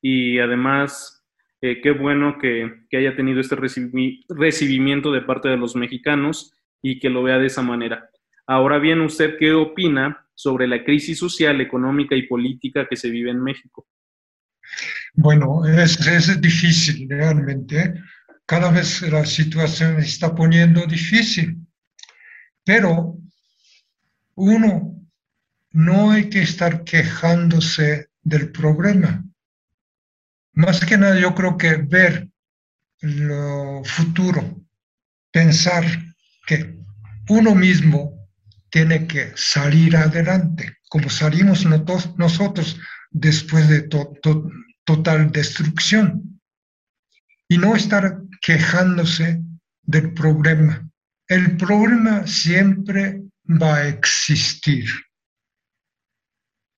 y 0.00 0.38
además 0.38 1.15
eh, 1.62 1.80
qué 1.82 1.90
bueno 1.90 2.38
que, 2.38 2.86
haya 2.92 3.16
tenido 3.16 3.40
este 3.40 3.56
recibimiento 3.56 5.12
de 5.12 5.22
parte 5.22 5.48
de 5.48 5.56
los 5.56 5.74
mexicanos 5.76 6.52
y 6.82 6.98
que 6.98 7.10
lo 7.10 7.22
vea 7.22 7.38
de 7.38 7.46
esa 7.46 7.62
manera. 7.62 8.10
Ahora 8.46 8.78
bien, 8.78 9.00
¿usted 9.00 9.36
qué 9.38 9.52
opina 9.52 10.26
sobre 10.34 10.68
la 10.68 10.84
crisis 10.84 11.18
social, 11.18 11.60
económica 11.60 12.14
y 12.14 12.26
política 12.26 12.86
que 12.88 12.96
se 12.96 13.10
vive 13.10 13.30
en 13.30 13.42
México? 13.42 13.86
Bueno, 15.14 15.64
es, 15.64 16.06
es 16.06 16.40
difícil 16.40 17.08
realmente. 17.08 17.94
Cada 18.44 18.70
vez 18.70 19.02
la 19.10 19.24
situación 19.24 20.00
se 20.02 20.08
está 20.08 20.34
poniendo 20.34 20.86
difícil. 20.86 21.56
Pero 22.64 23.16
uno 24.34 24.96
no 25.72 26.10
hay 26.10 26.28
que 26.28 26.42
estar 26.42 26.84
quejándose 26.84 28.10
del 28.22 28.50
problema. 28.52 29.25
Más 30.56 30.82
que 30.84 30.96
nada 30.96 31.20
yo 31.20 31.34
creo 31.34 31.58
que 31.58 31.76
ver 31.76 32.30
lo 33.02 33.84
futuro, 33.84 34.64
pensar 35.30 35.84
que 36.46 36.78
uno 37.28 37.54
mismo 37.54 38.26
tiene 38.70 39.06
que 39.06 39.32
salir 39.36 39.94
adelante, 39.98 40.78
como 40.88 41.10
salimos 41.10 41.66
nosotros 41.66 42.80
después 43.10 43.68
de 43.68 43.86
total 44.84 45.30
destrucción, 45.30 46.40
y 47.48 47.58
no 47.58 47.76
estar 47.76 48.22
quejándose 48.40 49.42
del 49.82 50.14
problema. 50.14 50.88
El 51.28 51.58
problema 51.58 52.26
siempre 52.26 53.22
va 53.44 53.74
a 53.76 53.88
existir, 53.88 54.88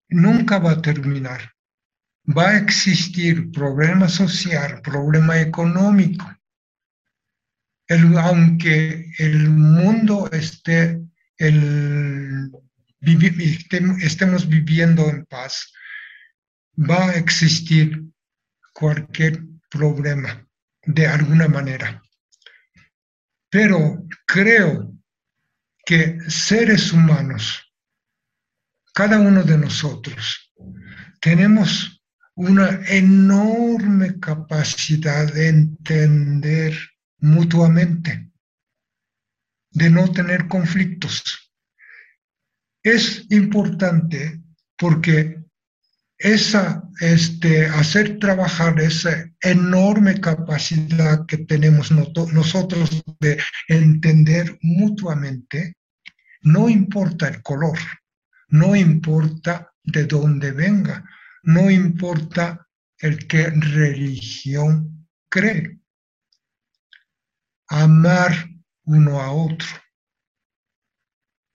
nunca 0.09 0.59
va 0.59 0.73
a 0.73 0.83
terminar 0.83 1.53
va 2.29 2.51
a 2.51 2.57
existir 2.59 3.51
problema 3.51 4.09
social, 4.09 4.83
problema 4.83 5.41
económico. 5.41 6.27
aunque 8.19 9.11
el 9.19 9.49
mundo 9.49 10.29
esté, 10.31 11.01
el, 11.39 12.51
estemos 14.03 14.47
viviendo 14.47 15.09
en 15.09 15.25
paz, 15.25 15.73
va 16.77 17.09
a 17.09 17.15
existir 17.15 18.05
cualquier 18.75 19.43
problema 19.71 20.47
de 20.85 21.07
alguna 21.07 21.49
manera. 21.49 22.03
Pero 23.51 24.05
creo 24.27 24.93
que 25.87 26.19
seres 26.29 26.93
humanos, 26.93 27.73
cada 28.93 29.19
uno 29.19 29.43
de 29.43 29.57
nosotros, 29.57 30.53
tenemos 31.21 31.98
una 32.39 32.81
enorme 32.87 34.21
capacidad 34.21 35.33
de 35.33 35.49
entender 35.49 36.73
mutuamente, 37.19 38.31
de 39.73 39.91
no 39.91 40.13
tener 40.13 40.47
conflictos. 40.47 41.53
Es 42.81 43.27
importante 43.31 44.41
porque 44.77 45.43
esa, 46.17 46.89
este, 47.01 47.67
hacer 47.67 48.21
trabajar 48.21 48.81
esa 48.81 49.29
enorme 49.41 50.21
capacidad 50.21 51.27
que 51.27 51.39
tenemos 51.39 51.91
nosotros 51.91 53.03
de 53.19 53.43
entender 53.67 54.57
mutuamente, 54.63 55.75
no 56.43 56.69
importa 56.69 57.27
el 57.27 57.43
color, 57.43 57.79
no 58.47 58.77
importa 58.77 59.73
de 59.83 60.05
dónde 60.05 60.53
venga, 60.53 61.05
no 61.43 61.71
importa 61.71 62.69
el 62.99 63.27
qué 63.27 63.51
religión 63.51 65.09
cree. 65.29 65.79
Amar 67.69 68.33
uno 68.85 69.21
a 69.21 69.31
otro. 69.33 69.69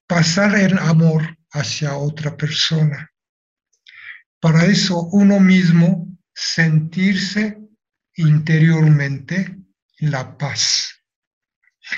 Pasar 0.08 0.56
el 0.56 0.78
amor 0.78 1.38
hacia 1.52 1.96
otra 1.96 2.36
persona. 2.38 3.12
Para 4.40 4.66
eso 4.66 5.04
uno 5.12 5.40
mismo 5.40 6.08
sentirse 6.34 7.60
interiormente 8.16 9.58
la 10.00 10.38
paz. 10.38 10.94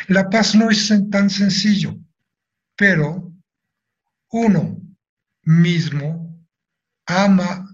La 0.08 0.30
paz 0.30 0.56
no 0.56 0.70
es 0.70 0.92
tan 1.12 1.30
sencillo, 1.30 1.96
pero 2.76 3.34
uno 4.32 4.78
mismo 5.44 6.46
ama 7.06 7.65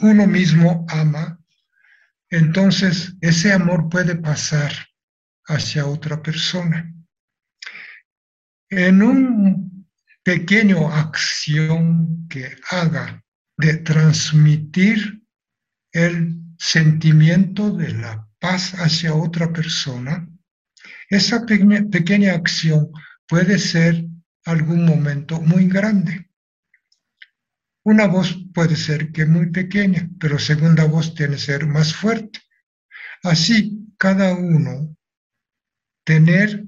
uno 0.00 0.26
mismo 0.26 0.86
ama, 0.88 1.38
entonces 2.30 3.14
ese 3.20 3.52
amor 3.52 3.88
puede 3.88 4.16
pasar 4.16 4.72
hacia 5.46 5.86
otra 5.86 6.22
persona. 6.22 6.92
En 8.70 9.02
un 9.02 9.86
pequeño 10.22 10.90
acción 10.90 12.26
que 12.28 12.56
haga 12.70 13.22
de 13.58 13.74
transmitir 13.78 15.22
el 15.92 16.40
sentimiento 16.58 17.70
de 17.70 17.92
la 17.92 18.26
paz 18.38 18.72
hacia 18.74 19.14
otra 19.14 19.52
persona, 19.52 20.26
esa 21.08 21.44
pequeña 21.44 22.32
acción 22.32 22.90
puede 23.28 23.58
ser 23.58 24.06
algún 24.44 24.86
momento 24.86 25.40
muy 25.40 25.68
grande. 25.68 26.30
Una 27.84 28.06
voz 28.06 28.36
puede 28.54 28.76
ser 28.76 29.10
que 29.10 29.26
muy 29.26 29.50
pequeña, 29.50 30.08
pero 30.20 30.38
segunda 30.38 30.84
voz 30.84 31.14
tiene 31.14 31.34
que 31.34 31.40
ser 31.40 31.66
más 31.66 31.94
fuerte. 31.94 32.40
Así, 33.24 33.92
cada 33.98 34.34
uno 34.34 34.96
tener 36.04 36.64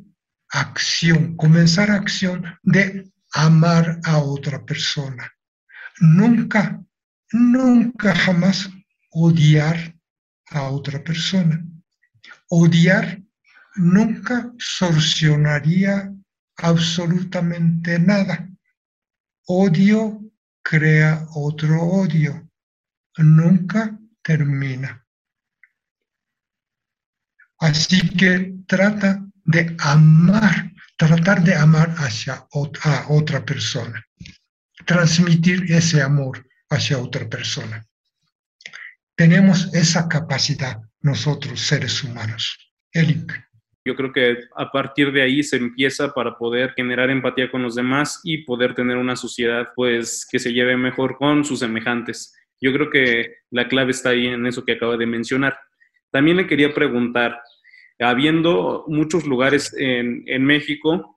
acción, 0.50 1.36
comenzar 1.36 1.90
acción 1.90 2.44
de 2.62 3.12
amar 3.32 4.00
a 4.04 4.18
otra 4.18 4.64
persona. 4.64 5.30
Nunca, 6.00 6.82
nunca 7.32 8.14
jamás 8.14 8.70
odiar 9.10 9.96
a 10.50 10.62
otra 10.64 11.02
persona. 11.02 11.64
Odiar 12.48 13.22
nunca 13.76 14.52
solucionaría 14.58 16.12
absolutamente 16.56 17.98
nada. 17.98 18.48
Odio 19.46 20.23
crea 20.64 21.26
otro 21.34 21.80
odio. 21.80 22.50
Nunca 23.18 23.96
termina. 24.22 25.06
Así 27.58 28.08
que 28.16 28.54
trata 28.66 29.24
de 29.44 29.76
amar, 29.78 30.72
tratar 30.96 31.44
de 31.44 31.54
amar 31.54 31.94
hacia 31.98 32.34
a 32.34 33.06
otra 33.08 33.44
persona, 33.44 34.04
transmitir 34.86 35.70
ese 35.70 36.02
amor 36.02 36.44
hacia 36.70 36.98
otra 36.98 37.28
persona. 37.28 37.86
Tenemos 39.16 39.72
esa 39.74 40.08
capacidad 40.08 40.80
nosotros, 41.00 41.60
seres 41.60 42.02
humanos. 42.02 42.58
Eric. 42.92 43.43
Yo 43.86 43.94
creo 43.94 44.12
que 44.12 44.38
a 44.56 44.72
partir 44.72 45.12
de 45.12 45.20
ahí 45.20 45.42
se 45.42 45.56
empieza 45.56 46.14
para 46.14 46.38
poder 46.38 46.72
generar 46.72 47.10
empatía 47.10 47.50
con 47.50 47.62
los 47.62 47.74
demás 47.74 48.20
y 48.24 48.38
poder 48.38 48.74
tener 48.74 48.96
una 48.96 49.14
sociedad 49.14 49.68
pues 49.76 50.26
que 50.30 50.38
se 50.38 50.54
lleve 50.54 50.74
mejor 50.76 51.18
con 51.18 51.44
sus 51.44 51.58
semejantes. 51.58 52.34
Yo 52.62 52.72
creo 52.72 52.88
que 52.88 53.34
la 53.50 53.68
clave 53.68 53.90
está 53.90 54.10
ahí 54.10 54.26
en 54.26 54.46
eso 54.46 54.64
que 54.64 54.72
acaba 54.72 54.96
de 54.96 55.04
mencionar. 55.04 55.58
También 56.10 56.38
le 56.38 56.46
quería 56.46 56.72
preguntar, 56.72 57.38
habiendo 57.98 58.86
muchos 58.88 59.26
lugares 59.26 59.74
en, 59.78 60.22
en 60.26 60.44
México, 60.44 61.13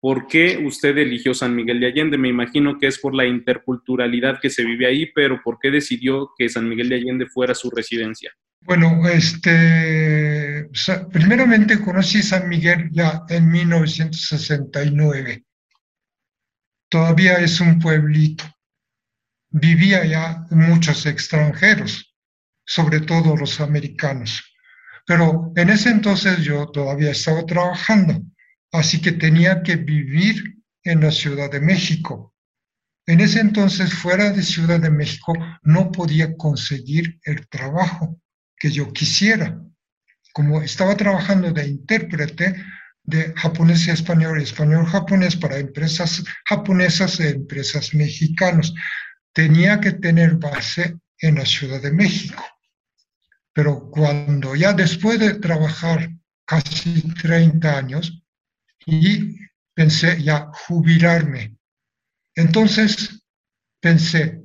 ¿por 0.00 0.26
qué 0.26 0.58
usted 0.64 0.96
eligió 0.98 1.34
San 1.34 1.54
Miguel 1.54 1.80
de 1.80 1.86
Allende? 1.86 2.18
Me 2.18 2.28
imagino 2.28 2.78
que 2.78 2.86
es 2.86 2.98
por 2.98 3.14
la 3.14 3.26
interculturalidad 3.26 4.40
que 4.40 4.50
se 4.50 4.64
vive 4.64 4.86
ahí, 4.86 5.06
pero 5.14 5.40
¿por 5.42 5.58
qué 5.60 5.70
decidió 5.70 6.30
que 6.36 6.48
San 6.48 6.68
Miguel 6.68 6.88
de 6.88 6.96
Allende 6.96 7.26
fuera 7.26 7.54
su 7.54 7.70
residencia? 7.70 8.32
Bueno, 8.62 9.08
este, 9.08 10.68
primeramente 11.12 11.80
conocí 11.80 12.22
San 12.22 12.48
Miguel 12.48 12.90
ya 12.92 13.22
en 13.28 13.50
1969. 13.50 15.44
Todavía 16.88 17.38
es 17.38 17.60
un 17.60 17.78
pueblito. 17.78 18.44
Vivía 19.50 20.04
ya 20.04 20.44
muchos 20.50 21.06
extranjeros, 21.06 22.14
sobre 22.64 23.00
todo 23.00 23.36
los 23.36 23.60
americanos. 23.60 24.44
Pero 25.06 25.52
en 25.56 25.70
ese 25.70 25.90
entonces 25.90 26.38
yo 26.38 26.66
todavía 26.66 27.10
estaba 27.12 27.44
trabajando, 27.46 28.22
así 28.72 29.00
que 29.00 29.12
tenía 29.12 29.62
que 29.62 29.76
vivir 29.76 30.60
en 30.84 31.00
la 31.00 31.10
Ciudad 31.10 31.50
de 31.50 31.60
México. 31.60 32.34
En 33.06 33.20
ese 33.20 33.40
entonces, 33.40 33.92
fuera 33.92 34.30
de 34.30 34.42
Ciudad 34.42 34.80
de 34.80 34.90
México, 34.90 35.34
no 35.62 35.90
podía 35.90 36.36
conseguir 36.36 37.18
el 37.24 37.48
trabajo 37.48 38.20
que 38.56 38.70
yo 38.70 38.92
quisiera. 38.92 39.60
Como 40.32 40.62
estaba 40.62 40.96
trabajando 40.96 41.52
de 41.52 41.66
intérprete 41.66 42.64
de 43.02 43.32
japonés 43.34 43.86
y 43.86 43.90
español, 43.90 44.40
español 44.40 44.86
japonés 44.86 45.34
para 45.34 45.58
empresas 45.58 46.22
japonesas 46.44 47.18
e 47.18 47.30
empresas 47.30 47.94
mexicanas, 47.94 48.72
tenía 49.32 49.80
que 49.80 49.92
tener 49.92 50.36
base 50.36 50.96
en 51.18 51.36
la 51.36 51.46
Ciudad 51.46 51.82
de 51.82 51.90
México. 51.90 52.44
Pero 53.52 53.90
cuando 53.90 54.54
ya 54.54 54.72
después 54.72 55.18
de 55.18 55.34
trabajar 55.34 56.10
casi 56.46 57.02
30 57.14 57.76
años 57.76 58.22
y 58.86 59.36
pensé 59.74 60.22
ya 60.22 60.50
jubilarme, 60.52 61.56
entonces 62.34 63.22
pensé, 63.80 64.42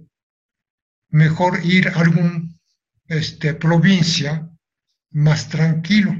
mejor 1.10 1.66
ir 1.66 1.88
a 1.88 2.00
algún 2.00 2.60
este, 3.08 3.54
provincia 3.54 4.50
más 5.12 5.48
tranquilo, 5.48 6.14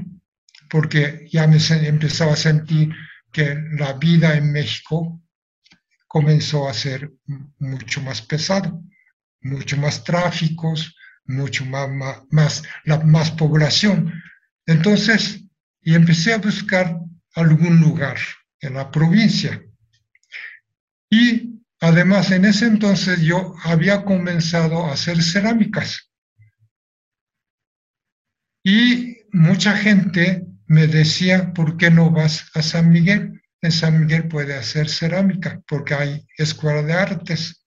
porque 0.70 1.28
ya 1.30 1.46
me 1.46 1.58
empezaba 1.86 2.32
a 2.32 2.36
sentir 2.36 2.94
que 3.32 3.54
la 3.72 3.92
vida 3.94 4.36
en 4.36 4.52
México 4.52 5.22
comenzó 6.06 6.68
a 6.68 6.74
ser 6.74 7.12
mucho 7.58 8.00
más 8.00 8.22
pesado, 8.22 8.82
mucho 9.42 9.76
más 9.76 10.02
tráficos, 10.02 10.96
mucho 11.26 11.66
más, 11.66 11.88
más, 12.30 12.62
la, 12.84 12.98
más 13.00 13.30
población. 13.32 14.12
Entonces, 14.64 15.44
y 15.82 15.94
empecé 15.94 16.32
a 16.32 16.38
buscar 16.38 16.98
algún 17.36 17.80
lugar 17.80 18.18
en 18.60 18.74
la 18.74 18.90
provincia. 18.90 19.62
Y 21.08 21.62
además, 21.80 22.32
en 22.32 22.44
ese 22.46 22.66
entonces 22.66 23.20
yo 23.20 23.54
había 23.62 24.04
comenzado 24.04 24.84
a 24.84 24.92
hacer 24.92 25.22
cerámicas. 25.22 26.10
Y 28.64 29.18
mucha 29.32 29.76
gente 29.76 30.44
me 30.66 30.88
decía, 30.88 31.52
¿por 31.54 31.76
qué 31.76 31.90
no 31.90 32.10
vas 32.10 32.50
a 32.54 32.62
San 32.62 32.90
Miguel? 32.90 33.40
En 33.62 33.70
San 33.70 34.00
Miguel 34.00 34.26
puede 34.26 34.54
hacer 34.54 34.88
cerámica 34.88 35.62
porque 35.68 35.94
hay 35.94 36.26
escuela 36.36 36.82
de 36.82 36.92
artes. 36.92 37.64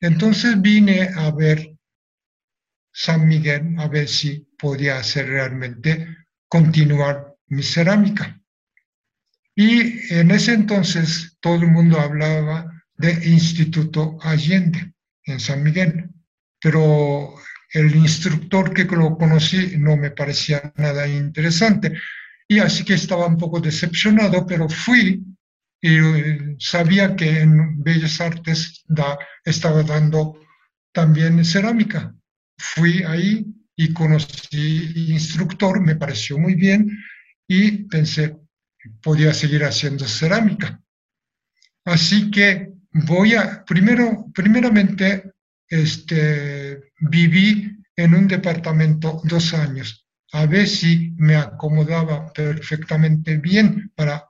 Entonces 0.00 0.60
vine 0.60 1.10
a 1.14 1.30
ver 1.30 1.76
San 2.92 3.28
Miguel 3.28 3.76
a 3.78 3.88
ver 3.88 4.08
si 4.08 4.48
podía 4.58 4.98
hacer 4.98 5.28
realmente 5.28 6.08
continuar 6.48 7.36
mi 7.46 7.62
cerámica. 7.62 8.41
Y 9.54 10.12
en 10.14 10.30
ese 10.30 10.54
entonces 10.54 11.36
todo 11.40 11.56
el 11.56 11.68
mundo 11.68 12.00
hablaba 12.00 12.70
de 12.96 13.12
Instituto 13.28 14.18
Allende 14.22 14.92
en 15.24 15.40
San 15.40 15.62
Miguel, 15.62 16.08
pero 16.60 17.34
el 17.72 17.94
instructor 17.96 18.72
que 18.72 18.84
lo 18.84 19.16
conocí 19.16 19.76
no 19.78 19.96
me 19.96 20.10
parecía 20.10 20.72
nada 20.76 21.06
interesante. 21.06 21.92
Y 22.48 22.58
así 22.58 22.84
que 22.84 22.94
estaba 22.94 23.26
un 23.26 23.38
poco 23.38 23.60
decepcionado, 23.60 24.46
pero 24.46 24.68
fui 24.68 25.24
y 25.80 25.96
eh, 25.96 26.56
sabía 26.58 27.16
que 27.16 27.40
en 27.40 27.82
Bellas 27.82 28.20
Artes 28.20 28.84
da, 28.86 29.18
estaba 29.44 29.82
dando 29.82 30.38
también 30.92 31.44
cerámica. 31.44 32.14
Fui 32.56 33.02
ahí 33.02 33.46
y 33.74 33.92
conocí 33.92 35.10
instructor, 35.10 35.80
me 35.80 35.96
pareció 35.96 36.38
muy 36.38 36.54
bien 36.54 36.88
y 37.48 37.88
pensé, 37.88 38.36
podía 39.02 39.32
seguir 39.32 39.64
haciendo 39.64 40.06
cerámica. 40.06 40.80
Así 41.84 42.30
que 42.30 42.72
voy 42.92 43.34
a, 43.34 43.64
primero, 43.64 44.26
primeramente, 44.34 45.32
este, 45.68 46.92
viví 47.00 47.78
en 47.96 48.14
un 48.14 48.28
departamento 48.28 49.20
dos 49.24 49.54
años, 49.54 50.06
a 50.32 50.46
ver 50.46 50.66
si 50.66 51.12
me 51.16 51.36
acomodaba 51.36 52.32
perfectamente 52.32 53.36
bien 53.36 53.92
para 53.94 54.28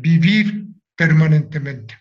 vivir 0.00 0.66
permanentemente. 0.96 1.94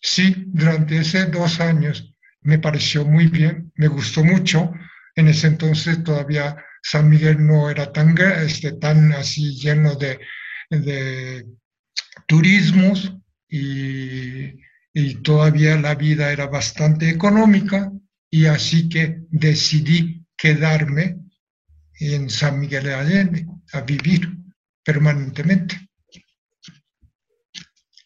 Sí, 0.00 0.44
durante 0.48 0.98
esos 0.98 1.30
dos 1.30 1.60
años 1.60 2.14
me 2.42 2.58
pareció 2.58 3.04
muy 3.04 3.28
bien, 3.28 3.72
me 3.76 3.88
gustó 3.88 4.24
mucho. 4.24 4.72
En 5.14 5.28
ese 5.28 5.46
entonces 5.46 6.02
todavía 6.02 6.56
San 6.86 7.08
Miguel 7.08 7.44
no 7.44 7.70
era 7.70 7.92
tan, 7.92 8.14
este, 8.46 8.72
tan 8.72 9.12
así 9.12 9.56
lleno 9.56 9.96
de, 9.96 10.20
de 10.70 11.46
turismos 12.28 13.12
y 13.48 14.62
y 14.94 15.16
todavía 15.16 15.76
la 15.76 15.96
vida 15.96 16.32
era 16.32 16.46
bastante 16.46 17.10
económica 17.10 17.90
y 18.30 18.46
así 18.46 18.88
que 18.88 19.18
decidí 19.28 20.24
quedarme 20.36 21.16
en 21.98 22.30
San 22.30 22.60
Miguel 22.60 22.84
de 22.84 22.94
Allende 22.94 23.46
a 23.72 23.80
vivir 23.80 24.28
permanentemente. 24.84 25.76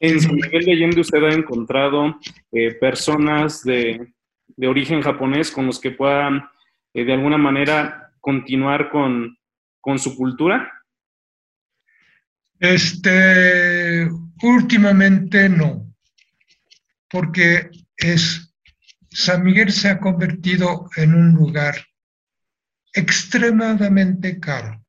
En 0.00 0.18
San 0.18 0.34
Miguel 0.34 0.64
de 0.64 0.72
Allende 0.72 1.00
usted 1.02 1.22
ha 1.22 1.34
encontrado 1.34 2.18
eh, 2.52 2.72
personas 2.74 3.62
de, 3.62 4.14
origen 4.66 5.02
japonés 5.02 5.50
con 5.50 5.66
los 5.66 5.78
que 5.78 5.90
puedan 5.90 6.42
eh, 6.94 7.04
de 7.04 7.12
alguna 7.12 7.36
manera 7.36 8.07
continuar 8.28 8.90
con, 8.90 9.38
con 9.80 9.98
su 9.98 10.14
cultura. 10.14 10.70
Este, 12.60 14.06
últimamente 14.42 15.48
no 15.48 15.90
porque 17.08 17.70
es, 17.96 18.54
San 19.08 19.42
Miguel 19.44 19.72
se 19.72 19.88
ha 19.88 19.98
convertido 19.98 20.90
en 20.96 21.14
un 21.14 21.32
lugar 21.32 21.74
extremadamente 22.92 24.38
caro, 24.38 24.84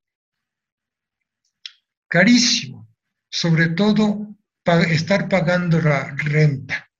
carísimo, 2.10 2.90
sobre 3.30 3.70
todo 3.70 4.36
para 4.66 4.84
estar 4.84 5.30
pagando 5.30 5.80
la 5.80 6.14
renta. 6.18 6.92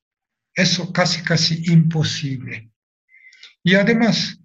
Eso 0.54 0.94
casi, 0.94 1.22
casi 1.22 1.70
imposible. 1.70 2.72
Y 3.62 3.76
además, 3.76 4.39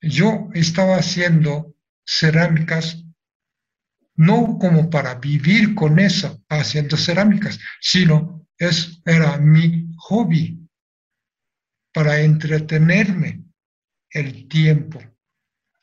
yo 0.00 0.48
estaba 0.54 0.96
haciendo 0.96 1.74
cerámicas 2.04 3.02
no 4.16 4.58
como 4.58 4.88
para 4.88 5.14
vivir 5.16 5.74
con 5.74 5.98
eso, 5.98 6.42
haciendo 6.48 6.96
cerámicas, 6.96 7.58
sino 7.80 8.46
es, 8.58 9.02
era 9.04 9.36
mi 9.38 9.90
hobby 9.98 10.58
para 11.92 12.20
entretenerme 12.20 13.44
el 14.10 14.48
tiempo. 14.48 15.02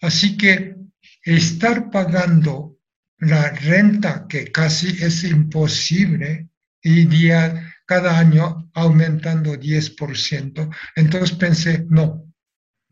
Así 0.01 0.36
que 0.36 0.76
estar 1.24 1.91
pagando 1.91 2.80
la 3.20 3.51
renta, 3.51 4.26
que 4.28 4.51
casi 4.51 5.03
es 5.03 5.24
imposible, 5.24 6.49
y 6.82 7.05
día, 7.05 7.74
cada 7.86 8.20
año 8.20 8.70
aumentando 8.74 9.55
10%. 9.55 10.76
Entonces 10.95 11.38
pensé, 11.38 11.86
no, 11.89 12.33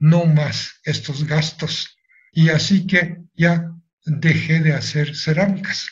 no 0.02 0.26
más 0.26 0.82
estos 0.84 1.26
gastos. 1.26 1.98
Y 2.34 2.50
así 2.50 2.86
que 2.86 3.18
ya 3.34 3.72
dejé 4.06 4.60
de 4.60 4.74
hacer 4.74 5.16
cerámicas. 5.16 5.88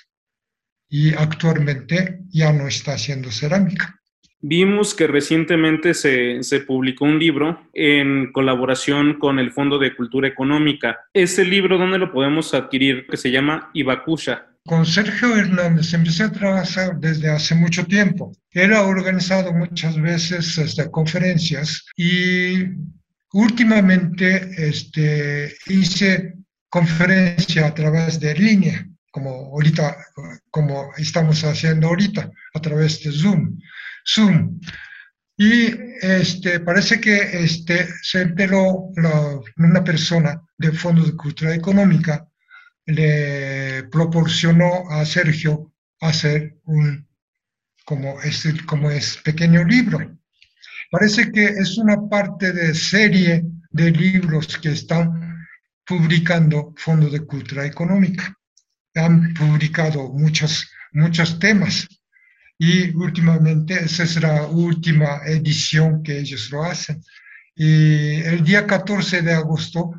Y 0.90 1.14
actualmente 1.14 2.20
ya 2.28 2.52
no 2.52 2.68
está 2.68 2.94
haciendo 2.94 3.32
cerámica. 3.32 3.96
Vimos 4.42 4.96
que 4.96 5.06
recientemente 5.06 5.94
se, 5.94 6.42
publicó 6.66 7.06
un 7.06 7.20
libro 7.20 7.68
en 7.74 8.32
colaboración 8.32 9.20
con 9.20 9.38
el 9.38 9.52
Fondo 9.52 9.78
de 9.78 9.96
Cultura 9.96 10.28
Económica. 10.28 10.98
¿Ese 11.14 11.46
libro 11.46 11.78
dónde 11.78 12.00
lo 12.00 12.12
podemos 12.12 12.54
adquirir? 12.54 13.06
Que 13.08 13.18
se 13.18 13.32
llama 13.32 13.70
Ibakusha. 13.74 14.48
Con 14.66 14.86
Sergio 14.86 15.36
Hernández 15.36 15.94
empecé 15.94 16.24
a 16.24 16.32
trabajar 16.32 17.00
desde 17.00 17.30
hace 17.30 17.54
mucho 17.54 17.86
tiempo. 17.86 18.32
Él 18.52 18.74
ha 18.74 18.84
organizado 18.84 19.54
muchas 19.54 20.02
veces 20.02 20.58
este, 20.58 20.90
conferencias 20.90 21.86
y 21.98 22.64
últimamente 23.34 24.50
este, 24.58 25.56
hice 25.68 26.36
conferencia 26.70 27.68
a 27.68 27.74
través 27.74 28.20
de 28.20 28.34
línea, 28.36 28.88
como 29.12 29.30
ahorita, 29.30 29.98
como 30.52 30.92
estamos 30.98 31.44
haciendo 31.44 31.88
ahorita, 31.88 32.32
a 32.54 32.62
través 32.62 33.04
de 33.04 33.12
Zoom. 33.12 33.60
Zoom. 34.06 34.60
Y 35.38 35.74
este, 36.02 36.60
parece 36.60 37.00
que 37.00 37.44
este, 37.44 37.88
se 38.02 38.22
enteró 38.22 38.92
una 39.58 39.84
persona 39.84 40.42
del 40.58 40.78
Fondo 40.78 41.04
de 41.04 41.16
Cultura 41.16 41.54
Económica, 41.56 42.28
le 42.86 43.84
proporcionó 43.92 44.90
a 44.90 45.06
Sergio 45.06 45.72
hacer 46.02 46.58
un, 46.66 47.08
como 47.86 48.16
como 48.66 48.92
es 48.92 49.18
pequeño 49.18 49.64
libro. 49.64 50.19
Parece 50.92 51.32
que 51.32 51.46
es 51.46 51.78
una 51.78 52.10
parte 52.10 52.52
de 52.52 52.74
serie 52.74 53.44
de 53.70 53.92
libros 53.92 54.58
que 54.58 54.72
están 54.72 55.46
publicando 55.86 56.74
Fondo 56.78 57.10
de 57.10 57.26
Cultura 57.26 57.66
Económica. 57.66 58.36
Han 58.96 59.34
publicado 59.36 60.10
muchos, 60.10 60.68
muchos 60.94 61.38
temas 61.38 61.88
y 62.58 62.90
últimamente 62.96 63.76
esa 63.76 64.04
es 64.04 64.22
la 64.22 64.48
última 64.48 65.22
edición 65.26 66.02
que 66.02 66.20
ellos 66.20 66.50
lo 66.52 66.64
hacen. 66.64 67.02
Y 67.56 68.16
el 68.22 68.44
día 68.44 68.66
14 68.66 69.22
de 69.22 69.34
agosto, 69.34 69.92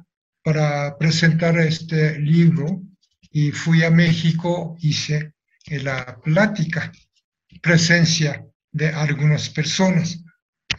para 0.43 0.99
presentar 0.99 1.59
este 1.59 2.19
libro, 2.19 2.83
y 3.31 3.53
fui 3.53 3.85
a 3.85 3.91
México, 3.91 4.77
hice 4.81 5.35
la 5.67 6.19
plática, 6.21 6.91
presencia 7.63 8.45
de 8.73 8.89
algunas 8.89 9.49
personas. 9.49 10.25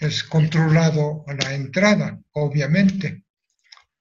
Es 0.02 0.24
controlado 0.24 1.24
la 1.28 1.54
entrada, 1.54 2.20
obviamente, 2.32 3.24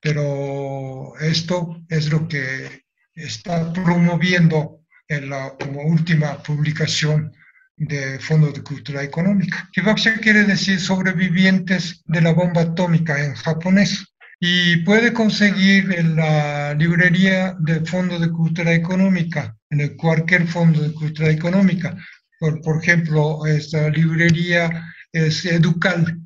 pero 0.00 1.12
esto 1.20 1.84
es 1.90 2.10
lo 2.10 2.26
que 2.26 2.84
está 3.14 3.70
promoviendo 3.70 4.80
en 5.06 5.28
la 5.28 5.54
como 5.58 5.82
última 5.82 6.42
publicación 6.42 7.30
de 7.76 8.18
Fondo 8.18 8.50
de 8.50 8.62
Cultura 8.62 9.02
Económica. 9.02 9.68
Hibakusha 9.76 10.16
quiere 10.20 10.44
decir 10.44 10.80
sobrevivientes 10.80 12.02
de 12.06 12.22
la 12.22 12.32
bomba 12.32 12.62
atómica 12.62 13.22
en 13.22 13.34
japonés. 13.34 14.06
Y 14.40 14.78
puede 14.78 15.12
conseguir 15.12 15.92
en 15.92 16.16
la 16.16 16.72
librería 16.72 17.54
de 17.60 17.84
Fondo 17.84 18.18
de 18.18 18.30
Cultura 18.30 18.72
Económica, 18.72 19.54
en 19.68 19.98
cualquier 19.98 20.46
Fondo 20.46 20.80
de 20.80 20.94
Cultura 20.94 21.28
Económica. 21.28 21.94
Por, 22.38 22.62
por 22.62 22.82
ejemplo, 22.82 23.44
esta 23.44 23.90
librería 23.90 24.94
es 25.12 25.44
Educal. 25.44 26.18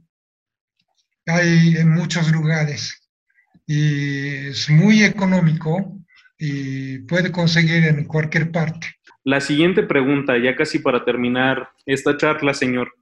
Hay 1.27 1.77
en 1.77 1.91
muchos 1.91 2.31
lugares. 2.31 3.11
Y 3.67 4.49
es 4.49 4.69
muy 4.69 5.05
económico 5.05 5.99
y 6.39 6.99
puede 7.01 7.33
conseguir 7.33 7.85
en 7.85 8.05
cualquier 8.05 8.51
parte. 8.51 8.89
La 9.25 9.41
siguiente 9.41 9.83
pregunta, 9.83 10.37
ya 10.37 10.55
casi 10.55 10.81
para 10.81 11.05
terminar 11.05 11.71
esta 11.87 12.17
charla, 12.17 12.53
señor. 12.53 12.93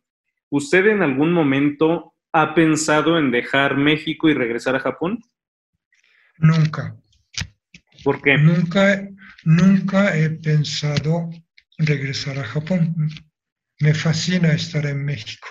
¿Usted 0.50 0.86
en 0.86 1.02
algún 1.02 1.32
momento 1.32 2.14
ha 2.32 2.54
pensado 2.54 3.18
en 3.18 3.32
dejar 3.32 3.76
México 3.76 4.28
y 4.28 4.34
regresar 4.34 4.76
a 4.76 4.80
Japón? 4.80 5.18
Nunca. 6.38 6.96
¿Por 8.04 8.22
qué? 8.22 8.38
Nunca, 8.38 9.08
nunca 9.44 10.16
he 10.16 10.30
pensado 10.30 11.30
regresar 11.78 12.38
a 12.38 12.44
Japón. 12.44 12.94
Me 13.80 13.94
fascina 13.94 14.52
estar 14.52 14.86
en 14.86 15.04
México. 15.04 15.48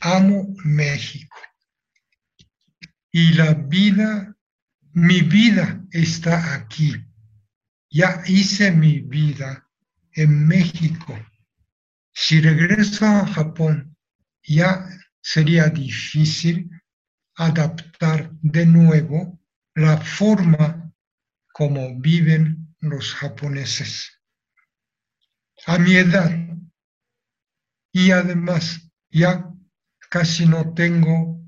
Amo 0.00 0.54
México. 0.64 1.36
Y 3.10 3.32
la 3.34 3.54
vida, 3.54 4.36
mi 4.92 5.22
vida 5.22 5.82
está 5.90 6.54
aquí. 6.54 6.94
Ya 7.90 8.22
hice 8.26 8.70
mi 8.72 9.00
vida 9.00 9.66
en 10.12 10.46
México. 10.46 11.18
Si 12.12 12.40
regreso 12.40 13.06
a 13.06 13.26
Japón, 13.26 13.96
ya 14.42 14.86
sería 15.20 15.68
difícil 15.68 16.70
adaptar 17.36 18.30
de 18.42 18.66
nuevo 18.66 19.38
la 19.74 19.98
forma 19.98 20.92
como 21.52 21.98
viven 22.00 22.74
los 22.80 23.14
japoneses. 23.14 24.20
A 25.66 25.78
mi 25.78 25.96
edad, 25.96 26.30
y 27.92 28.10
además 28.10 28.90
ya 29.10 29.50
casi 30.16 30.46
no 30.46 30.72
tengo, 30.72 31.38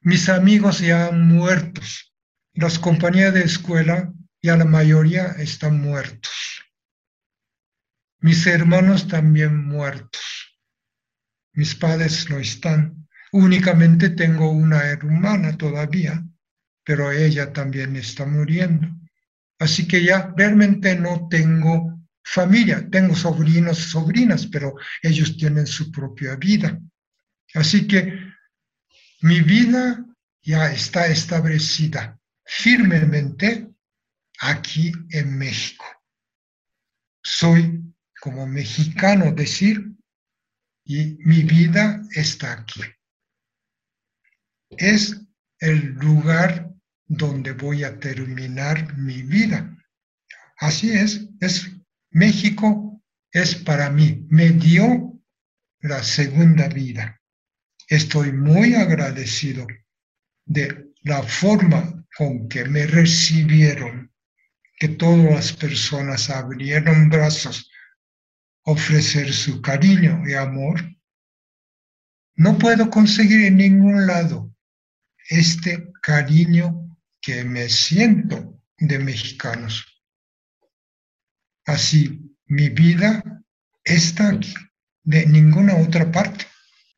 mis 0.00 0.30
amigos 0.30 0.80
ya 0.80 1.08
han 1.08 1.28
muertos, 1.28 2.14
las 2.54 2.78
compañías 2.78 3.34
de 3.34 3.42
escuela 3.42 4.14
ya 4.40 4.56
la 4.56 4.64
mayoría 4.64 5.26
están 5.38 5.78
muertos. 5.78 6.32
Mis 8.20 8.46
hermanos 8.46 9.08
también 9.08 9.68
muertos. 9.68 10.22
Mis 11.52 11.74
padres 11.74 12.30
no 12.30 12.38
están. 12.38 13.06
Únicamente 13.32 14.08
tengo 14.08 14.52
una 14.52 14.86
hermana 14.86 15.58
todavía, 15.58 16.24
pero 16.84 17.12
ella 17.12 17.52
también 17.52 17.94
está 17.94 18.24
muriendo. 18.24 18.88
Así 19.58 19.86
que 19.86 20.02
ya 20.02 20.32
realmente 20.34 20.96
no 20.96 21.28
tengo 21.28 22.00
familia. 22.24 22.88
Tengo 22.90 23.14
sobrinos 23.14 23.76
sobrinas, 23.76 24.46
pero 24.46 24.76
ellos 25.02 25.36
tienen 25.36 25.66
su 25.66 25.92
propia 25.92 26.36
vida. 26.36 26.80
Así 27.54 27.86
que 27.86 28.18
mi 29.22 29.40
vida 29.40 30.04
ya 30.42 30.70
está 30.72 31.06
establecida 31.06 32.18
firmemente 32.44 33.68
aquí 34.40 34.92
en 35.10 35.36
México. 35.36 35.84
Soy 37.22 37.82
como 38.20 38.46
mexicano 38.46 39.32
decir, 39.32 39.92
y 40.84 41.18
mi 41.24 41.42
vida 41.42 42.02
está 42.12 42.52
aquí. 42.52 42.80
Es 44.70 45.20
el 45.60 45.94
lugar 45.94 46.72
donde 47.06 47.52
voy 47.52 47.84
a 47.84 47.98
terminar 47.98 48.96
mi 48.96 49.22
vida. 49.22 49.76
Así 50.58 50.90
es, 50.90 51.28
es 51.40 51.70
México 52.10 52.88
es 53.32 53.54
para 53.54 53.90
mí, 53.90 54.26
me 54.30 54.50
dio 54.50 55.20
la 55.80 56.02
segunda 56.02 56.68
vida. 56.68 57.20
Estoy 57.88 58.32
muy 58.32 58.74
agradecido 58.74 59.66
de 60.44 60.92
la 61.02 61.22
forma 61.22 62.06
con 62.16 62.48
que 62.48 62.64
me 62.64 62.86
recibieron, 62.86 64.12
que 64.78 64.88
todas 64.88 65.24
las 65.24 65.52
personas 65.52 66.30
abrieron 66.30 67.08
brazos 67.08 67.70
ofrecer 68.64 69.32
su 69.32 69.62
cariño 69.62 70.22
y 70.28 70.34
amor, 70.34 70.80
no 72.36 72.58
puedo 72.58 72.90
conseguir 72.90 73.46
en 73.46 73.56
ningún 73.56 74.06
lado 74.06 74.54
este 75.30 75.90
cariño 76.02 76.94
que 77.22 77.44
me 77.44 77.70
siento 77.70 78.60
de 78.76 78.98
mexicanos. 78.98 79.86
Así, 81.64 82.36
mi 82.46 82.68
vida 82.68 83.22
está 83.82 84.28
aquí, 84.28 84.54
de 85.02 85.26
ninguna 85.26 85.76
otra 85.76 86.12
parte. 86.12 86.47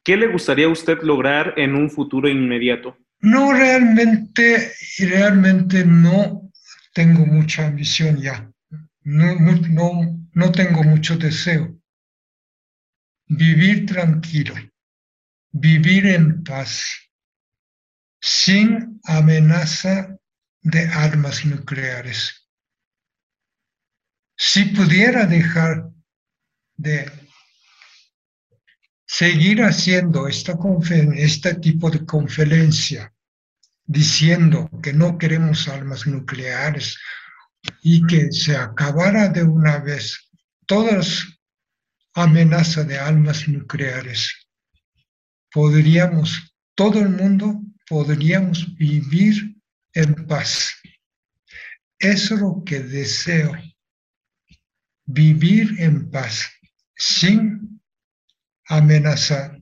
¿Qué 0.05 0.16
le 0.16 0.28
gustaría 0.28 0.66
a 0.66 0.70
usted 0.70 0.98
lograr 1.02 1.55
en 1.56 1.74
un 1.74 1.90
futuro 1.90 2.28
inmediato? 2.28 2.97
No, 3.20 3.52
realmente, 3.52 4.72
realmente 4.98 5.85
no 5.85 6.51
tengo 6.94 7.27
mucha 7.27 7.66
ambición 7.66 8.16
ya. 8.16 8.51
No, 9.02 9.35
no, 9.35 10.20
no 10.32 10.52
tengo 10.52 10.82
mucho 10.82 11.16
deseo. 11.16 11.77
Vivir 13.27 13.86
tranquilo, 13.86 14.55
vivir 15.52 16.06
en 16.06 16.43
paz, 16.43 17.10
sin 18.20 19.01
amenaza 19.05 20.18
de 20.62 20.86
armas 20.89 21.44
nucleares. 21.44 22.48
Si 24.36 24.64
pudiera 24.64 25.27
dejar 25.27 25.90
de 26.77 27.19
seguir 29.12 29.61
haciendo 29.65 30.28
esta 30.28 30.57
este 31.16 31.55
tipo 31.57 31.91
de 31.91 32.07
conferencia, 32.07 33.12
diciendo 33.85 34.70
que 34.81 34.93
no 34.93 35.19
queremos 35.19 35.66
armas 35.66 36.07
nucleares 36.07 36.97
y 37.82 38.07
que 38.07 38.31
se 38.31 38.57
acabara 38.57 39.28
de 39.28 39.43
una 39.43 39.78
vez 39.78 40.31
todas 40.65 41.27
amenazas 42.15 42.87
de 42.87 42.99
armas 42.99 43.49
nucleares, 43.49 44.32
podríamos, 45.51 46.55
todo 46.77 47.01
el 47.01 47.09
mundo 47.09 47.61
podríamos 47.89 48.77
vivir 48.77 49.57
en 49.93 50.15
paz. 50.28 50.73
Eso 51.99 52.35
es 52.35 52.41
lo 52.41 52.62
que 52.65 52.78
deseo, 52.78 53.53
vivir 55.05 55.74
en 55.81 56.09
paz, 56.12 56.49
sin 56.95 57.80
amenaza 58.70 59.59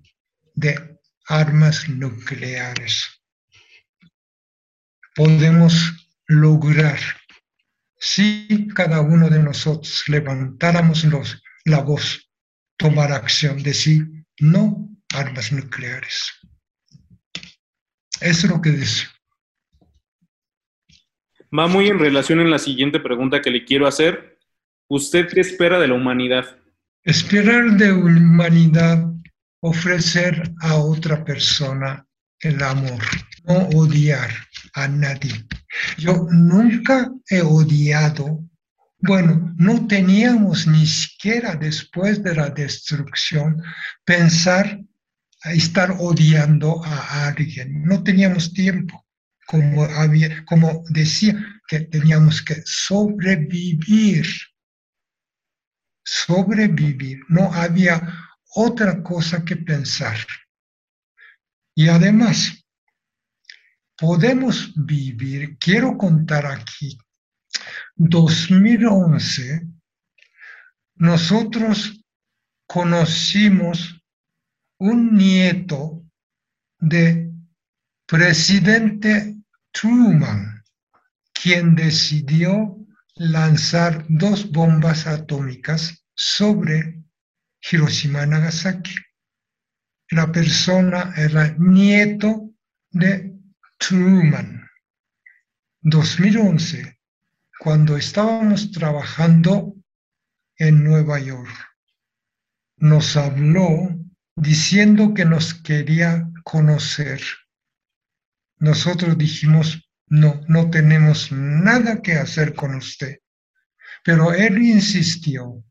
de 0.54 0.98
armas 1.26 1.88
nucleares. 1.88 3.08
Podemos 5.14 5.74
lograr 6.26 6.98
si 7.98 8.68
cada 8.74 9.00
uno 9.00 9.30
de 9.30 9.42
nosotros 9.42 10.04
levantáramos 10.08 11.04
los, 11.04 11.42
la 11.64 11.80
voz, 11.80 12.30
tomar 12.76 13.10
acción, 13.10 13.62
decir 13.62 14.06
no 14.40 14.88
armas 15.14 15.52
nucleares. 15.52 16.30
Eso 18.20 18.46
es 18.46 18.52
lo 18.52 18.60
que 18.60 18.70
dice. 18.70 19.06
Va 21.56 21.66
muy 21.66 21.88
en 21.88 21.98
relación 21.98 22.40
en 22.40 22.50
la 22.50 22.58
siguiente 22.58 23.00
pregunta 23.00 23.40
que 23.40 23.50
le 23.50 23.64
quiero 23.64 23.86
hacer. 23.86 24.38
¿Usted 24.86 25.28
qué 25.32 25.40
espera 25.40 25.80
de 25.80 25.88
la 25.88 25.94
humanidad? 25.94 26.58
Esperar 27.04 27.76
de 27.76 27.92
humanidad, 27.92 29.04
ofrecer 29.60 30.52
a 30.60 30.76
otra 30.76 31.24
persona 31.24 32.06
el 32.40 32.62
amor, 32.62 33.02
no 33.44 33.68
odiar 33.68 34.30
a 34.74 34.88
nadie. 34.88 35.46
Yo 35.96 36.26
nunca 36.30 37.10
he 37.30 37.40
odiado, 37.40 38.44
bueno, 39.00 39.54
no 39.58 39.86
teníamos 39.86 40.66
ni 40.66 40.86
siquiera 40.86 41.54
después 41.54 42.22
de 42.22 42.34
la 42.34 42.50
destrucción 42.50 43.62
pensar 44.04 44.80
estar 45.44 45.94
odiando 45.98 46.84
a 46.84 47.28
alguien. 47.28 47.84
No 47.84 48.02
teníamos 48.02 48.52
tiempo, 48.52 49.06
como, 49.46 49.84
había, 49.84 50.44
como 50.44 50.84
decía, 50.90 51.34
que 51.68 51.80
teníamos 51.80 52.42
que 52.42 52.60
sobrevivir 52.64 54.26
sobrevivir, 56.08 57.20
no 57.28 57.52
había 57.52 58.00
otra 58.54 59.02
cosa 59.02 59.44
que 59.44 59.56
pensar. 59.56 60.16
Y 61.74 61.88
además, 61.88 62.64
podemos 63.96 64.72
vivir, 64.74 65.58
quiero 65.58 65.98
contar 65.98 66.46
aquí, 66.46 66.98
2011, 67.96 69.68
nosotros 70.96 72.02
conocimos 72.66 74.02
un 74.78 75.14
nieto 75.14 76.04
de 76.78 77.32
presidente 78.06 79.36
Truman, 79.72 80.64
quien 81.32 81.74
decidió 81.74 82.77
lanzar 83.18 84.06
dos 84.08 84.50
bombas 84.50 85.06
atómicas 85.06 86.04
sobre 86.14 87.02
Hiroshima 87.60 88.24
y 88.24 88.28
Nagasaki. 88.28 88.94
La 90.10 90.30
persona 90.32 91.12
era 91.16 91.54
nieto 91.58 92.54
de 92.90 93.36
Truman. 93.78 94.68
2011, 95.82 96.98
cuando 97.60 97.96
estábamos 97.96 98.70
trabajando 98.70 99.74
en 100.56 100.84
Nueva 100.84 101.18
York, 101.18 101.50
nos 102.76 103.16
habló 103.16 103.98
diciendo 104.36 105.12
que 105.14 105.24
nos 105.24 105.54
quería 105.54 106.28
conocer. 106.44 107.20
Nosotros 108.58 109.18
dijimos, 109.18 109.87
no, 110.10 110.40
no 110.48 110.70
tenemos 110.70 111.30
nada 111.32 112.02
que 112.02 112.14
hacer 112.14 112.54
con 112.54 112.74
usted. 112.74 113.18
Pero 114.04 114.32
él 114.32 114.58
insistió 114.62 115.64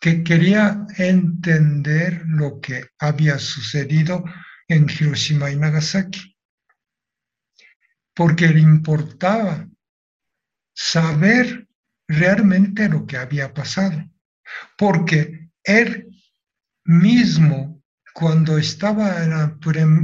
que 0.00 0.24
quería 0.24 0.84
entender 0.96 2.22
lo 2.26 2.60
que 2.60 2.86
había 2.98 3.38
sucedido 3.38 4.24
en 4.66 4.88
Hiroshima 4.90 5.50
y 5.50 5.56
Nagasaki, 5.56 6.36
porque 8.14 8.48
le 8.48 8.60
importaba 8.60 9.68
saber 10.74 11.68
realmente 12.08 12.88
lo 12.88 13.06
que 13.06 13.16
había 13.16 13.54
pasado, 13.54 14.04
porque 14.76 15.50
él 15.62 16.08
mismo, 16.84 17.82
cuando 18.12 18.58
estaba 18.58 19.22
en 19.22 19.30
la 19.30 19.56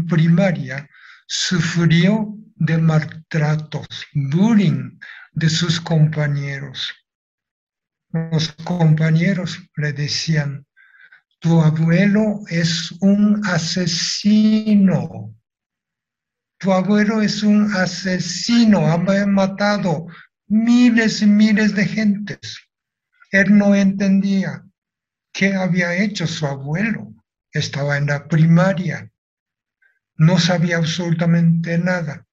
primaria, 0.08 0.88
sufrió 1.26 2.38
de 2.59 2.78
maltratos, 2.78 3.86
bullying 4.14 4.98
de 5.32 5.48
sus 5.48 5.80
compañeros. 5.80 6.93
Los 8.10 8.52
compañeros 8.64 9.59
le 9.76 9.93
decían, 9.93 10.66
tu 11.40 11.60
abuelo 11.60 12.40
es 12.48 12.93
un 13.01 13.47
asesino. 13.47 15.35
Tu 16.59 16.72
abuelo 16.72 17.22
es 17.22 17.44
un 17.44 17.72
asesino, 17.74 18.90
ha 18.90 18.98
matado 19.26 20.06
miles 20.48 21.22
y 21.22 21.26
miles 21.26 21.76
de 21.76 21.86
gentes. 21.86 22.59
Él 23.30 23.56
no 23.56 23.74
entendía 23.76 24.64
qué 25.32 25.55
había 25.55 25.94
hecho 25.94 26.26
su 26.26 26.47
abuelo. 26.47 27.14
Estaba 27.52 27.98
en 27.98 28.06
la 28.06 28.26
primaria. 28.26 29.12
No 30.16 30.39
sabía 30.40 30.78
absolutamente 30.78 31.78
nada 31.78 32.27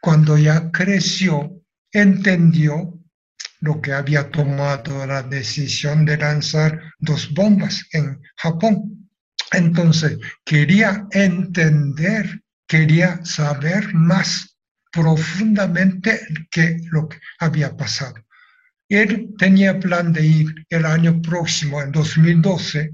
cuando 0.00 0.38
ya 0.38 0.70
creció, 0.70 1.62
entendió 1.92 2.98
lo 3.60 3.80
que 3.80 3.92
había 3.92 4.30
tomado 4.30 5.06
la 5.06 5.22
decisión 5.22 6.04
de 6.04 6.16
lanzar 6.16 6.80
dos 6.98 7.32
bombas 7.34 7.84
en 7.92 8.20
Japón. 8.36 9.08
Entonces, 9.52 10.18
quería 10.44 11.06
entender, 11.10 12.42
quería 12.66 13.22
saber 13.24 13.92
más 13.94 14.56
profundamente 14.90 16.20
qué 16.50 16.78
lo 16.90 17.08
que 17.08 17.18
había 17.38 17.76
pasado. 17.76 18.14
Él 18.88 19.34
tenía 19.38 19.78
plan 19.78 20.12
de 20.12 20.26
ir 20.26 20.66
el 20.68 20.84
año 20.84 21.20
próximo, 21.20 21.80
en 21.82 21.92
2012, 21.92 22.92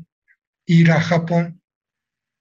ir 0.66 0.90
a 0.90 1.00
Japón, 1.00 1.62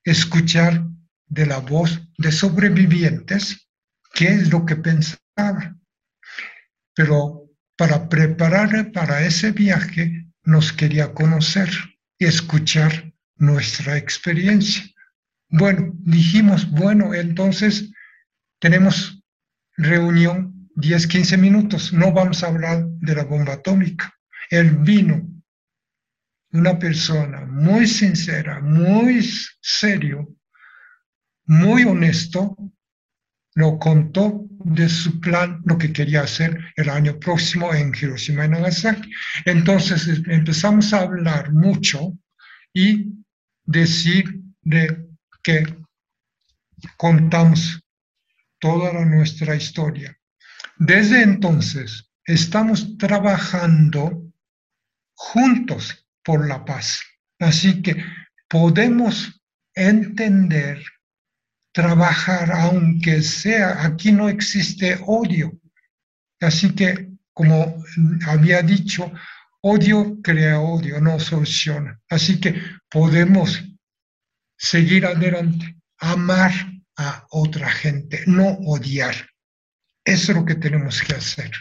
escuchar 0.03 0.83
de 1.27 1.45
la 1.45 1.59
voz 1.59 2.01
de 2.17 2.31
sobrevivientes 2.31 3.64
qué 4.15 4.29
es 4.29 4.49
lo 4.51 4.65
que 4.65 4.77
pensaba. 4.77 5.77
Pero 6.95 7.51
para 7.77 8.09
preparar 8.09 8.91
para 8.91 9.23
ese 9.25 9.51
viaje 9.51 10.27
nos 10.43 10.71
quería 10.71 11.13
conocer 11.13 11.69
y 12.17 12.25
escuchar 12.25 13.13
nuestra 13.35 13.97
experiencia. 13.97 14.83
Bueno, 15.49 15.91
dijimos, 15.99 16.69
bueno, 16.71 17.13
entonces 17.13 17.91
tenemos 18.59 19.21
reunión 19.77 20.69
10, 20.75 21.07
15 21.07 21.37
minutos, 21.37 21.93
no 21.93 22.11
vamos 22.11 22.43
a 22.43 22.47
hablar 22.47 22.85
de 22.87 23.15
la 23.15 23.23
bomba 23.23 23.53
atómica. 23.53 24.13
Él 24.49 24.77
vino, 24.77 25.27
una 26.51 26.79
persona 26.79 27.45
muy 27.45 27.85
sincera, 27.85 28.61
muy 28.61 29.27
serio, 29.61 30.33
muy 31.45 31.83
honesto, 31.83 32.55
lo 33.55 33.79
contó 33.79 34.45
de 34.49 34.89
su 34.89 35.19
plan, 35.19 35.61
lo 35.65 35.77
que 35.77 35.91
quería 35.91 36.21
hacer 36.21 36.59
el 36.75 36.89
año 36.89 37.17
próximo 37.19 37.73
en 37.73 37.93
Hiroshima 37.95 38.45
y 38.45 38.49
Nagasaki. 38.49 39.09
Entonces 39.45 40.21
empezamos 40.27 40.93
a 40.93 41.01
hablar 41.01 41.53
mucho 41.53 42.13
y 42.73 43.13
decir 43.63 44.41
de 44.61 45.07
que 45.41 45.63
contamos 46.97 47.81
toda 48.59 49.05
nuestra 49.05 49.55
historia. 49.55 50.17
Desde 50.77 51.23
entonces 51.23 52.11
estamos 52.25 52.97
trabajando 52.97 54.33
juntos 55.13 56.05
por 56.23 56.47
la 56.47 56.65
paz. 56.65 56.99
Así 57.39 57.81
que 57.81 58.03
podemos 58.49 59.41
entender 59.73 60.83
trabajar 61.75 62.53
aunque 62.53 63.21
sea, 63.21 63.83
aquí 63.83 64.13
no 64.13 64.29
existe 64.29 64.97
odio. 65.05 65.51
Así 66.39 66.73
que, 66.73 67.09
como 67.33 67.83
había 68.25 68.61
dicho, 68.61 69.11
odio 69.61 70.17
crea 70.23 70.61
odio, 70.61 71.01
no 71.01 71.19
soluciona. 71.19 71.99
Así 72.09 72.39
que 72.39 72.61
podemos 72.89 73.61
seguir 74.57 75.05
adelante, 75.05 75.75
amar 75.99 76.51
a 76.97 77.27
otra 77.31 77.69
gente, 77.69 78.23
no 78.25 78.57
odiar. 78.65 79.15
Eso 80.05 80.31
es 80.31 80.37
lo 80.37 80.45
que 80.45 80.55
tenemos 80.55 81.01
que 81.01 81.13
hacer. 81.13 81.51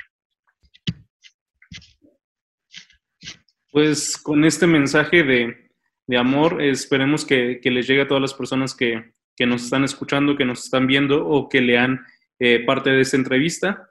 Pues 3.72 4.16
con 4.16 4.44
este 4.44 4.68
mensaje 4.68 5.24
de, 5.24 5.72
de 6.06 6.16
amor, 6.16 6.62
esperemos 6.62 7.24
que, 7.24 7.58
que, 7.60 7.72
les 7.72 7.88
llegue 7.88 8.02
a 8.02 8.06
todas 8.06 8.20
las 8.20 8.34
personas 8.34 8.76
que, 8.76 9.13
que, 9.36 9.46
nos 9.46 9.64
están 9.64 9.84
escuchando, 9.84 10.36
que 10.36 10.44
nos 10.44 10.64
están 10.64 10.86
viendo 10.86 11.26
o 11.26 11.48
que 11.48 11.60
lean 11.60 12.04
eh, 12.38 12.64
parte 12.64 12.90
de 12.90 13.00
esta 13.00 13.16
entrevista, 13.16 13.88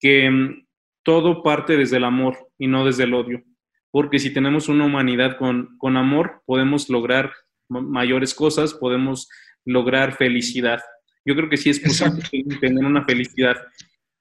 que 0.00 0.30
mm, 0.30 0.66
todo 1.02 1.42
parte 1.42 1.76
desde 1.76 1.98
el 1.98 2.04
amor 2.04 2.36
y 2.58 2.66
no 2.66 2.84
desde 2.84 3.04
el 3.04 3.14
odio. 3.14 3.42
Porque 3.90 4.18
si 4.18 4.32
tenemos 4.32 4.68
una 4.68 4.84
humanidad 4.84 5.38
con, 5.38 5.76
con 5.78 5.96
amor, 5.96 6.42
podemos 6.44 6.88
lograr 6.90 7.32
mayores 7.68 8.34
cosas, 8.34 8.74
podemos 8.74 9.28
lograr 9.64 10.16
felicidad. 10.16 10.80
Yo 11.24 11.34
creo 11.34 11.48
que 11.48 11.56
sí 11.56 11.70
es 11.70 11.80
posible 11.80 12.22
tener 12.60 12.84
una 12.84 13.04
felicidad. 13.04 13.56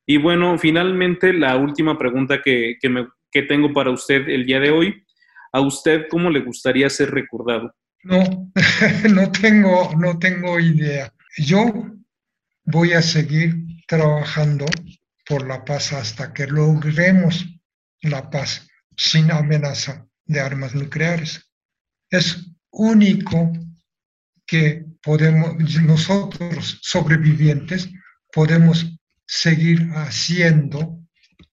Y 0.05 0.17
bueno, 0.17 0.57
finalmente 0.57 1.33
la 1.33 1.57
última 1.57 1.97
pregunta 1.97 2.41
que, 2.41 2.77
que, 2.79 2.89
me, 2.89 3.07
que 3.31 3.43
tengo 3.43 3.73
para 3.73 3.91
usted 3.91 4.29
el 4.29 4.45
día 4.45 4.59
de 4.59 4.71
hoy. 4.71 5.03
¿A 5.51 5.61
usted 5.61 6.07
cómo 6.09 6.29
le 6.29 6.41
gustaría 6.41 6.89
ser 6.89 7.11
recordado? 7.11 7.73
No, 8.05 8.51
no 9.09 9.31
tengo, 9.31 9.95
no 9.95 10.19
tengo 10.19 10.59
idea. 10.59 11.11
Yo 11.37 11.89
voy 12.65 12.93
a 12.93 13.01
seguir 13.01 13.55
trabajando 13.87 14.67
por 15.27 15.47
la 15.47 15.65
paz 15.65 15.91
hasta 15.91 16.31
que 16.31 16.45
logremos 16.45 17.47
la 18.01 18.29
paz 18.29 18.67
sin 18.95 19.31
amenaza 19.31 20.07
de 20.23 20.39
armas 20.39 20.75
nucleares. 20.75 21.49
Es 22.11 22.45
único 22.69 23.51
que 24.45 24.85
podemos, 25.01 25.55
nosotros 25.81 26.77
sobrevivientes, 26.83 27.89
podemos 28.31 28.85
seguir 29.25 29.89
haciendo 29.95 30.99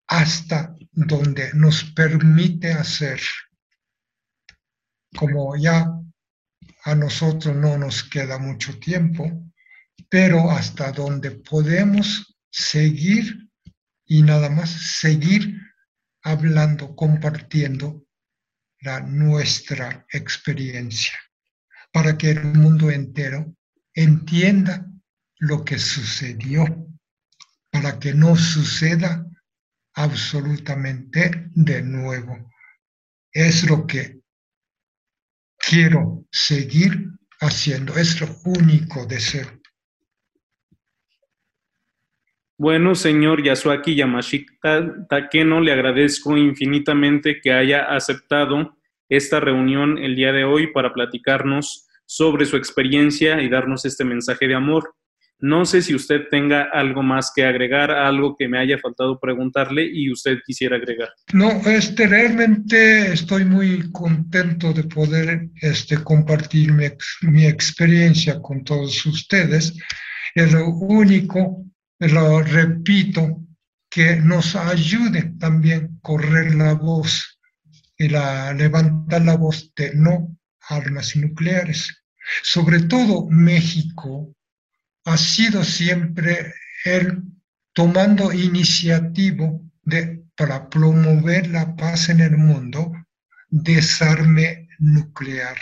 hasta 0.06 0.76
donde 0.90 1.50
nos 1.54 1.82
permite 1.84 2.72
hacer. 2.74 3.20
Como 5.16 5.56
ya 5.56 6.01
a 6.84 6.94
nosotros 6.94 7.54
no 7.56 7.78
nos 7.78 8.02
queda 8.02 8.38
mucho 8.38 8.78
tiempo, 8.78 9.30
pero 10.08 10.50
hasta 10.50 10.92
donde 10.92 11.30
podemos 11.30 12.36
seguir 12.50 13.48
y 14.04 14.22
nada 14.22 14.50
más 14.50 14.70
seguir 14.70 15.60
hablando, 16.22 16.94
compartiendo 16.94 18.04
la 18.80 19.00
nuestra 19.00 20.06
experiencia, 20.12 21.14
para 21.92 22.18
que 22.18 22.30
el 22.30 22.44
mundo 22.44 22.90
entero 22.90 23.54
entienda 23.94 24.86
lo 25.38 25.64
que 25.64 25.78
sucedió, 25.78 26.64
para 27.70 27.98
que 27.98 28.12
no 28.12 28.36
suceda 28.36 29.26
absolutamente 29.94 31.48
de 31.54 31.82
nuevo. 31.82 32.50
Es 33.32 33.68
lo 33.68 33.86
que 33.86 34.21
quiero 35.66 36.24
seguir 36.30 37.08
haciendo, 37.40 37.94
es 37.96 38.20
único 38.44 39.06
deseo. 39.06 39.46
Bueno, 42.58 42.94
señor 42.94 43.42
Yasuaki 43.42 43.94
Yamashita 43.96 45.06
Takeno, 45.08 45.60
le 45.60 45.72
agradezco 45.72 46.36
infinitamente 46.36 47.40
que 47.40 47.52
haya 47.52 47.84
aceptado 47.94 48.76
esta 49.08 49.40
reunión 49.40 49.98
el 49.98 50.14
día 50.14 50.32
de 50.32 50.44
hoy 50.44 50.68
para 50.72 50.92
platicarnos 50.92 51.88
sobre 52.06 52.44
su 52.46 52.56
experiencia 52.56 53.40
y 53.42 53.48
darnos 53.48 53.84
este 53.84 54.04
mensaje 54.04 54.46
de 54.46 54.54
amor. 54.54 54.94
No 55.42 55.66
sé 55.66 55.82
si 55.82 55.94
usted 55.94 56.28
tenga 56.30 56.62
algo 56.72 57.02
más 57.02 57.30
que 57.34 57.44
agregar, 57.44 57.90
algo 57.90 58.36
que 58.36 58.48
me 58.48 58.58
haya 58.58 58.78
faltado 58.78 59.20
preguntarle 59.20 59.84
y 59.84 60.10
usted 60.10 60.38
quisiera 60.46 60.76
agregar. 60.76 61.10
No, 61.34 61.50
este, 61.66 62.06
realmente 62.06 63.12
estoy 63.12 63.44
muy 63.44 63.90
contento 63.92 64.72
de 64.72 64.84
poder 64.84 65.50
este, 65.60 66.02
compartir 66.02 66.72
mi, 66.72 66.86
mi 67.22 67.46
experiencia 67.46 68.40
con 68.40 68.64
todos 68.64 69.04
ustedes. 69.04 69.76
Es 70.34 70.52
lo 70.52 70.68
único 70.68 71.66
lo 72.08 72.42
repito, 72.42 73.44
que 73.88 74.16
nos 74.16 74.56
ayude 74.56 75.34
también 75.38 75.98
correr 76.00 76.54
la 76.54 76.74
voz 76.74 77.38
y 77.96 78.08
la, 78.08 78.52
levantar 78.54 79.22
la 79.22 79.36
voz 79.36 79.72
de 79.76 79.94
no 79.94 80.36
armas 80.68 81.14
nucleares. 81.14 82.02
Sobre 82.42 82.80
todo 82.82 83.28
México 83.28 84.34
ha 85.04 85.16
sido 85.16 85.64
siempre 85.64 86.54
el 86.84 87.22
tomando 87.72 88.32
iniciativa 88.32 89.50
de, 89.82 90.22
para 90.36 90.68
promover 90.68 91.48
la 91.48 91.74
paz 91.76 92.08
en 92.08 92.20
el 92.20 92.36
mundo, 92.36 92.92
desarme 93.48 94.68
nuclear. 94.78 95.56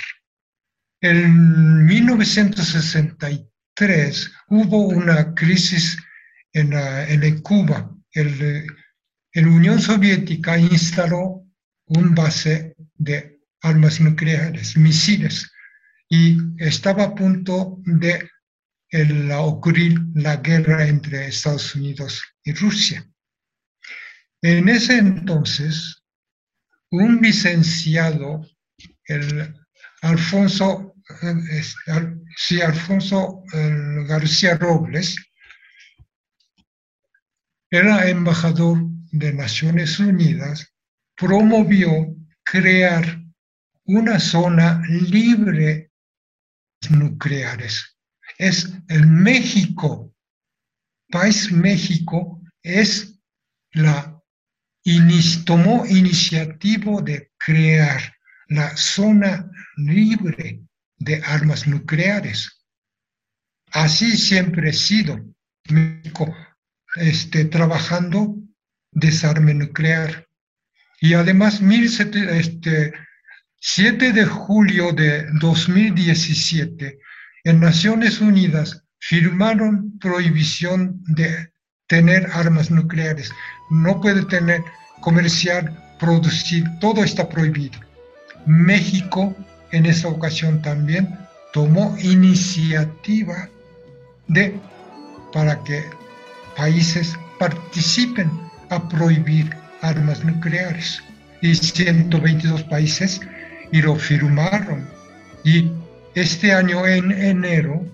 En 1.00 1.86
1963 1.86 4.32
hubo 4.48 4.88
una 4.88 5.34
crisis 5.34 5.96
en, 6.52 6.74
en 6.74 7.40
Cuba, 7.40 7.90
el, 8.12 8.66
la 9.32 9.48
Unión 9.48 9.80
Soviética 9.80 10.58
instaló 10.58 11.46
un 11.86 12.14
base 12.14 12.74
de 12.96 13.40
armas 13.62 13.98
nucleares, 14.00 14.76
misiles, 14.76 15.50
y 16.08 16.36
estaba 16.58 17.04
a 17.04 17.14
punto 17.14 17.78
de 17.84 18.28
el, 18.90 19.30
ocurrir 19.32 19.98
la 20.14 20.36
guerra 20.36 20.86
entre 20.86 21.26
Estados 21.26 21.74
Unidos 21.74 22.22
y 22.44 22.52
Rusia. 22.52 23.08
En 24.42 24.68
ese 24.68 24.98
entonces, 24.98 26.02
un 26.90 27.20
licenciado, 27.20 28.46
el 29.04 29.54
Alfonso, 30.02 30.94
eh, 31.22 31.62
sí, 32.36 32.60
Alfonso 32.60 33.42
García 34.06 34.56
Robles, 34.56 35.16
era 37.70 38.08
embajador 38.08 38.78
de 39.12 39.32
Naciones 39.32 40.00
Unidas, 40.00 40.74
promovió 41.16 42.16
crear 42.42 43.22
una 43.84 44.18
zona 44.18 44.82
libre 44.88 45.92
nucleares. 46.88 47.96
Es 48.40 48.72
el 48.88 49.06
México, 49.06 50.14
país 51.10 51.52
México, 51.52 52.40
es 52.62 53.20
la 53.72 54.18
tomó 55.44 55.84
iniciativa 55.84 57.02
de 57.02 57.30
crear 57.36 58.00
la 58.48 58.74
zona 58.78 59.50
libre 59.76 60.62
de 60.98 61.22
armas 61.26 61.66
nucleares. 61.66 62.64
Así 63.72 64.16
siempre 64.16 64.70
ha 64.70 64.72
sido. 64.72 65.22
México 65.68 66.34
este, 66.96 67.44
trabajando 67.44 68.36
desarme 68.90 69.52
nuclear. 69.52 70.26
Y 70.98 71.12
además, 71.12 71.60
este, 72.38 72.94
7 73.60 74.14
de 74.14 74.24
julio 74.24 74.92
de 74.92 75.26
2017, 75.40 76.98
en 77.44 77.60
Naciones 77.60 78.20
Unidas 78.20 78.82
firmaron 78.98 79.98
prohibición 79.98 81.02
de 81.06 81.50
tener 81.86 82.28
armas 82.32 82.70
nucleares. 82.70 83.30
No 83.70 84.00
puede 84.00 84.24
tener, 84.26 84.62
comerciar, 85.00 85.96
producir, 85.98 86.64
todo 86.80 87.02
está 87.02 87.28
prohibido. 87.28 87.78
México 88.46 89.34
en 89.72 89.86
esa 89.86 90.08
ocasión 90.08 90.60
también 90.62 91.18
tomó 91.52 91.96
iniciativa 91.98 93.48
de 94.28 94.58
para 95.32 95.62
que 95.64 95.84
países 96.56 97.16
participen 97.38 98.30
a 98.70 98.88
prohibir 98.88 99.50
armas 99.82 100.24
nucleares. 100.24 101.02
Y 101.42 101.54
122 101.54 102.62
países 102.64 103.20
y 103.72 103.80
lo 103.80 103.96
firmaron. 103.96 104.86
Y 105.44 105.70
este 106.14 106.52
año 106.52 106.86
en 106.86 107.10
enero, 107.12 107.84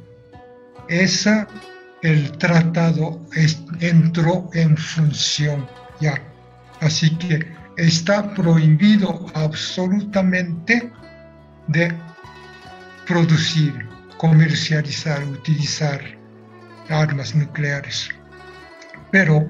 esa, 0.88 1.46
el 2.02 2.30
tratado 2.38 3.20
entró 3.80 4.48
en 4.54 4.76
función 4.76 5.66
ya. 6.00 6.14
Así 6.80 7.16
que 7.16 7.46
está 7.76 8.34
prohibido 8.34 9.26
absolutamente 9.34 10.92
de 11.68 11.92
producir, 13.06 13.86
comercializar, 14.18 15.24
utilizar 15.24 16.00
armas 16.88 17.34
nucleares 17.34 18.10
pero 19.10 19.48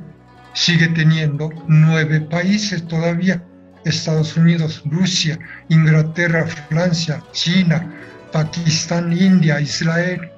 sigue 0.53 0.89
teniendo 0.89 1.51
nueve 1.67 2.21
países 2.21 2.87
todavía, 2.87 3.43
Estados 3.85 4.37
Unidos, 4.37 4.83
Rusia, 4.85 5.39
Inglaterra, 5.69 6.47
Francia, 6.69 7.23
China, 7.33 7.93
Pakistán, 8.33 9.13
India, 9.13 9.61
Israel, 9.61 10.31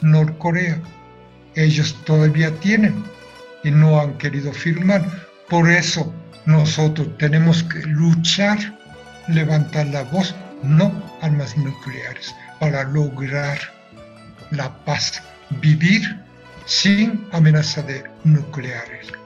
Norcorea. 0.00 0.80
Ellos 1.54 1.96
todavía 2.04 2.54
tienen 2.60 3.04
y 3.64 3.70
no 3.70 4.00
han 4.00 4.16
querido 4.18 4.52
firmar. 4.52 5.04
Por 5.48 5.70
eso 5.70 6.12
nosotros 6.46 7.08
tenemos 7.18 7.62
que 7.64 7.80
luchar, 7.80 8.58
levantar 9.28 9.86
la 9.88 10.02
voz, 10.04 10.34
no 10.62 10.92
armas 11.20 11.56
nucleares, 11.56 12.34
para 12.60 12.84
lograr 12.84 13.58
la 14.50 14.72
paz, 14.84 15.22
vivir 15.60 16.02
sin 16.66 17.26
amenaza 17.32 17.82
de 17.82 18.04
nucleares. 18.24 19.17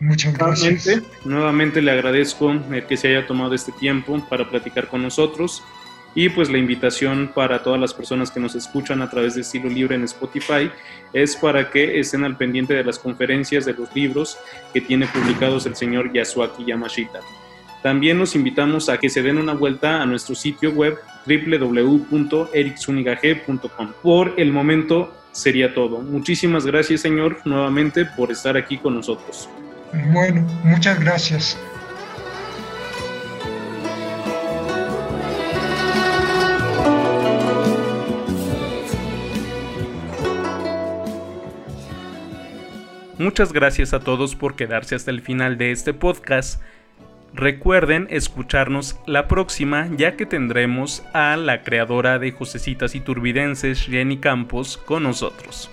Muchas 0.00 0.36
gracias. 0.36 1.02
Nuevamente, 1.24 1.80
le 1.82 1.90
agradezco 1.90 2.52
el 2.52 2.86
que 2.86 2.96
se 2.96 3.08
haya 3.08 3.26
tomado 3.26 3.54
este 3.54 3.72
tiempo 3.72 4.24
para 4.28 4.48
platicar 4.48 4.86
con 4.88 5.02
nosotros 5.02 5.62
y 6.14 6.28
pues 6.30 6.50
la 6.50 6.58
invitación 6.58 7.30
para 7.34 7.62
todas 7.62 7.80
las 7.80 7.94
personas 7.94 8.30
que 8.30 8.40
nos 8.40 8.54
escuchan 8.54 9.02
a 9.02 9.10
través 9.10 9.34
de 9.34 9.42
Estilo 9.42 9.68
Libre 9.68 9.94
en 9.94 10.04
Spotify 10.04 10.70
es 11.12 11.36
para 11.36 11.70
que 11.70 12.00
estén 12.00 12.24
al 12.24 12.34
pendiente 12.36 12.72
de 12.74 12.82
las 12.82 12.98
conferencias 12.98 13.64
de 13.64 13.74
los 13.74 13.94
libros 13.94 14.36
que 14.72 14.80
tiene 14.80 15.06
publicados 15.06 15.66
el 15.66 15.76
señor 15.76 16.12
Yasuaki 16.12 16.64
Yamashita. 16.64 17.20
También 17.82 18.18
los 18.18 18.34
invitamos 18.34 18.88
a 18.88 18.98
que 18.98 19.08
se 19.08 19.22
den 19.22 19.38
una 19.38 19.54
vuelta 19.54 20.02
a 20.02 20.06
nuestro 20.06 20.34
sitio 20.34 20.72
web 20.72 20.98
www.ericsunigage.com. 21.26 23.92
Por 24.02 24.34
el 24.36 24.52
momento 24.52 25.14
sería 25.30 25.72
todo. 25.72 26.00
Muchísimas 26.00 26.66
gracias, 26.66 27.02
señor, 27.02 27.36
nuevamente 27.44 28.04
por 28.04 28.32
estar 28.32 28.56
aquí 28.56 28.78
con 28.78 28.96
nosotros. 28.96 29.48
Bueno, 29.92 30.46
muchas 30.64 31.00
gracias. 31.00 31.58
Muchas 43.18 43.52
gracias 43.52 43.94
a 43.94 44.00
todos 44.00 44.36
por 44.36 44.54
quedarse 44.54 44.94
hasta 44.94 45.10
el 45.10 45.20
final 45.20 45.58
de 45.58 45.72
este 45.72 45.92
podcast. 45.92 46.62
Recuerden 47.34 48.06
escucharnos 48.10 48.98
la 49.06 49.26
próxima 49.26 49.88
ya 49.96 50.16
que 50.16 50.24
tendremos 50.24 51.02
a 51.12 51.36
la 51.36 51.62
creadora 51.62 52.18
de 52.18 52.30
Josecitas 52.30 52.94
y 52.94 53.00
Turbidenses, 53.00 53.82
Jenny 53.82 54.18
Campos, 54.18 54.78
con 54.78 55.02
nosotros. 55.02 55.68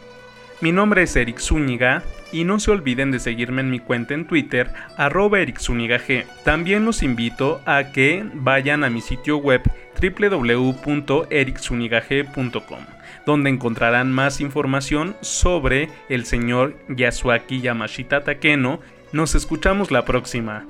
Mi 0.62 0.72
nombre 0.72 1.04
es 1.04 1.16
Eric 1.16 1.40
Zúñiga 1.40 2.02
y 2.32 2.46
no 2.46 2.60
se 2.60 2.72
olviden 2.72 3.12
de 3.12 3.20
seguirme 3.20 3.62
en 3.62 3.70
mi 3.70 3.80
cuenta 3.80 4.14
en 4.14 4.26
Twitter, 4.26 4.72
arroba 4.98 5.40
G. 5.40 6.26
También 6.44 6.86
los 6.86 7.04
invito 7.04 7.62
a 7.66 7.92
que 7.92 8.26
vayan 8.34 8.84
a 8.84 8.90
mi 8.90 9.02
sitio 9.02 9.38
web 9.38 9.62
www.ericsunigage.com 10.02 12.86
donde 13.26 13.50
encontrarán 13.50 14.12
más 14.12 14.40
información 14.40 15.16
sobre 15.22 15.90
el 16.10 16.26
señor 16.26 16.78
Yasuaki 16.90 17.62
Yamashita 17.62 18.24
Takeno. 18.24 18.80
Nos 19.12 19.36
escuchamos 19.36 19.92
la 19.92 20.06
próxima. 20.06 20.66